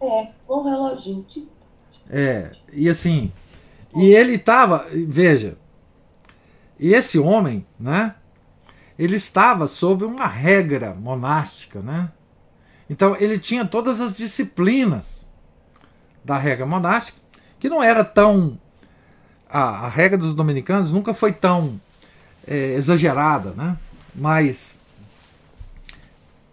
É, 0.01 0.29
igual 0.45 0.61
um 0.61 0.71
reloginho. 0.71 1.27
É, 2.09 2.53
e 2.73 2.89
assim, 2.89 3.33
e 3.95 4.07
ele 4.15 4.35
estava, 4.35 4.87
veja, 4.91 5.57
e 6.79 6.95
esse 6.95 7.19
homem, 7.19 7.67
né? 7.79 8.15
Ele 8.99 9.17
estava 9.17 9.67
sob 9.67 10.05
uma 10.05 10.27
regra 10.27 10.95
monástica, 10.95 11.81
né? 11.81 12.11
Então 12.93 13.17
ele 13.19 13.39
tinha 13.39 13.65
todas 13.65 14.03
as 14.03 14.15
disciplinas 14.15 15.27
da 16.23 16.37
regra 16.37 16.67
monástica, 16.67 17.19
que 17.59 17.67
não 17.67 17.83
era 17.83 18.05
tão. 18.05 18.61
A, 19.49 19.87
a 19.87 19.89
regra 19.89 20.19
dos 20.19 20.35
dominicanos 20.35 20.93
nunca 20.93 21.15
foi 21.15 21.33
tão 21.33 21.81
é, 22.47 22.75
exagerada, 22.75 23.53
né? 23.53 23.79
mas 24.15 24.79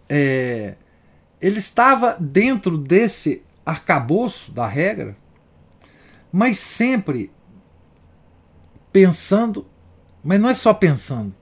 é, 0.08 0.76
ele 1.42 1.58
estava 1.58 2.16
dentro 2.18 2.78
desse 2.78 3.42
arcabouço 3.64 4.50
da 4.50 4.66
regra, 4.66 5.14
mas 6.32 6.58
sempre 6.58 7.30
pensando, 8.90 9.66
mas 10.24 10.40
não 10.40 10.48
é 10.48 10.54
só 10.54 10.72
pensando, 10.72 11.34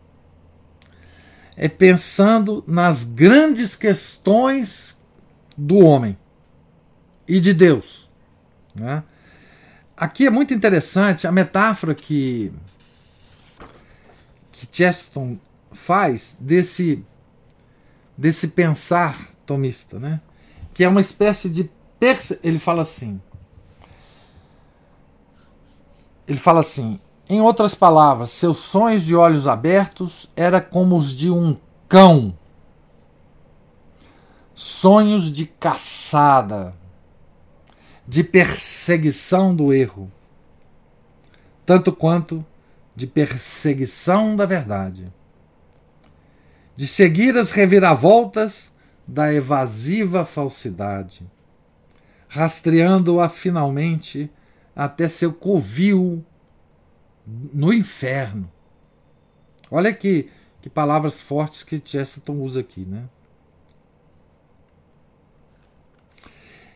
é 1.61 1.69
pensando 1.69 2.63
nas 2.69 3.03
grandes 3.03 3.75
questões 3.75 4.97
do 5.57 5.79
homem 5.79 6.17
e 7.27 7.41
de 7.41 7.53
Deus. 7.53 8.09
Né? 8.77 9.03
Aqui 9.97 10.25
é 10.25 10.31
muito 10.31 10.55
interessante 10.55 11.27
a 11.27 11.33
metáfora 11.33 11.97
que, 11.97 12.53
que 14.53 14.69
Chesterton 14.71 15.37
faz 15.73 16.37
desse, 16.39 17.05
desse 18.17 18.49
pensar 18.49 19.19
tomista, 19.45 19.99
né? 19.99 20.21
que 20.73 20.85
é 20.85 20.89
uma 20.89 21.01
espécie 21.01 21.51
de. 21.51 21.69
Ele 22.41 22.61
fala 22.61 22.83
assim. 22.83 23.21
Ele 26.29 26.39
fala 26.39 26.61
assim: 26.61 27.01
em 27.29 27.43
outras 27.43 27.75
palavras, 27.75 28.31
seus 28.31 28.57
sonhos 28.57 29.03
de 29.03 29.15
olhos 29.15 29.47
abertos 29.47 30.31
era 30.35 30.63
como 30.63 30.97
os 30.97 31.15
de 31.15 31.31
um 31.31 31.59
cão. 31.87 32.35
Sonhos 34.55 35.31
de 35.31 35.45
caçada, 35.45 36.75
de 38.07 38.25
perseguição 38.25 39.55
do 39.55 39.75
erro, 39.75 40.11
tanto 41.67 41.93
quanto 41.93 42.45
de 42.97 43.07
perseguição 43.07 44.35
da 44.35 44.47
verdade, 44.47 45.13
de 46.75 46.87
seguir 46.87 47.37
as 47.37 47.51
reviravoltas 47.51 48.75
da 49.07 49.33
evasiva 49.33 50.25
falsidade, 50.25 51.27
rastreando-a 52.27 53.29
finalmente 53.29 54.31
até 54.75 55.09
seu 55.09 55.33
covil 55.33 56.25
no 57.53 57.73
inferno. 57.73 58.51
Olha 59.71 59.93
que, 59.93 60.31
que 60.63 60.71
palavras 60.71 61.21
fortes 61.21 61.63
que 61.63 61.81
Chesterton 61.85 62.37
usa 62.37 62.61
aqui, 62.61 62.87
né? 62.87 63.05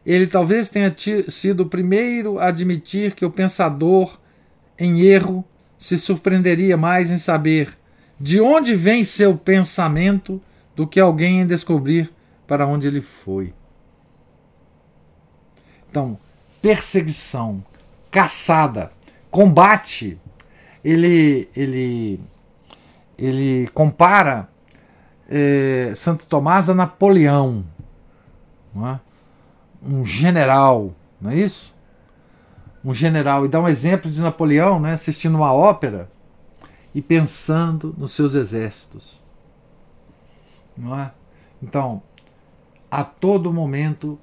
Ele 0.05 0.27
talvez 0.27 0.69
tenha 0.69 0.95
sido 1.29 1.61
o 1.61 1.69
primeiro 1.69 2.39
a 2.39 2.49
admitir 2.49 3.15
que 3.15 3.25
o 3.25 3.31
pensador 3.31 4.19
em 4.77 5.01
erro 5.01 5.45
se 5.79 5.97
surpreenderia 5.97 6.77
mais 6.77 7.11
em 7.11 7.17
saber 7.17 7.79
de 8.19 8.41
onde 8.41 8.75
vem 8.75 9.05
seu 9.05 9.37
pensamento 9.37 10.41
do 10.75 10.87
que 10.87 10.99
alguém 10.99 11.41
em 11.41 11.47
descobrir 11.47 12.13
para 12.47 12.67
onde 12.67 12.87
ele 12.87 13.01
foi. 13.01 13.55
Então, 15.89 16.19
perseguição, 16.61 17.65
caçada, 18.11 18.93
combate 19.31 20.19
ele, 20.85 21.49
ele, 21.55 22.21
ele 23.17 23.69
compara 23.69 24.49
é, 25.29 25.93
Santo 25.95 26.27
Tomás 26.27 26.69
a 26.69 26.75
Napoleão, 26.75 27.65
é? 28.77 28.99
um 29.83 30.05
general, 30.05 30.95
não 31.21 31.31
é 31.31 31.37
isso? 31.37 31.73
Um 32.85 32.93
general, 32.93 33.45
e 33.45 33.49
dá 33.49 33.61
um 33.61 33.69
exemplo 33.69 34.11
de 34.11 34.21
Napoleão 34.21 34.81
né, 34.81 34.93
assistindo 34.93 35.37
uma 35.37 35.53
ópera 35.53 36.11
e 36.95 37.01
pensando 37.01 37.95
nos 37.97 38.13
seus 38.13 38.35
exércitos. 38.35 39.21
Não 40.77 40.99
é? 40.99 41.13
Então, 41.63 42.03
a 42.91 43.05
todo 43.05 43.53
momento, 43.53 44.19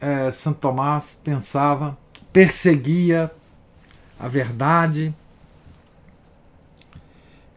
é, 0.00 0.30
Santo 0.30 0.60
Tomás 0.60 1.20
pensava, 1.22 1.96
perseguia 2.32 3.30
a 4.18 4.26
verdade 4.26 5.14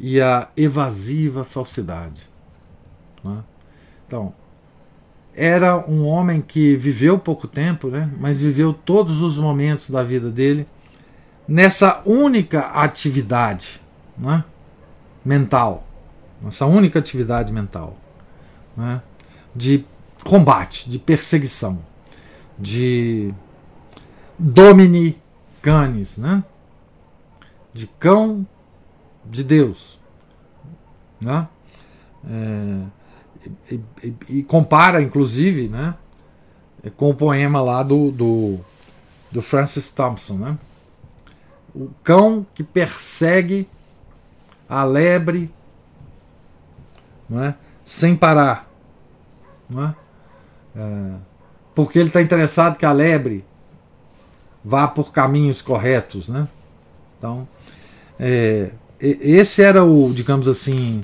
e 0.03 0.19
a 0.19 0.47
evasiva 0.57 1.43
falsidade. 1.43 2.27
Né? 3.23 3.43
Então, 4.07 4.33
era 5.35 5.77
um 5.87 6.07
homem 6.07 6.41
que 6.41 6.75
viveu 6.75 7.19
pouco 7.19 7.47
tempo, 7.47 7.87
né? 7.87 8.11
mas 8.19 8.41
viveu 8.41 8.73
todos 8.73 9.21
os 9.21 9.37
momentos 9.37 9.91
da 9.91 10.01
vida 10.01 10.31
dele 10.31 10.67
nessa 11.47 12.01
única 12.03 12.61
atividade 12.61 13.79
né? 14.17 14.43
mental, 15.23 15.87
nessa 16.41 16.65
única 16.65 16.97
atividade 16.97 17.53
mental 17.53 17.95
né? 18.75 19.03
de 19.55 19.85
combate, 20.23 20.89
de 20.89 20.97
perseguição, 20.97 21.77
de 22.57 23.31
domini 24.37 25.21
canis, 25.61 26.17
né? 26.17 26.43
de 27.71 27.85
cão 27.99 28.47
de 29.25 29.43
Deus. 29.43 29.99
Né? 31.19 31.47
É, 32.27 33.01
e, 33.71 33.81
e, 34.03 34.15
e, 34.29 34.43
compara, 34.43 35.01
inclusive, 35.01 35.67
né, 35.67 35.95
com 36.97 37.09
o 37.09 37.15
poema 37.15 37.61
lá 37.61 37.83
do, 37.83 38.11
do, 38.11 38.59
do 39.31 39.41
Francis 39.41 39.89
Thompson. 39.91 40.35
Né? 40.35 40.57
O 41.73 41.89
cão 42.03 42.45
que 42.53 42.63
persegue 42.63 43.67
a 44.67 44.83
lebre 44.83 45.53
né, 47.29 47.55
sem 47.83 48.15
parar. 48.15 48.69
Né? 49.69 49.95
É, 50.75 51.15
porque 51.73 51.99
ele 51.99 52.07
está 52.07 52.21
interessado 52.21 52.77
que 52.77 52.85
a 52.85 52.91
lebre 52.91 53.45
vá 54.63 54.87
por 54.87 55.11
caminhos 55.11 55.61
corretos. 55.61 56.27
Né? 56.27 56.47
Então, 57.17 57.47
é, 58.19 58.71
esse 59.01 59.63
era 59.63 59.83
o, 59.83 60.13
digamos 60.13 60.47
assim, 60.47 61.03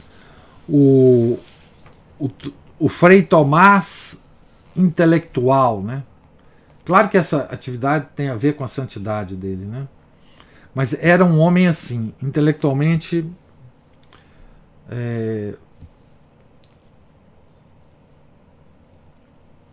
o, 0.69 1.39
o, 2.19 2.29
o 2.79 2.87
Frei 2.87 3.23
Tomás 3.23 4.21
intelectual, 4.75 5.81
né? 5.81 6.03
Claro 6.85 7.09
que 7.09 7.17
essa 7.17 7.39
atividade 7.51 8.07
tem 8.15 8.29
a 8.29 8.35
ver 8.35 8.55
com 8.55 8.63
a 8.63 8.67
santidade 8.67 9.35
dele, 9.35 9.65
né? 9.65 9.87
Mas 10.73 10.93
era 10.93 11.25
um 11.25 11.39
homem 11.39 11.67
assim, 11.67 12.13
intelectualmente 12.21 13.25
é, 14.89 15.55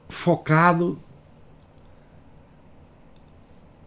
focado 0.08 0.98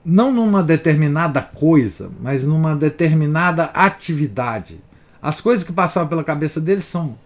não 0.10 0.32
numa 0.32 0.64
determinada 0.64 1.42
coisa, 1.42 2.10
mas 2.22 2.46
numa 2.46 2.78
determinada 2.78 3.66
atividade. 3.66 4.80
As 5.22 5.42
coisas 5.42 5.66
que 5.66 5.74
passavam 5.74 6.08
pela 6.08 6.24
cabeça 6.24 6.62
dele 6.62 6.82
são, 6.82 7.18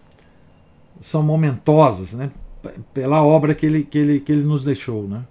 são 1.00 1.22
momentosas, 1.22 2.16
né? 2.16 2.32
pela 2.92 3.22
obra 3.24 3.54
que 3.54 3.68
ele, 3.68 3.84
que, 3.84 4.00
ele, 4.00 4.20
que 4.20 4.32
ele 4.32 4.44
nos 4.44 4.64
deixou. 4.64 5.08
Né? 5.08 5.24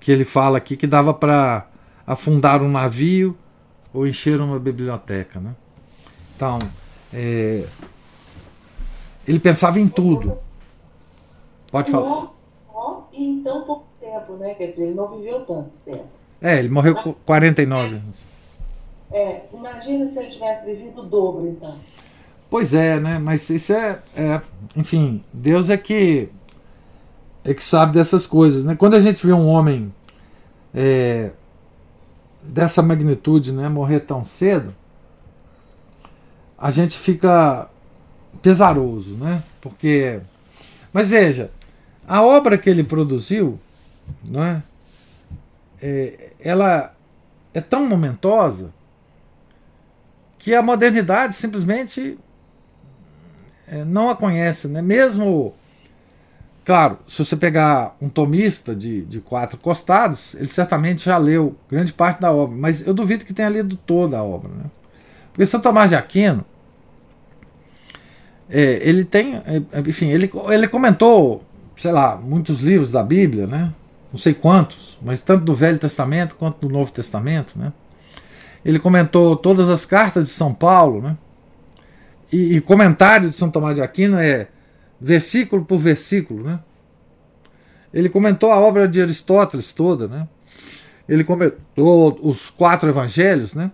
Que 0.00 0.10
ele 0.10 0.24
fala 0.24 0.58
aqui 0.58 0.76
que 0.76 0.88
dava 0.88 1.14
para 1.14 1.68
afundar 2.04 2.60
um 2.60 2.68
navio 2.68 3.36
ou 3.94 4.04
encher 4.04 4.40
uma 4.40 4.58
biblioteca. 4.58 5.38
Né? 5.38 5.54
Então, 6.34 6.58
é, 7.14 7.64
ele 9.28 9.38
pensava 9.38 9.78
em 9.78 9.86
tudo. 9.86 10.38
Pode 11.70 11.88
falar. 11.88 12.32
E 13.12 13.24
em 13.24 13.42
tão 13.44 13.62
pouco 13.62 13.86
tempo, 14.00 14.32
né? 14.34 14.54
Quer 14.54 14.70
dizer, 14.70 14.86
ele 14.86 14.94
não 14.94 15.06
viveu 15.06 15.44
tanto 15.44 15.76
tempo. 15.84 16.18
É, 16.40 16.58
ele 16.58 16.68
morreu 16.68 16.94
com 16.94 17.12
49 17.12 17.96
anos. 17.96 18.28
É, 19.10 19.42
imagina 19.52 20.06
se 20.06 20.18
ele 20.18 20.28
tivesse 20.28 20.66
vivido 20.66 21.00
o 21.00 21.04
dobro, 21.04 21.48
então. 21.48 21.76
Pois 22.50 22.72
é, 22.72 22.98
né? 23.00 23.18
Mas 23.18 23.48
isso 23.50 23.72
é, 23.72 23.98
é, 24.16 24.40
enfim, 24.76 25.22
Deus 25.32 25.70
é 25.70 25.76
que 25.76 26.28
é 27.44 27.54
que 27.54 27.64
sabe 27.64 27.94
dessas 27.94 28.26
coisas, 28.26 28.64
né? 28.64 28.74
Quando 28.74 28.94
a 28.94 29.00
gente 29.00 29.26
vê 29.26 29.32
um 29.32 29.46
homem 29.46 29.92
é, 30.74 31.30
dessa 32.42 32.82
magnitude, 32.82 33.52
né, 33.52 33.68
morrer 33.68 34.00
tão 34.00 34.24
cedo, 34.24 34.74
a 36.58 36.70
gente 36.70 36.98
fica 36.98 37.68
pesaroso, 38.42 39.14
né? 39.16 39.42
Porque, 39.60 40.20
mas 40.92 41.08
veja, 41.08 41.50
a 42.06 42.22
obra 42.22 42.58
que 42.58 42.68
ele 42.68 42.84
produziu, 42.84 43.58
não 44.28 44.42
é? 44.42 44.62
É, 45.80 46.32
ela 46.40 46.94
é 47.54 47.60
tão 47.60 47.88
momentosa 47.88 48.72
que 50.38 50.54
a 50.54 50.62
modernidade 50.62 51.34
simplesmente 51.34 52.18
é, 53.66 53.84
não 53.84 54.08
a 54.08 54.16
conhece, 54.16 54.68
né? 54.68 54.80
Mesmo, 54.80 55.54
claro, 56.64 56.98
se 57.06 57.18
você 57.18 57.36
pegar 57.36 57.96
um 58.00 58.08
tomista 58.08 58.74
de, 58.74 59.02
de 59.04 59.20
quatro 59.20 59.58
costados, 59.58 60.34
ele 60.34 60.48
certamente 60.48 61.04
já 61.04 61.16
leu 61.18 61.56
grande 61.68 61.92
parte 61.92 62.20
da 62.20 62.32
obra, 62.32 62.56
mas 62.56 62.86
eu 62.86 62.94
duvido 62.94 63.24
que 63.24 63.34
tenha 63.34 63.48
lido 63.48 63.76
toda 63.76 64.18
a 64.18 64.22
obra, 64.22 64.50
né? 64.50 64.64
Porque 65.32 65.46
São 65.46 65.60
Tomás 65.60 65.90
de 65.90 65.96
Aquino, 65.96 66.44
é, 68.50 68.80
ele 68.82 69.04
tem, 69.04 69.36
é, 69.36 69.62
enfim, 69.86 70.08
ele, 70.08 70.30
ele 70.50 70.68
comentou, 70.68 71.42
sei 71.76 71.92
lá, 71.92 72.16
muitos 72.16 72.60
livros 72.60 72.90
da 72.90 73.02
Bíblia, 73.02 73.46
né? 73.46 73.72
Não 74.12 74.18
sei 74.18 74.34
quantos, 74.34 74.98
mas 75.02 75.20
tanto 75.20 75.44
do 75.44 75.54
Velho 75.54 75.78
Testamento 75.78 76.36
quanto 76.36 76.66
do 76.66 76.72
Novo 76.72 76.90
Testamento, 76.90 77.58
né? 77.58 77.72
Ele 78.64 78.78
comentou 78.78 79.36
todas 79.36 79.68
as 79.68 79.84
cartas 79.84 80.26
de 80.26 80.30
São 80.32 80.52
Paulo, 80.52 81.00
né? 81.00 81.16
E, 82.32 82.56
e 82.56 82.60
comentário 82.60 83.30
de 83.30 83.36
São 83.36 83.50
Tomás 83.50 83.76
de 83.76 83.82
Aquino 83.82 84.18
é 84.18 84.48
versículo 85.00 85.64
por 85.64 85.78
versículo, 85.78 86.42
né? 86.42 86.60
Ele 87.92 88.08
comentou 88.08 88.50
a 88.50 88.58
obra 88.58 88.86
de 88.88 89.00
Aristóteles 89.00 89.72
toda, 89.72 90.08
né? 90.08 90.28
Ele 91.08 91.24
comentou 91.24 92.18
os 92.22 92.50
quatro 92.50 92.88
evangelhos, 92.88 93.54
né? 93.54 93.70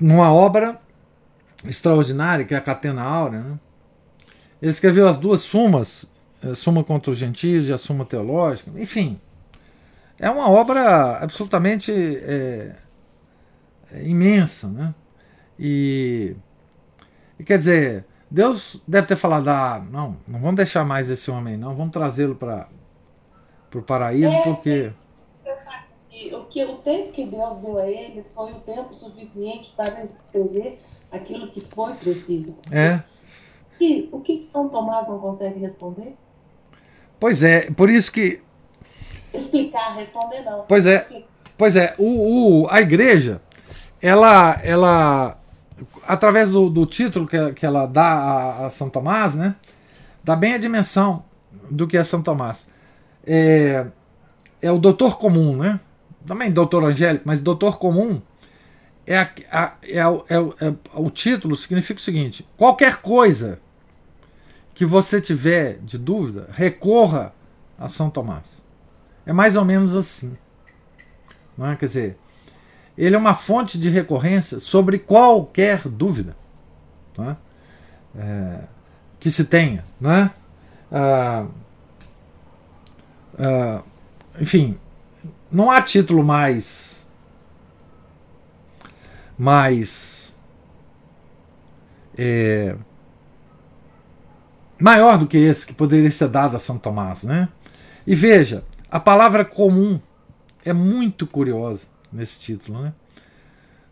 Numa 0.00 0.32
obra 0.32 0.80
extraordinária 1.64 2.44
que 2.44 2.54
é 2.54 2.56
a 2.56 2.60
Catena 2.60 3.02
Áurea, 3.02 3.40
né? 3.40 3.58
Ele 4.62 4.70
escreveu 4.70 5.08
as 5.08 5.16
duas 5.16 5.40
sumas 5.40 6.08
Suma 6.54 6.82
contra 6.82 7.10
os 7.10 7.18
Gentios 7.18 7.68
e 7.68 7.72
a 7.72 7.78
Suma 7.78 8.04
Teológica, 8.04 8.70
enfim. 8.80 9.20
É 10.18 10.28
uma 10.28 10.50
obra 10.50 11.18
absolutamente 11.18 11.92
é, 11.92 12.74
é 13.92 14.02
imensa, 14.02 14.68
né? 14.68 14.94
E, 15.58 16.36
e, 17.38 17.44
quer 17.44 17.58
dizer, 17.58 18.04
Deus 18.30 18.80
deve 18.86 19.06
ter 19.06 19.16
falado: 19.16 19.48
ah, 19.48 19.82
não, 19.90 20.16
não 20.26 20.40
vamos 20.40 20.56
deixar 20.56 20.84
mais 20.84 21.10
esse 21.10 21.30
homem, 21.30 21.56
não, 21.56 21.74
vamos 21.74 21.92
trazê-lo 21.92 22.34
para 22.34 22.68
o 23.74 23.82
paraíso, 23.82 24.34
é, 24.34 24.42
porque. 24.42 24.92
O, 26.32 26.44
que, 26.44 26.64
o 26.64 26.76
tempo 26.76 27.12
que 27.12 27.24
Deus 27.24 27.58
deu 27.58 27.78
a 27.78 27.86
ele 27.86 28.22
foi 28.22 28.52
o 28.52 28.60
tempo 28.60 28.92
suficiente 28.92 29.72
para 29.74 30.02
escrever 30.02 30.78
aquilo 31.10 31.48
que 31.48 31.62
foi 31.62 31.94
preciso. 31.94 32.58
É. 32.70 33.02
E 33.80 34.08
o 34.12 34.20
que 34.20 34.42
São 34.42 34.68
Tomás 34.68 35.08
não 35.08 35.18
consegue 35.18 35.58
responder? 35.58 36.14
Pois 37.20 37.42
é, 37.42 37.70
por 37.70 37.90
isso 37.90 38.10
que. 38.10 38.40
Explicar, 39.32 39.94
responder 39.94 40.40
não. 40.40 40.62
Pois 40.62 40.86
é. 40.86 41.06
Pois 41.56 41.76
é, 41.76 41.94
o, 41.98 42.62
o, 42.62 42.68
a 42.70 42.80
igreja, 42.80 43.42
ela, 44.00 44.58
ela 44.64 45.38
através 46.08 46.50
do, 46.50 46.70
do 46.70 46.86
título 46.86 47.26
que, 47.26 47.52
que 47.52 47.66
ela 47.66 47.84
dá 47.84 48.06
a, 48.06 48.66
a, 48.66 48.70
São 48.70 48.88
Tomás, 48.88 49.34
né, 49.34 49.54
dá 50.24 50.34
bem 50.34 50.54
a 50.54 50.58
dimensão 50.58 51.22
do 51.70 51.86
que 51.86 51.98
é 51.98 52.02
São 52.02 52.22
Tomás. 52.22 52.66
É, 53.26 53.84
é 54.62 54.72
o 54.72 54.78
doutor 54.78 55.18
comum, 55.18 55.54
né? 55.54 55.78
Também 56.26 56.50
doutor 56.50 56.82
angélico, 56.82 57.24
mas 57.26 57.40
doutor 57.42 57.78
comum 57.78 58.22
é, 59.06 59.18
a, 59.18 59.30
a, 59.50 59.72
é, 59.82 59.98
é, 59.98 60.68
é, 60.68 60.74
o 60.94 61.10
título 61.10 61.56
significa 61.56 61.98
o 61.98 62.02
seguinte: 62.02 62.46
qualquer 62.56 62.96
coisa 62.96 63.58
que 64.80 64.86
você 64.86 65.20
tiver 65.20 65.76
de 65.82 65.98
dúvida, 65.98 66.48
recorra 66.52 67.34
a 67.78 67.86
São 67.86 68.08
Tomás. 68.08 68.64
É 69.26 69.32
mais 69.32 69.54
ou 69.54 69.62
menos 69.62 69.94
assim. 69.94 70.38
Não 71.54 71.66
é? 71.66 71.76
Quer 71.76 71.84
dizer, 71.84 72.18
ele 72.96 73.14
é 73.14 73.18
uma 73.18 73.34
fonte 73.34 73.78
de 73.78 73.90
recorrência 73.90 74.58
sobre 74.58 74.98
qualquer 74.98 75.86
dúvida. 75.86 76.34
É? 77.18 77.36
É, 78.18 78.60
que 79.18 79.30
se 79.30 79.44
tenha, 79.44 79.84
né? 80.00 80.30
Ah, 80.90 81.46
ah, 83.38 83.82
enfim, 84.40 84.78
não 85.52 85.70
há 85.70 85.82
título 85.82 86.24
mais 86.24 87.06
mais 89.36 90.34
é, 92.16 92.74
maior 94.80 95.18
do 95.18 95.26
que 95.26 95.36
esse 95.36 95.66
que 95.66 95.74
poderia 95.74 96.10
ser 96.10 96.28
dado 96.28 96.56
a 96.56 96.58
São 96.58 96.78
Tomás, 96.78 97.24
né? 97.24 97.48
E 98.06 98.14
veja, 98.14 98.64
a 98.90 98.98
palavra 98.98 99.44
comum 99.44 100.00
é 100.64 100.72
muito 100.72 101.26
curiosa 101.26 101.86
nesse 102.12 102.40
título, 102.40 102.82
né? 102.82 102.92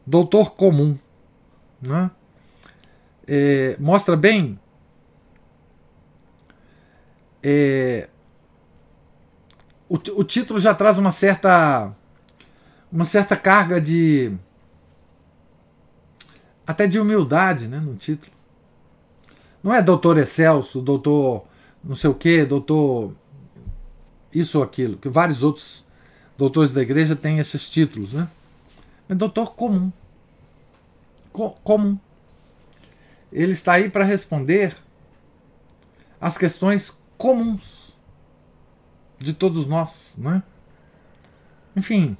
Doutor 0.06 0.54
comum, 0.54 0.98
né? 1.80 2.10
É, 3.26 3.76
mostra 3.78 4.16
bem 4.16 4.58
é, 7.42 8.08
o, 9.88 9.94
o 9.94 10.24
título 10.24 10.58
já 10.58 10.74
traz 10.74 10.98
uma 10.98 11.10
certa 11.10 11.92
uma 12.90 13.04
certa 13.04 13.36
carga 13.36 13.80
de 13.80 14.32
até 16.66 16.86
de 16.86 16.98
humildade, 16.98 17.68
né, 17.68 17.80
no 17.80 17.94
título. 17.96 18.32
Não 19.62 19.74
é 19.74 19.82
doutor 19.82 20.18
Excelso, 20.18 20.80
doutor 20.80 21.44
não 21.82 21.94
sei 21.94 22.10
o 22.10 22.14
que, 22.14 22.44
doutor 22.44 23.14
isso 24.32 24.58
ou 24.58 24.64
aquilo, 24.64 24.96
que 24.96 25.08
vários 25.08 25.42
outros 25.42 25.84
doutores 26.36 26.72
da 26.72 26.82
igreja 26.82 27.16
têm 27.16 27.38
esses 27.38 27.70
títulos, 27.70 28.12
né? 28.12 28.28
É 29.08 29.14
doutor 29.14 29.54
comum. 29.54 29.90
Co 31.32 31.50
comum. 31.64 31.98
Ele 33.32 33.52
está 33.52 33.74
aí 33.74 33.88
para 33.88 34.04
responder 34.04 34.76
as 36.20 36.36
questões 36.36 36.96
comuns 37.16 37.94
de 39.18 39.32
todos 39.32 39.66
nós, 39.66 40.14
né? 40.18 40.42
Enfim, 41.74 42.16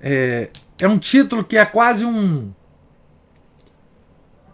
é, 0.00 0.50
é 0.80 0.88
um 0.88 0.98
título 0.98 1.44
que 1.44 1.56
é 1.56 1.64
quase 1.64 2.04
um 2.04 2.52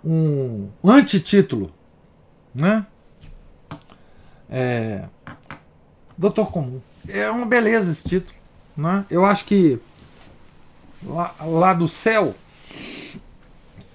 um 0.04 0.70
antitítulo, 0.84 1.72
né? 2.54 2.86
É, 4.50 5.04
Doutor 6.16 6.50
Comum. 6.50 6.80
É 7.08 7.30
uma 7.30 7.46
beleza 7.46 7.90
esse 7.90 8.08
título. 8.08 8.36
Né? 8.76 9.04
Eu 9.10 9.24
acho 9.24 9.44
que 9.44 9.78
lá, 11.04 11.34
lá 11.40 11.74
do 11.74 11.88
céu 11.88 12.34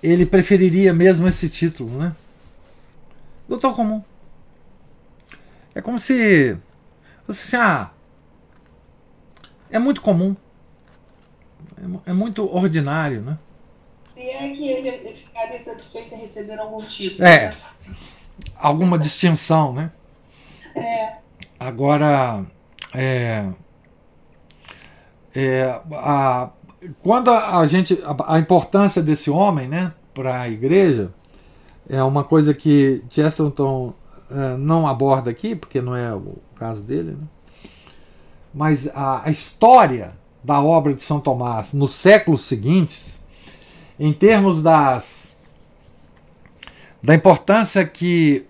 ele 0.02 0.26
preferiria 0.26 0.94
mesmo 0.94 1.28
esse 1.28 1.50
título, 1.50 1.98
né? 1.98 2.16
Doutor 3.48 3.76
Comum. 3.76 4.04
É 5.74 5.82
como 5.82 5.98
se. 5.98 6.58
Você 7.26 7.56
assim, 7.56 7.66
ah, 7.66 7.92
é 9.70 9.80
muito 9.80 10.02
comum. 10.02 10.36
É, 12.06 12.12
é 12.12 12.14
muito 12.14 12.46
ordinário, 12.54 13.22
né? 13.22 13.38
É 14.30 14.50
que 14.50 14.68
ele 14.68 15.14
ficaria 15.14 15.60
satisfeito 15.60 16.16
em 16.16 16.20
receber 16.20 16.60
algum 16.60 16.78
título. 16.78 17.26
É. 17.26 17.50
Né? 17.50 17.54
Alguma 18.56 18.98
distinção, 18.98 19.74
né? 19.74 19.92
É. 20.76 21.18
Agora, 21.60 22.46
é, 22.94 23.46
é, 25.36 25.82
a, 25.94 26.50
quando 27.02 27.30
a, 27.30 27.60
a 27.60 27.68
gente. 27.68 28.00
A, 28.04 28.36
a, 28.36 28.40
importância 28.40 29.02
desse 29.02 29.30
homem 29.30 29.68
né, 29.68 29.94
para 30.14 30.42
a 30.42 30.50
igreja 30.50 31.14
é 31.90 32.02
uma 32.04 32.24
coisa 32.24 32.54
que 32.54 33.04
Chesterton 33.10 33.94
é, 34.30 34.58
não 34.58 34.88
aborda 34.88 35.32
aqui, 35.32 35.56
porque 35.56 35.82
não 35.82 35.96
é 35.96 36.14
o 36.14 36.38
caso 36.56 36.82
dele, 36.82 37.12
né? 37.12 37.28
mas 38.54 38.88
a, 38.94 39.28
a 39.28 39.32
história 39.32 40.14
da 40.44 40.62
obra 40.62 40.94
de 40.94 41.02
São 41.02 41.20
Tomás 41.20 41.74
nos 41.74 41.96
séculos 41.96 42.44
seguintes, 42.44 43.23
em 44.00 44.12
termos 44.12 44.62
das 44.62 45.38
da 47.02 47.14
importância 47.14 47.86
que 47.86 48.46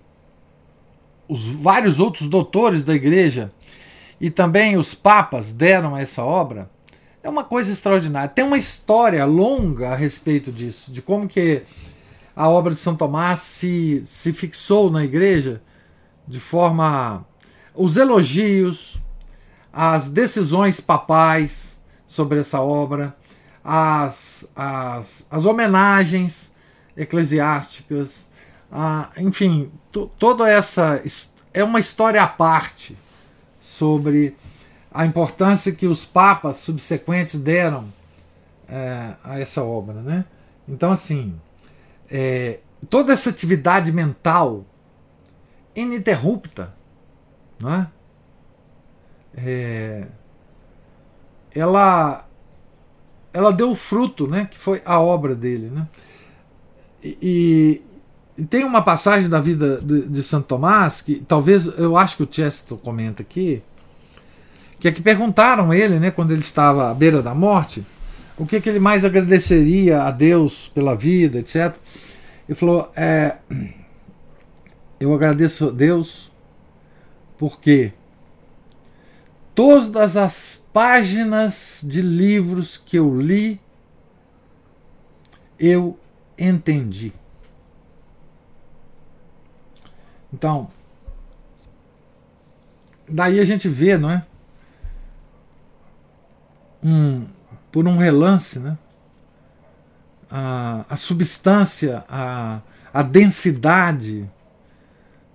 os 1.28 1.44
vários 1.46 1.98
outros 1.98 2.28
doutores 2.28 2.84
da 2.84 2.94
igreja 2.94 3.52
e 4.20 4.30
também 4.30 4.76
os 4.76 4.94
papas 4.94 5.52
deram 5.52 5.94
a 5.94 6.00
essa 6.00 6.22
obra, 6.22 6.70
é 7.22 7.28
uma 7.28 7.42
coisa 7.42 7.72
extraordinária. 7.72 8.28
Tem 8.28 8.44
uma 8.44 8.56
história 8.56 9.24
longa 9.24 9.90
a 9.90 9.96
respeito 9.96 10.52
disso, 10.52 10.92
de 10.92 11.02
como 11.02 11.26
que 11.26 11.62
a 12.36 12.48
obra 12.48 12.72
de 12.72 12.78
São 12.78 12.94
Tomás 12.94 13.40
se, 13.40 14.02
se 14.06 14.32
fixou 14.32 14.90
na 14.90 15.04
igreja 15.04 15.62
de 16.26 16.38
forma. 16.40 17.26
os 17.74 17.96
elogios, 17.96 19.00
as 19.72 20.08
decisões 20.08 20.80
papais 20.80 21.80
sobre 22.06 22.38
essa 22.38 22.60
obra, 22.60 23.16
as, 23.64 24.46
as, 24.54 25.26
as 25.30 25.46
homenagens 25.46 26.52
eclesiásticas, 26.94 28.28
ah, 28.70 29.10
enfim, 29.16 29.72
toda 30.18 30.48
essa 30.48 31.02
é 31.52 31.64
uma 31.64 31.80
história 31.80 32.22
à 32.22 32.26
parte 32.26 32.96
sobre 33.60 34.36
a 34.92 35.06
importância 35.06 35.72
que 35.72 35.86
os 35.86 36.04
papas 36.04 36.58
subsequentes 36.58 37.40
deram 37.40 37.92
é, 38.68 39.14
a 39.24 39.40
essa 39.40 39.62
obra, 39.62 39.94
né? 40.02 40.24
Então, 40.68 40.92
assim, 40.92 41.38
é, 42.10 42.60
toda 42.88 43.12
essa 43.12 43.30
atividade 43.30 43.90
mental 43.90 44.64
ininterrupta, 45.74 46.72
né? 47.60 47.88
É, 49.36 50.06
ela 51.54 52.24
ela 53.34 53.52
deu 53.52 53.74
fruto, 53.74 54.28
né? 54.28 54.48
Que 54.48 54.56
foi 54.56 54.80
a 54.84 55.00
obra 55.00 55.34
dele, 55.34 55.68
né? 55.68 55.88
E, 57.02 57.82
tem 58.48 58.64
uma 58.64 58.80
passagem 58.80 59.28
da 59.28 59.40
vida 59.40 59.80
de, 59.80 60.08
de, 60.08 60.22
Santo 60.22 60.46
Tomás 60.46 61.00
que 61.00 61.22
talvez 61.28 61.66
eu 61.78 61.96
acho 61.96 62.16
que 62.16 62.22
o 62.22 62.28
Chesterton 62.28 62.76
comenta 62.76 63.22
aqui, 63.22 63.62
que 64.80 64.88
é 64.88 64.92
que 64.92 65.02
perguntaram 65.02 65.72
ele, 65.72 66.00
né, 66.00 66.10
quando 66.10 66.32
ele 66.32 66.40
estava 66.40 66.90
à 66.90 66.94
beira 66.94 67.22
da 67.22 67.32
morte, 67.34 67.84
o 68.36 68.44
que, 68.44 68.60
que 68.60 68.68
ele 68.68 68.80
mais 68.80 69.04
agradeceria 69.04 70.02
a 70.02 70.10
Deus 70.10 70.68
pela 70.74 70.96
vida, 70.96 71.38
etc. 71.38 71.76
Ele 72.48 72.56
falou: 72.56 72.90
é, 72.96 73.36
eu 74.98 75.14
agradeço 75.14 75.68
a 75.68 75.70
Deus 75.70 76.30
porque 77.38 77.92
todas 79.54 80.16
as 80.16 80.62
páginas 80.72 81.84
de 81.86 82.02
livros 82.02 82.76
que 82.76 82.96
eu 82.96 83.20
li 83.20 83.60
eu 85.58 85.98
entendi. 86.38 87.12
Então, 90.32 90.68
daí 93.08 93.38
a 93.38 93.44
gente 93.44 93.68
vê, 93.68 93.96
não 93.96 94.10
é? 94.10 94.26
Um, 96.82 97.28
por 97.70 97.86
um 97.86 97.96
relance, 97.96 98.58
né? 98.58 98.76
A, 100.28 100.84
a 100.88 100.96
substância, 100.96 102.04
a, 102.08 102.60
a 102.92 103.02
densidade 103.02 104.28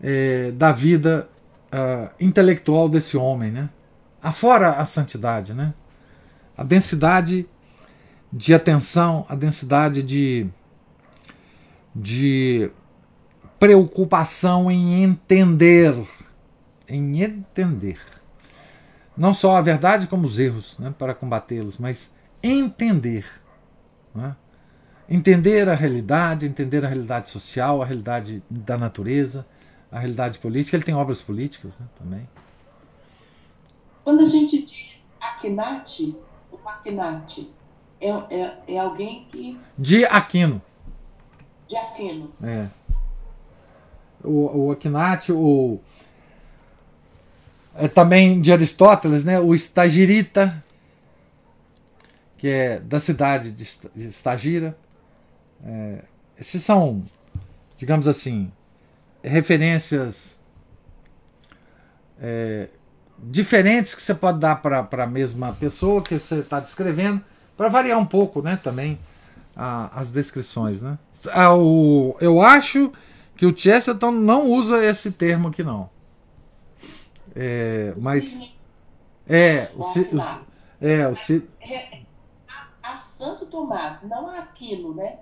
é, 0.03 0.51
da 0.51 0.74
vida 0.74 1.30
uh, 1.74 2.13
intelectual 2.20 2.89
desse 2.89 3.15
homem, 3.15 3.51
né? 3.51 3.70
Afora 4.22 4.74
a 4.74 4.86
santidade, 4.86 5.53
né? 5.53 5.74
A 6.57 6.63
densidade 6.63 7.47
de 8.32 8.53
atenção, 8.53 9.26
a 9.28 9.36
densidade 9.36 10.03
de, 10.03 10.47
de 11.95 12.70
preocupação 13.59 14.70
em 14.70 15.03
entender, 15.03 15.95
em 16.88 17.24
entender. 17.24 17.99
Não 19.17 19.34
só 19.34 19.57
a 19.57 19.61
verdade 19.61 20.07
como 20.07 20.28
os 20.28 20.39
erros, 20.39 20.78
né, 20.78 20.93
para 20.97 21.13
combatê-los, 21.13 21.78
mas 21.78 22.13
entender. 22.41 23.26
Né? 24.15 24.36
Entender 25.09 25.67
a 25.67 25.76
realidade, 25.76 26.45
entender 26.45 26.86
a 26.86 26.88
realidade 26.88 27.30
social, 27.30 27.82
a 27.82 27.86
realidade 27.86 28.43
da 28.49 28.78
natureza, 28.78 29.45
a 29.91 29.99
realidade 29.99 30.39
política. 30.39 30.78
Ele 30.78 30.84
tem 30.84 30.95
obras 30.95 31.22
políticas 31.22 31.78
né, 31.80 31.86
também. 31.97 32.30
Quando 34.03 34.21
a 34.21 34.25
gente 34.25 34.63
diz 34.63 35.13
Aquinate, 35.19 36.15
o 36.51 36.57
Aquinate 36.67 37.49
é, 37.99 38.09
é, 38.09 38.57
é 38.67 38.79
alguém 38.79 39.27
que. 39.31 39.59
De 39.77 40.05
Aquino. 40.05 40.61
De 41.67 41.77
Aquino. 41.77 42.31
É 42.41 42.67
o, 44.23 44.65
o 44.65 44.71
Akinati, 44.71 45.31
o, 45.31 45.79
é 47.75 47.87
também 47.87 48.41
de 48.41 48.51
Aristóteles, 48.51 49.23
né, 49.23 49.39
o 49.39 49.53
Estagirita, 49.53 50.63
que 52.37 52.47
é 52.47 52.79
da 52.79 52.99
cidade 52.99 53.51
de 53.51 53.63
Estagira. 53.95 54.77
É, 55.63 56.03
esses 56.37 56.63
são, 56.63 57.03
digamos 57.77 58.07
assim, 58.07 58.51
referências 59.21 60.39
é, 62.19 62.69
diferentes 63.24 63.93
que 63.93 64.01
você 64.01 64.13
pode 64.13 64.39
dar 64.39 64.61
para 64.61 64.88
a 64.91 65.07
mesma 65.07 65.53
pessoa 65.53 66.01
que 66.01 66.20
você 66.20 66.36
está 66.36 66.59
descrevendo, 66.59 67.22
para 67.57 67.67
variar 67.67 67.99
um 67.99 68.05
pouco 68.05 68.41
né, 68.41 68.57
também 68.61 68.97
a, 69.55 69.99
as 69.99 70.11
descrições. 70.11 70.82
Né? 70.82 70.97
Ah, 71.32 71.53
o, 71.55 72.15
eu 72.22 72.41
acho 72.41 72.91
que 73.36 73.45
o 73.45 73.57
Chesterton 73.57 74.11
não 74.11 74.49
usa 74.49 74.84
esse 74.86 75.11
termo 75.11 75.49
aqui, 75.49 75.63
não. 75.63 75.89
É, 77.36 77.93
mas. 77.97 78.39
É, 79.28 79.70
o, 79.76 79.84
o, 79.84 80.22
é, 80.82 81.07
o, 81.07 81.13
é, 81.61 82.01
a, 82.47 82.93
a 82.93 82.97
Santo 82.97 83.45
Tomás, 83.45 84.03
não 84.03 84.30
aquilo, 84.30 84.95
né? 84.95 85.20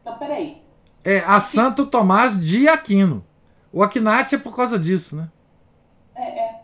Então, 0.00 0.16
peraí. 0.18 0.62
É, 1.04 1.18
a 1.20 1.40
Santo 1.40 1.86
Tomás 1.86 2.40
de 2.40 2.68
Aquino. 2.68 3.24
O 3.72 3.82
Aquinate 3.82 4.36
é 4.36 4.38
por 4.38 4.56
causa 4.56 4.78
disso, 4.78 5.16
né? 5.16 5.28
É, 6.16 6.40
é. 6.40 6.62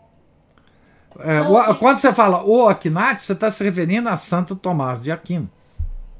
é 1.19 1.41
o, 1.41 1.75
quando 1.75 1.99
você 1.99 2.11
fala 2.11 2.43
o 2.43 2.67
Aquinate, 2.67 3.21
você 3.21 3.33
está 3.33 3.49
se 3.49 3.63
referindo 3.63 4.09
a 4.09 4.17
Santo 4.17 4.55
Tomás 4.55 5.01
de 5.01 5.11
Aquino. 5.11 5.49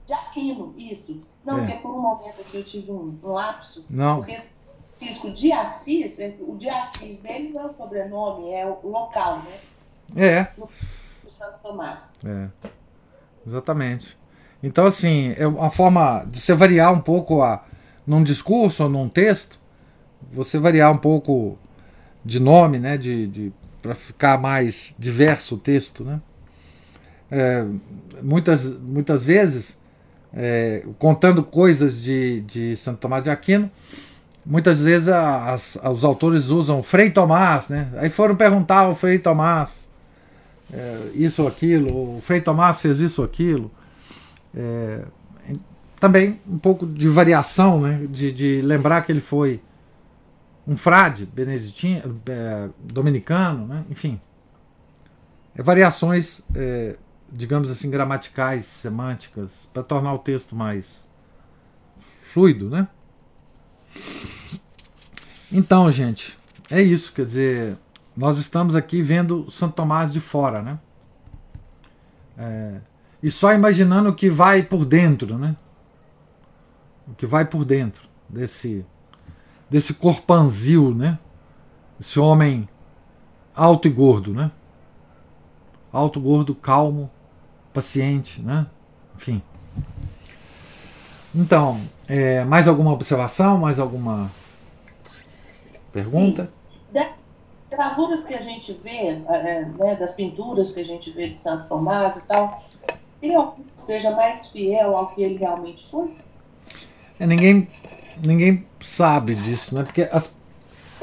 De 0.05 0.13
Aquino, 0.13 0.73
isso. 0.77 1.21
Não, 1.43 1.57
é. 1.57 1.65
porque 1.65 1.79
por 1.79 1.91
um 1.91 2.01
momento 2.01 2.39
aqui 2.39 2.57
eu 2.57 2.63
tive 2.63 2.91
um, 2.91 3.17
um 3.21 3.31
lapso. 3.31 3.85
Não. 3.89 4.17
Porque 4.17 4.39
Cisco 4.91 5.31
de 5.31 5.51
Assis, 5.51 6.17
o 6.39 6.55
de 6.55 6.69
Assis 6.69 7.21
dele 7.21 7.51
não 7.51 7.61
é 7.61 7.65
o 7.65 7.73
sobrenome, 7.73 8.51
é 8.51 8.65
o 8.65 8.87
local, 8.87 9.39
né? 9.39 9.59
É. 10.15 10.47
O 10.55 11.29
Santo 11.29 11.57
Tomás. 11.63 12.13
É. 12.23 12.47
Exatamente. 13.45 14.17
Então, 14.61 14.85
assim, 14.85 15.33
é 15.35 15.47
uma 15.47 15.69
forma 15.69 16.23
de 16.29 16.39
você 16.39 16.53
variar 16.53 16.93
um 16.93 17.01
pouco 17.01 17.41
a, 17.41 17.65
num 18.05 18.23
discurso 18.23 18.83
ou 18.83 18.89
num 18.89 19.09
texto, 19.09 19.59
você 20.31 20.57
variar 20.57 20.91
um 20.91 20.97
pouco 20.97 21.57
de 22.23 22.39
nome, 22.39 22.79
né? 22.79 22.97
De, 22.97 23.27
de, 23.27 23.53
para 23.81 23.95
ficar 23.95 24.39
mais 24.39 24.95
diverso 24.97 25.55
o 25.55 25.57
texto, 25.57 26.03
né? 26.03 26.21
É, 27.31 27.65
muitas, 28.21 28.77
muitas 28.79 29.23
vezes, 29.23 29.79
é, 30.33 30.83
contando 30.99 31.43
coisas 31.43 32.01
de, 32.01 32.41
de 32.41 32.75
Santo 32.77 32.99
Tomás 32.99 33.23
de 33.23 33.29
Aquino, 33.29 33.71
muitas 34.45 34.81
vezes 34.81 35.09
as, 35.09 35.77
os 35.83 36.03
autores 36.03 36.49
usam 36.49 36.83
Frei 36.83 37.09
Tomás, 37.09 37.69
né? 37.69 37.89
Aí 37.97 38.09
foram 38.09 38.35
perguntar 38.35 38.79
ao 38.79 38.95
Frei 38.95 39.17
Tomás 39.19 39.87
é, 40.71 40.97
isso 41.15 41.41
ou 41.43 41.47
aquilo, 41.47 42.17
o 42.17 42.21
Frei 42.21 42.41
Tomás 42.41 42.79
fez 42.79 42.99
isso 42.99 43.21
ou 43.21 43.25
aquilo. 43.25 43.71
É, 44.55 45.01
também 45.99 46.39
um 46.47 46.57
pouco 46.57 46.85
de 46.85 47.07
variação, 47.07 47.79
né? 47.79 48.05
De, 48.09 48.31
de, 48.31 48.61
lembrar 48.61 49.01
que 49.03 49.11
ele 49.11 49.21
foi 49.21 49.61
um 50.65 50.77
frade 50.77 51.25
beneditino, 51.25 52.21
é, 52.25 52.69
dominicano, 52.79 53.67
né? 53.67 53.85
enfim. 53.89 54.19
É, 55.55 55.61
variações, 55.61 56.41
é, 56.55 56.97
digamos 57.31 57.69
assim, 57.69 57.89
gramaticais, 57.89 58.65
semânticas, 58.65 59.69
para 59.73 59.83
tornar 59.83 60.13
o 60.13 60.19
texto 60.19 60.55
mais 60.55 61.09
fluido, 62.33 62.69
né? 62.69 62.87
Então, 65.51 65.91
gente, 65.91 66.37
é 66.71 66.81
isso. 66.81 67.13
Quer 67.13 67.25
dizer, 67.25 67.77
nós 68.15 68.39
estamos 68.39 68.75
aqui 68.75 69.01
vendo 69.01 69.49
Santo 69.51 69.75
Tomás 69.75 70.11
de 70.11 70.19
fora, 70.19 70.61
né? 70.61 70.79
É, 72.37 72.79
e 73.21 73.29
só 73.29 73.53
imaginando 73.53 74.09
o 74.09 74.15
que 74.15 74.29
vai 74.29 74.63
por 74.63 74.85
dentro, 74.85 75.37
né? 75.37 75.55
O 77.07 77.13
que 77.13 77.25
vai 77.25 77.45
por 77.45 77.63
dentro 77.63 78.07
desse 78.27 78.83
desse 79.73 79.95
corpanzil, 79.95 80.93
né? 80.93 81.17
Esse 81.99 82.19
homem 82.19 82.69
alto 83.55 83.87
e 83.87 83.91
gordo, 83.91 84.31
né? 84.31 84.51
Alto, 85.91 86.19
gordo, 86.21 86.53
calmo, 86.53 87.09
paciente, 87.73 88.39
né? 88.39 88.67
Enfim. 89.15 89.41
Então, 91.33 91.81
é, 92.07 92.43
mais 92.43 92.67
alguma 92.67 92.93
observação? 92.93 93.57
Mais 93.57 93.79
alguma 93.79 94.29
pergunta? 95.91 96.51
Das 96.91 97.07
gravuras 97.67 98.23
que 98.25 98.35
a 98.35 98.41
gente 98.41 98.73
vê, 98.73 99.23
é, 99.27 99.65
né, 99.65 99.95
das 99.95 100.13
pinturas 100.13 100.71
que 100.71 100.81
a 100.81 100.85
gente 100.85 101.09
vê 101.09 101.29
de 101.29 101.37
Santo 101.37 101.67
Tomás 101.67 102.17
e 102.17 102.27
tal, 102.27 102.63
tem 103.19 103.33
algum 103.33 103.63
que 103.63 103.81
seja 103.81 104.11
mais 104.11 104.51
fiel 104.51 104.95
ao 104.95 105.07
que 105.07 105.23
ele 105.23 105.37
realmente 105.37 105.89
foi? 105.89 106.15
É, 107.19 107.25
ninguém, 107.25 107.67
ninguém 108.23 108.65
sabe 108.79 109.35
disso, 109.35 109.75
né? 109.75 109.83
Porque 109.83 110.07
as 110.11 110.35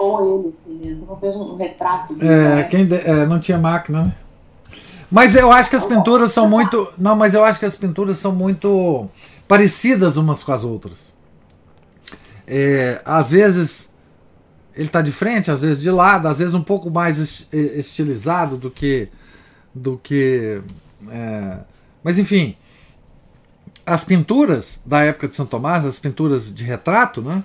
ou 0.01 0.41
ele 0.47 0.55
assim 0.57 0.75
mesmo, 0.75 1.07
não 1.07 1.17
fez 1.17 1.37
um 1.37 1.57
retrato 1.57 2.15
dele. 2.15 2.33
É, 2.33 2.55
né? 2.57 2.65
quem 2.65 2.87
de, 2.87 2.97
é, 2.97 3.27
não 3.27 3.39
tinha 3.39 3.59
máquina, 3.59 4.05
né? 4.05 4.15
Mas 5.11 5.35
eu 5.35 5.51
acho 5.51 5.69
que 5.69 5.77
as 5.77 5.85
pinturas 5.85 6.33
são 6.33 6.49
muito. 6.49 6.89
Não, 6.97 7.17
mas 7.17 7.35
eu 7.35 7.45
acho 7.45 7.59
que 7.59 7.65
as 7.65 7.75
pinturas 7.75 8.17
são 8.17 8.33
muito 8.33 9.09
parecidas 9.47 10.17
umas 10.17 10.43
com 10.43 10.53
as 10.53 10.65
outras. 10.65 11.13
É, 12.47 13.03
às 13.05 13.31
vezes 13.31 13.91
ele 14.75 14.87
está 14.87 15.03
de 15.03 15.11
frente, 15.11 15.51
às 15.51 15.63
vezes 15.63 15.83
de 15.83 15.91
lado, 15.91 16.29
às 16.29 16.39
vezes 16.39 16.55
um 16.55 16.63
pouco 16.63 16.91
mais 16.91 17.49
estilizado 17.53 18.57
do 18.57 18.71
que. 18.71 19.09
do 19.75 19.99
que. 20.03 20.63
É, 21.09 21.59
mas 22.05 22.19
enfim, 22.19 22.57
as 23.91 24.05
pinturas 24.05 24.81
da 24.87 25.03
época 25.03 25.27
de 25.27 25.35
São 25.35 25.45
Tomás, 25.45 25.85
as 25.85 25.99
pinturas 25.99 26.55
de 26.55 26.63
retrato, 26.63 27.21
né, 27.21 27.43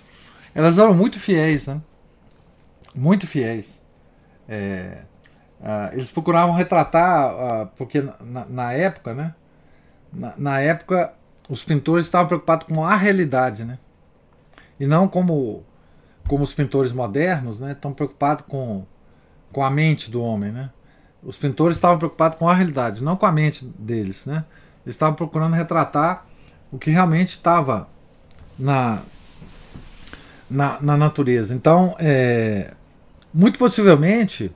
elas 0.53 0.77
eram 0.77 0.93
muito 0.93 1.19
fiéis, 1.19 1.65
né, 1.65 1.81
muito 2.93 3.25
fiéis. 3.25 3.83
É, 4.47 4.99
eles 5.91 6.11
procuravam 6.11 6.53
retratar, 6.53 7.71
porque 7.75 7.99
na, 8.21 8.45
na, 8.45 8.73
época, 8.73 9.15
né, 9.15 9.33
na, 10.13 10.33
na 10.37 10.59
época 10.59 11.13
os 11.49 11.63
pintores 11.63 12.05
estavam 12.05 12.27
preocupados 12.27 12.67
com 12.67 12.85
a 12.85 12.95
realidade, 12.95 13.65
né? 13.65 13.79
E 14.79 14.85
não 14.85 15.07
como, 15.07 15.63
como 16.27 16.43
os 16.43 16.53
pintores 16.53 16.91
modernos, 16.91 17.59
né? 17.59 17.71
Estão 17.71 17.91
preocupados 17.91 18.45
com, 18.47 18.85
com 19.51 19.63
a 19.63 19.69
mente 19.69 20.11
do 20.11 20.21
homem, 20.21 20.51
né? 20.51 20.69
Os 21.23 21.37
pintores 21.37 21.77
estavam 21.77 21.97
preocupados 21.97 22.37
com 22.37 22.47
a 22.47 22.53
realidade, 22.53 23.03
não 23.03 23.15
com 23.15 23.25
a 23.25 23.31
mente 23.31 23.65
deles, 23.65 24.27
né? 24.27 24.45
Eles 24.85 24.95
estavam 24.95 25.15
procurando 25.15 25.53
retratar 25.53 26.25
o 26.75 26.77
que 26.77 26.91
realmente 26.91 27.29
estava 27.29 27.87
na, 28.59 29.01
na, 30.49 30.77
na, 30.81 30.97
natureza. 30.97 31.55
Então, 31.55 31.95
é, 31.97 32.73
muito 33.33 33.57
possivelmente, 33.57 34.51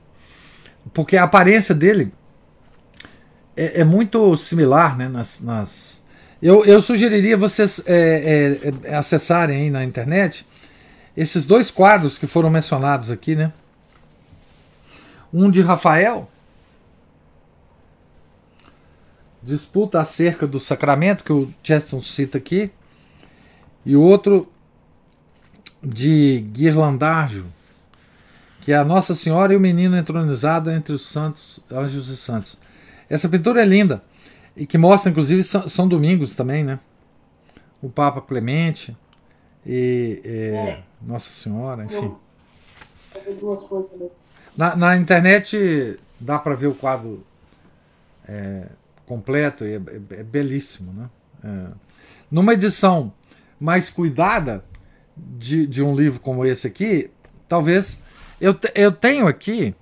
porque 0.94 1.16
a 1.16 1.24
aparência 1.24 1.74
dele 1.74 2.12
é, 3.56 3.82
é 3.82 3.84
muito 3.86 4.36
similar 4.36 4.98
né, 4.98 5.08
nas, 5.08 5.40
nas 5.40 6.02
eu, 6.42 6.66
eu 6.66 6.82
sugeriria 6.82 7.38
vocês 7.38 7.82
é, 7.86 8.60
é, 8.84 8.90
é, 8.92 8.96
acessarem 8.96 9.62
aí 9.62 9.70
na 9.70 9.84
internet 9.84 10.46
esses 11.16 11.46
dois 11.46 11.72
quadros 11.72 12.18
que 12.18 12.28
foram 12.28 12.50
mencionados 12.50 13.12
aqui, 13.12 13.36
né? 13.36 13.52
Um 15.34 15.50
de 15.52 15.62
Rafael, 15.62 16.30
disputa 19.50 20.00
acerca 20.00 20.48
do 20.48 20.60
sacramento, 20.60 21.24
que 21.24 21.34
o 21.34 21.52
Cheston 21.64 22.02
cita 22.02 22.38
aqui, 22.38 22.72
e 23.86 23.96
o 23.96 24.02
outro 24.02 24.48
de 25.84 26.46
Guirlandajo, 26.52 27.46
que 28.62 28.72
é 28.72 28.78
a 28.78 28.84
Nossa 28.84 29.16
Senhora 29.16 29.54
e 29.54 29.56
o 29.56 29.60
Menino 29.60 29.98
entronizado 29.98 30.70
entre 30.70 30.94
os 30.94 31.08
santos, 31.08 31.60
anjos 31.72 32.10
e 32.10 32.18
santos. 32.18 32.58
Essa 33.10 33.28
pintura 33.28 33.62
é 33.62 33.66
linda. 33.66 34.04
E 34.56 34.66
que 34.66 34.78
mostra, 34.78 35.10
inclusive, 35.10 35.44
São, 35.44 35.68
São 35.68 35.88
Domingos 35.88 36.34
também, 36.34 36.64
né? 36.64 36.80
O 37.82 37.90
Papa 37.90 38.22
Clemente 38.22 38.96
e, 39.66 40.22
e 40.24 40.56
é. 40.56 40.84
Nossa 41.02 41.32
Senhora, 41.32 41.86
enfim. 41.86 42.14
Na, 44.56 44.76
na 44.76 44.98
internet 44.98 45.98
dá 46.20 46.38
para 46.38 46.56
ver 46.56 46.68
o 46.68 46.76
quadro 46.76 47.24
é, 48.28 48.68
completo 49.10 49.66
e 49.66 49.74
é, 49.74 49.76
é, 49.78 50.20
é 50.20 50.24
belíssimo, 50.24 50.94
né? 50.94 51.10
É. 51.44 51.72
Numa 52.30 52.54
edição 52.54 53.12
mais 53.60 53.90
cuidada 53.90 54.64
de, 55.18 55.66
de 55.66 55.82
um 55.82 55.96
livro 55.96 56.20
como 56.20 56.46
esse 56.46 56.68
aqui, 56.68 57.10
talvez 57.48 58.00
eu, 58.40 58.56
eu 58.76 58.92
tenho 58.92 59.28
aqui 59.28 59.74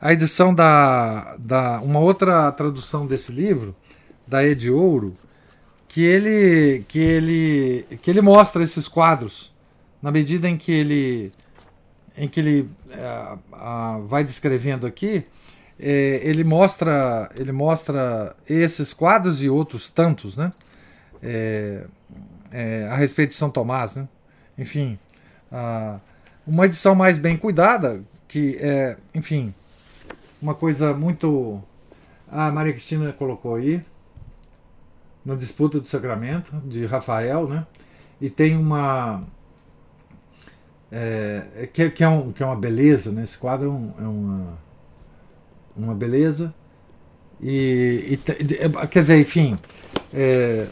a 0.00 0.12
edição 0.12 0.52
da, 0.52 1.36
da 1.38 1.80
uma 1.80 2.00
outra 2.00 2.50
tradução 2.50 3.06
desse 3.06 3.30
livro 3.30 3.74
da 4.26 4.44
Ed 4.44 4.68
Ouro 4.68 5.16
que 5.86 6.02
ele 6.02 6.84
que 6.88 6.98
ele 6.98 7.86
que 8.02 8.10
ele 8.10 8.20
mostra 8.20 8.62
esses 8.62 8.88
quadros 8.88 9.52
na 10.02 10.10
medida 10.10 10.48
em 10.48 10.56
que 10.56 10.72
ele 10.72 11.32
em 12.16 12.28
que 12.28 12.40
ele 12.40 12.70
é, 12.90 13.38
vai 14.06 14.22
descrevendo 14.24 14.86
aqui 14.86 15.24
é, 15.78 16.20
ele 16.22 16.44
mostra 16.44 17.30
ele 17.36 17.52
mostra 17.52 18.34
esses 18.48 18.92
quadros 18.92 19.42
e 19.42 19.48
outros 19.48 19.90
tantos 19.90 20.36
né 20.36 20.52
é, 21.22 21.84
é 22.50 22.88
a 22.90 22.96
respeito 22.96 23.30
de 23.30 23.36
São 23.36 23.50
Tomás 23.50 23.96
né 23.96 24.08
enfim 24.56 24.98
Ah, 25.50 25.98
uma 26.46 26.66
edição 26.66 26.94
mais 26.94 27.18
bem 27.18 27.36
cuidada, 27.36 28.02
que 28.26 28.56
é, 28.60 28.96
enfim, 29.14 29.54
uma 30.40 30.54
coisa 30.54 30.94
muito. 30.94 31.62
A 32.30 32.50
Maria 32.50 32.72
Cristina 32.72 33.12
colocou 33.12 33.54
aí, 33.54 33.82
na 35.24 35.34
disputa 35.34 35.80
do 35.80 35.86
sacramento, 35.86 36.56
de 36.64 36.84
Rafael, 36.86 37.48
né? 37.48 37.66
E 38.20 38.28
tem 38.30 38.56
uma. 38.56 39.22
É, 40.90 41.68
que, 41.72 41.90
que, 41.90 42.04
é 42.04 42.08
um, 42.08 42.32
que 42.32 42.42
é 42.42 42.46
uma 42.46 42.56
beleza, 42.56 43.12
né? 43.12 43.22
Esse 43.22 43.36
quadro 43.36 43.92
é, 43.98 44.02
é 44.02 44.06
uma, 44.06 44.58
uma 45.78 45.94
beleza. 45.94 46.52
E, 47.40 48.18
e, 48.28 48.86
quer 48.88 49.00
dizer, 49.00 49.20
enfim, 49.20 49.56
é, 50.12 50.66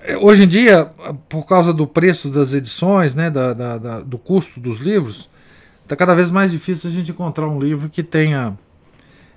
é, 0.00 0.18
hoje 0.18 0.44
em 0.44 0.48
dia, 0.48 0.86
por 1.28 1.46
causa 1.46 1.72
do 1.72 1.86
preço 1.86 2.28
das 2.28 2.52
edições, 2.52 3.14
né, 3.14 3.30
da, 3.30 3.54
da, 3.54 3.78
da 3.78 4.00
do 4.00 4.18
custo 4.18 4.60
dos 4.60 4.78
livros, 4.78 5.30
está 5.82 5.96
cada 5.96 6.14
vez 6.14 6.30
mais 6.30 6.50
difícil 6.50 6.90
a 6.90 6.92
gente 6.92 7.10
encontrar 7.10 7.48
um 7.48 7.58
livro 7.58 7.88
que 7.88 8.02
tenha 8.02 8.54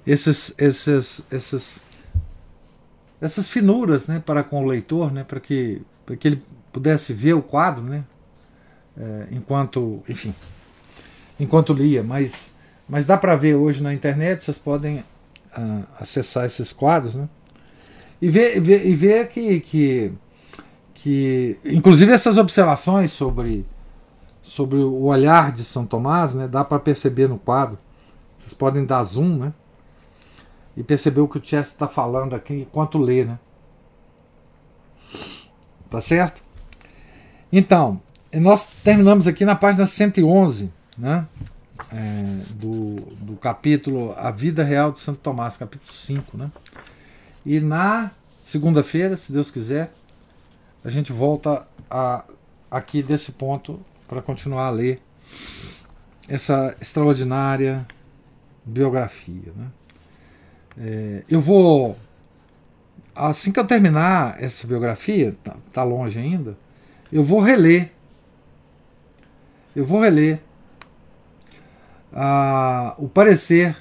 esses, 0.06 0.54
esses, 0.58 1.26
esses, 1.32 1.82
essas 3.22 3.48
finuras 3.48 4.08
né, 4.08 4.22
para 4.26 4.44
com 4.44 4.62
o 4.62 4.68
leitor, 4.68 5.12
né, 5.12 5.24
para 5.24 5.40
que, 5.40 5.82
para 6.06 6.18
que 6.18 6.28
ele 6.28 6.44
pudesse 6.72 7.14
ver 7.14 7.34
o 7.34 7.42
quadro, 7.42 7.84
né, 7.84 8.04
é, 8.98 9.28
enquanto, 9.32 10.04
enfim, 10.08 10.34
enquanto 11.40 11.74
lia. 11.74 12.04
Mas, 12.04 12.54
mas 12.88 13.06
dá 13.06 13.18
para 13.18 13.36
ver 13.36 13.56
hoje 13.56 13.82
na 13.82 13.94
internet, 13.94 14.44
vocês 14.44 14.58
podem 14.58 15.00
uh, 15.58 15.84
acessar 16.00 16.46
esses 16.46 16.72
quadros, 16.72 17.16
né, 17.16 17.28
e 18.22 18.30
ver, 18.30 18.60
ver, 18.60 18.88
e 18.88 18.96
ver 18.96 19.28
que, 19.30 19.60
que, 19.60 20.12
que, 20.94 21.58
inclusive 21.66 22.12
essas 22.12 22.38
observações 22.38 23.12
sobre 23.12 23.66
sobre 24.48 24.78
o 24.78 25.04
olhar 25.04 25.52
de 25.52 25.66
São 25.66 25.86
Tomás, 25.86 26.34
né, 26.34 26.48
dá 26.48 26.64
para 26.64 26.80
perceber 26.80 27.28
no 27.28 27.38
quadro. 27.38 27.78
Vocês 28.38 28.54
podem 28.54 28.86
dar 28.86 29.04
zoom, 29.04 29.38
né? 29.38 29.54
E 30.76 30.82
perceber 30.84 31.20
o 31.20 31.28
que 31.28 31.38
o 31.38 31.44
Chester 31.44 31.74
está 31.74 31.88
falando 31.88 32.34
aqui 32.34 32.62
enquanto 32.62 32.98
lê, 32.98 33.26
né? 33.26 33.38
Tá 35.90 36.00
certo? 36.00 36.42
Então, 37.52 38.02
nós 38.34 38.66
terminamos 38.84 39.28
aqui 39.28 39.44
na 39.44 39.56
página 39.56 39.86
111, 39.86 40.72
né? 40.98 41.28
É, 41.92 42.44
do, 42.52 42.96
do 43.22 43.36
capítulo 43.38 44.14
A 44.18 44.32
Vida 44.32 44.64
Real 44.64 44.92
de 44.92 45.00
Santo 45.00 45.20
Tomás, 45.20 45.56
capítulo 45.56 45.92
5, 45.92 46.38
né? 46.38 46.52
E 47.46 47.60
na 47.60 48.12
segunda-feira, 48.42 49.16
se 49.16 49.32
Deus 49.32 49.50
quiser, 49.50 49.94
a 50.84 50.90
gente 50.90 51.12
volta 51.12 51.68
a, 51.90 52.24
aqui 52.70 53.02
desse 53.02 53.32
ponto 53.32 53.80
para 54.08 54.22
continuar 54.22 54.68
a 54.68 54.70
ler 54.70 55.02
essa 56.28 56.76
extraordinária 56.82 57.86
biografia. 58.66 59.54
Né? 59.56 59.68
É, 60.78 61.24
eu 61.30 61.40
vou, 61.40 61.98
assim 63.16 63.52
que 63.52 63.60
eu 63.60 63.66
terminar 63.66 64.42
essa 64.42 64.68
biografia, 64.68 65.36
tá, 65.44 65.56
tá 65.74 65.84
longe 65.84 66.20
ainda, 66.20 66.58
eu 67.12 67.24
vou 67.24 67.40
reler. 67.40 67.92
Eu 69.76 69.86
vou 69.86 70.02
reler 70.02 70.42
ah, 72.14 72.96
o 72.98 73.08
parecer 73.08 73.78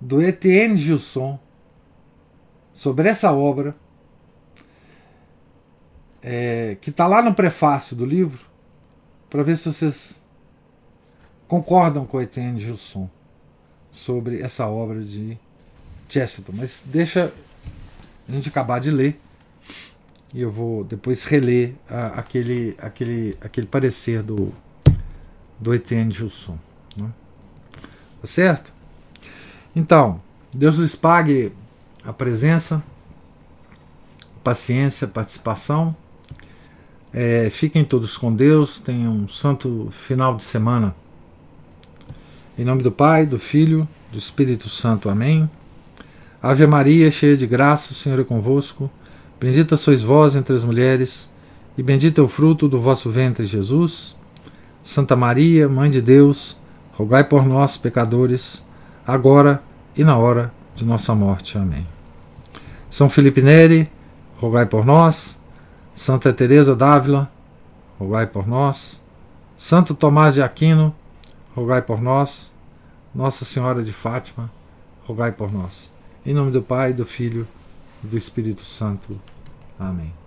do 0.00 0.22
Etienne 0.22 0.76
Gilson 0.76 1.38
sobre 2.72 3.08
essa 3.08 3.32
obra, 3.32 3.74
é, 6.22 6.76
que 6.80 6.90
está 6.90 7.06
lá 7.06 7.22
no 7.22 7.34
prefácio 7.34 7.96
do 7.96 8.04
livro, 8.04 8.44
para 9.30 9.42
ver 9.42 9.56
se 9.56 9.72
vocês 9.72 10.20
concordam 11.48 12.04
com 12.04 12.20
Etienne 12.20 12.60
Gilson 12.60 13.08
sobre 13.90 14.42
essa 14.42 14.66
obra 14.66 15.02
de 15.02 15.38
Chesterton. 16.08 16.52
Mas 16.54 16.84
deixa 16.86 17.32
a 18.28 18.32
gente 18.32 18.48
acabar 18.48 18.80
de 18.80 18.90
ler 18.90 19.18
e 20.34 20.42
eu 20.42 20.50
vou 20.50 20.84
depois 20.84 21.24
reler 21.24 21.74
a, 21.88 22.18
aquele, 22.18 22.76
aquele, 22.78 23.36
aquele 23.40 23.66
parecer 23.66 24.22
do, 24.22 24.52
do 25.58 25.74
Etienne 25.74 26.10
Gilson. 26.10 26.58
Né? 26.96 27.08
Tá 28.20 28.26
certo? 28.26 28.72
Então, 29.74 30.20
Deus 30.54 30.76
lhes 30.76 30.96
pague 30.96 31.52
a 32.04 32.12
presença, 32.12 32.82
paciência, 34.42 35.06
participação 35.06 35.94
é, 37.18 37.48
fiquem 37.48 37.82
todos 37.82 38.14
com 38.18 38.30
Deus, 38.30 38.78
tenham 38.78 39.10
um 39.10 39.26
santo 39.26 39.88
final 39.90 40.36
de 40.36 40.44
semana. 40.44 40.94
Em 42.58 42.64
nome 42.64 42.82
do 42.82 42.92
Pai, 42.92 43.24
do 43.24 43.38
Filho, 43.38 43.88
do 44.12 44.18
Espírito 44.18 44.68
Santo. 44.68 45.08
Amém. 45.08 45.48
Ave 46.42 46.66
Maria, 46.66 47.10
cheia 47.10 47.34
de 47.34 47.46
graça, 47.46 47.92
o 47.92 47.94
Senhor 47.94 48.20
é 48.20 48.24
convosco. 48.24 48.90
Bendita 49.40 49.78
sois 49.78 50.02
vós 50.02 50.36
entre 50.36 50.54
as 50.54 50.62
mulheres, 50.62 51.32
e 51.78 51.82
bendito 51.82 52.20
é 52.20 52.24
o 52.24 52.28
fruto 52.28 52.68
do 52.68 52.78
vosso 52.78 53.08
ventre, 53.08 53.46
Jesus. 53.46 54.14
Santa 54.82 55.16
Maria, 55.16 55.70
Mãe 55.70 55.90
de 55.90 56.02
Deus, 56.02 56.54
rogai 56.96 57.24
por 57.24 57.46
nós, 57.46 57.76
pecadores, 57.76 58.64
agora 59.06 59.62
e 59.94 60.02
na 60.02 60.16
hora 60.16 60.52
de 60.74 60.84
nossa 60.84 61.14
morte. 61.14 61.58
Amém. 61.58 61.86
São 62.90 63.08
Felipe 63.08 63.42
Neri, 63.42 63.90
rogai 64.38 64.66
por 64.66 64.84
nós. 64.84 65.38
Santa 65.94 66.32
Teresa 66.32 66.74
d'Ávila, 66.74 67.30
rogai 67.98 68.26
por 68.26 68.46
nós. 68.46 69.02
Santo 69.56 69.94
Tomás 69.94 70.34
de 70.34 70.42
Aquino, 70.42 70.94
rogai 71.54 71.82
por 71.82 72.00
nós. 72.00 72.52
Nossa 73.14 73.44
Senhora 73.44 73.82
de 73.82 73.92
Fátima, 73.92 74.50
rogai 75.06 75.32
por 75.32 75.52
nós. 75.52 75.90
Em 76.24 76.34
nome 76.34 76.50
do 76.50 76.60
Pai, 76.60 76.92
do 76.92 77.06
Filho 77.06 77.46
e 78.04 78.06
do 78.06 78.16
Espírito 78.16 78.62
Santo. 78.64 79.18
Amém. 79.78 80.25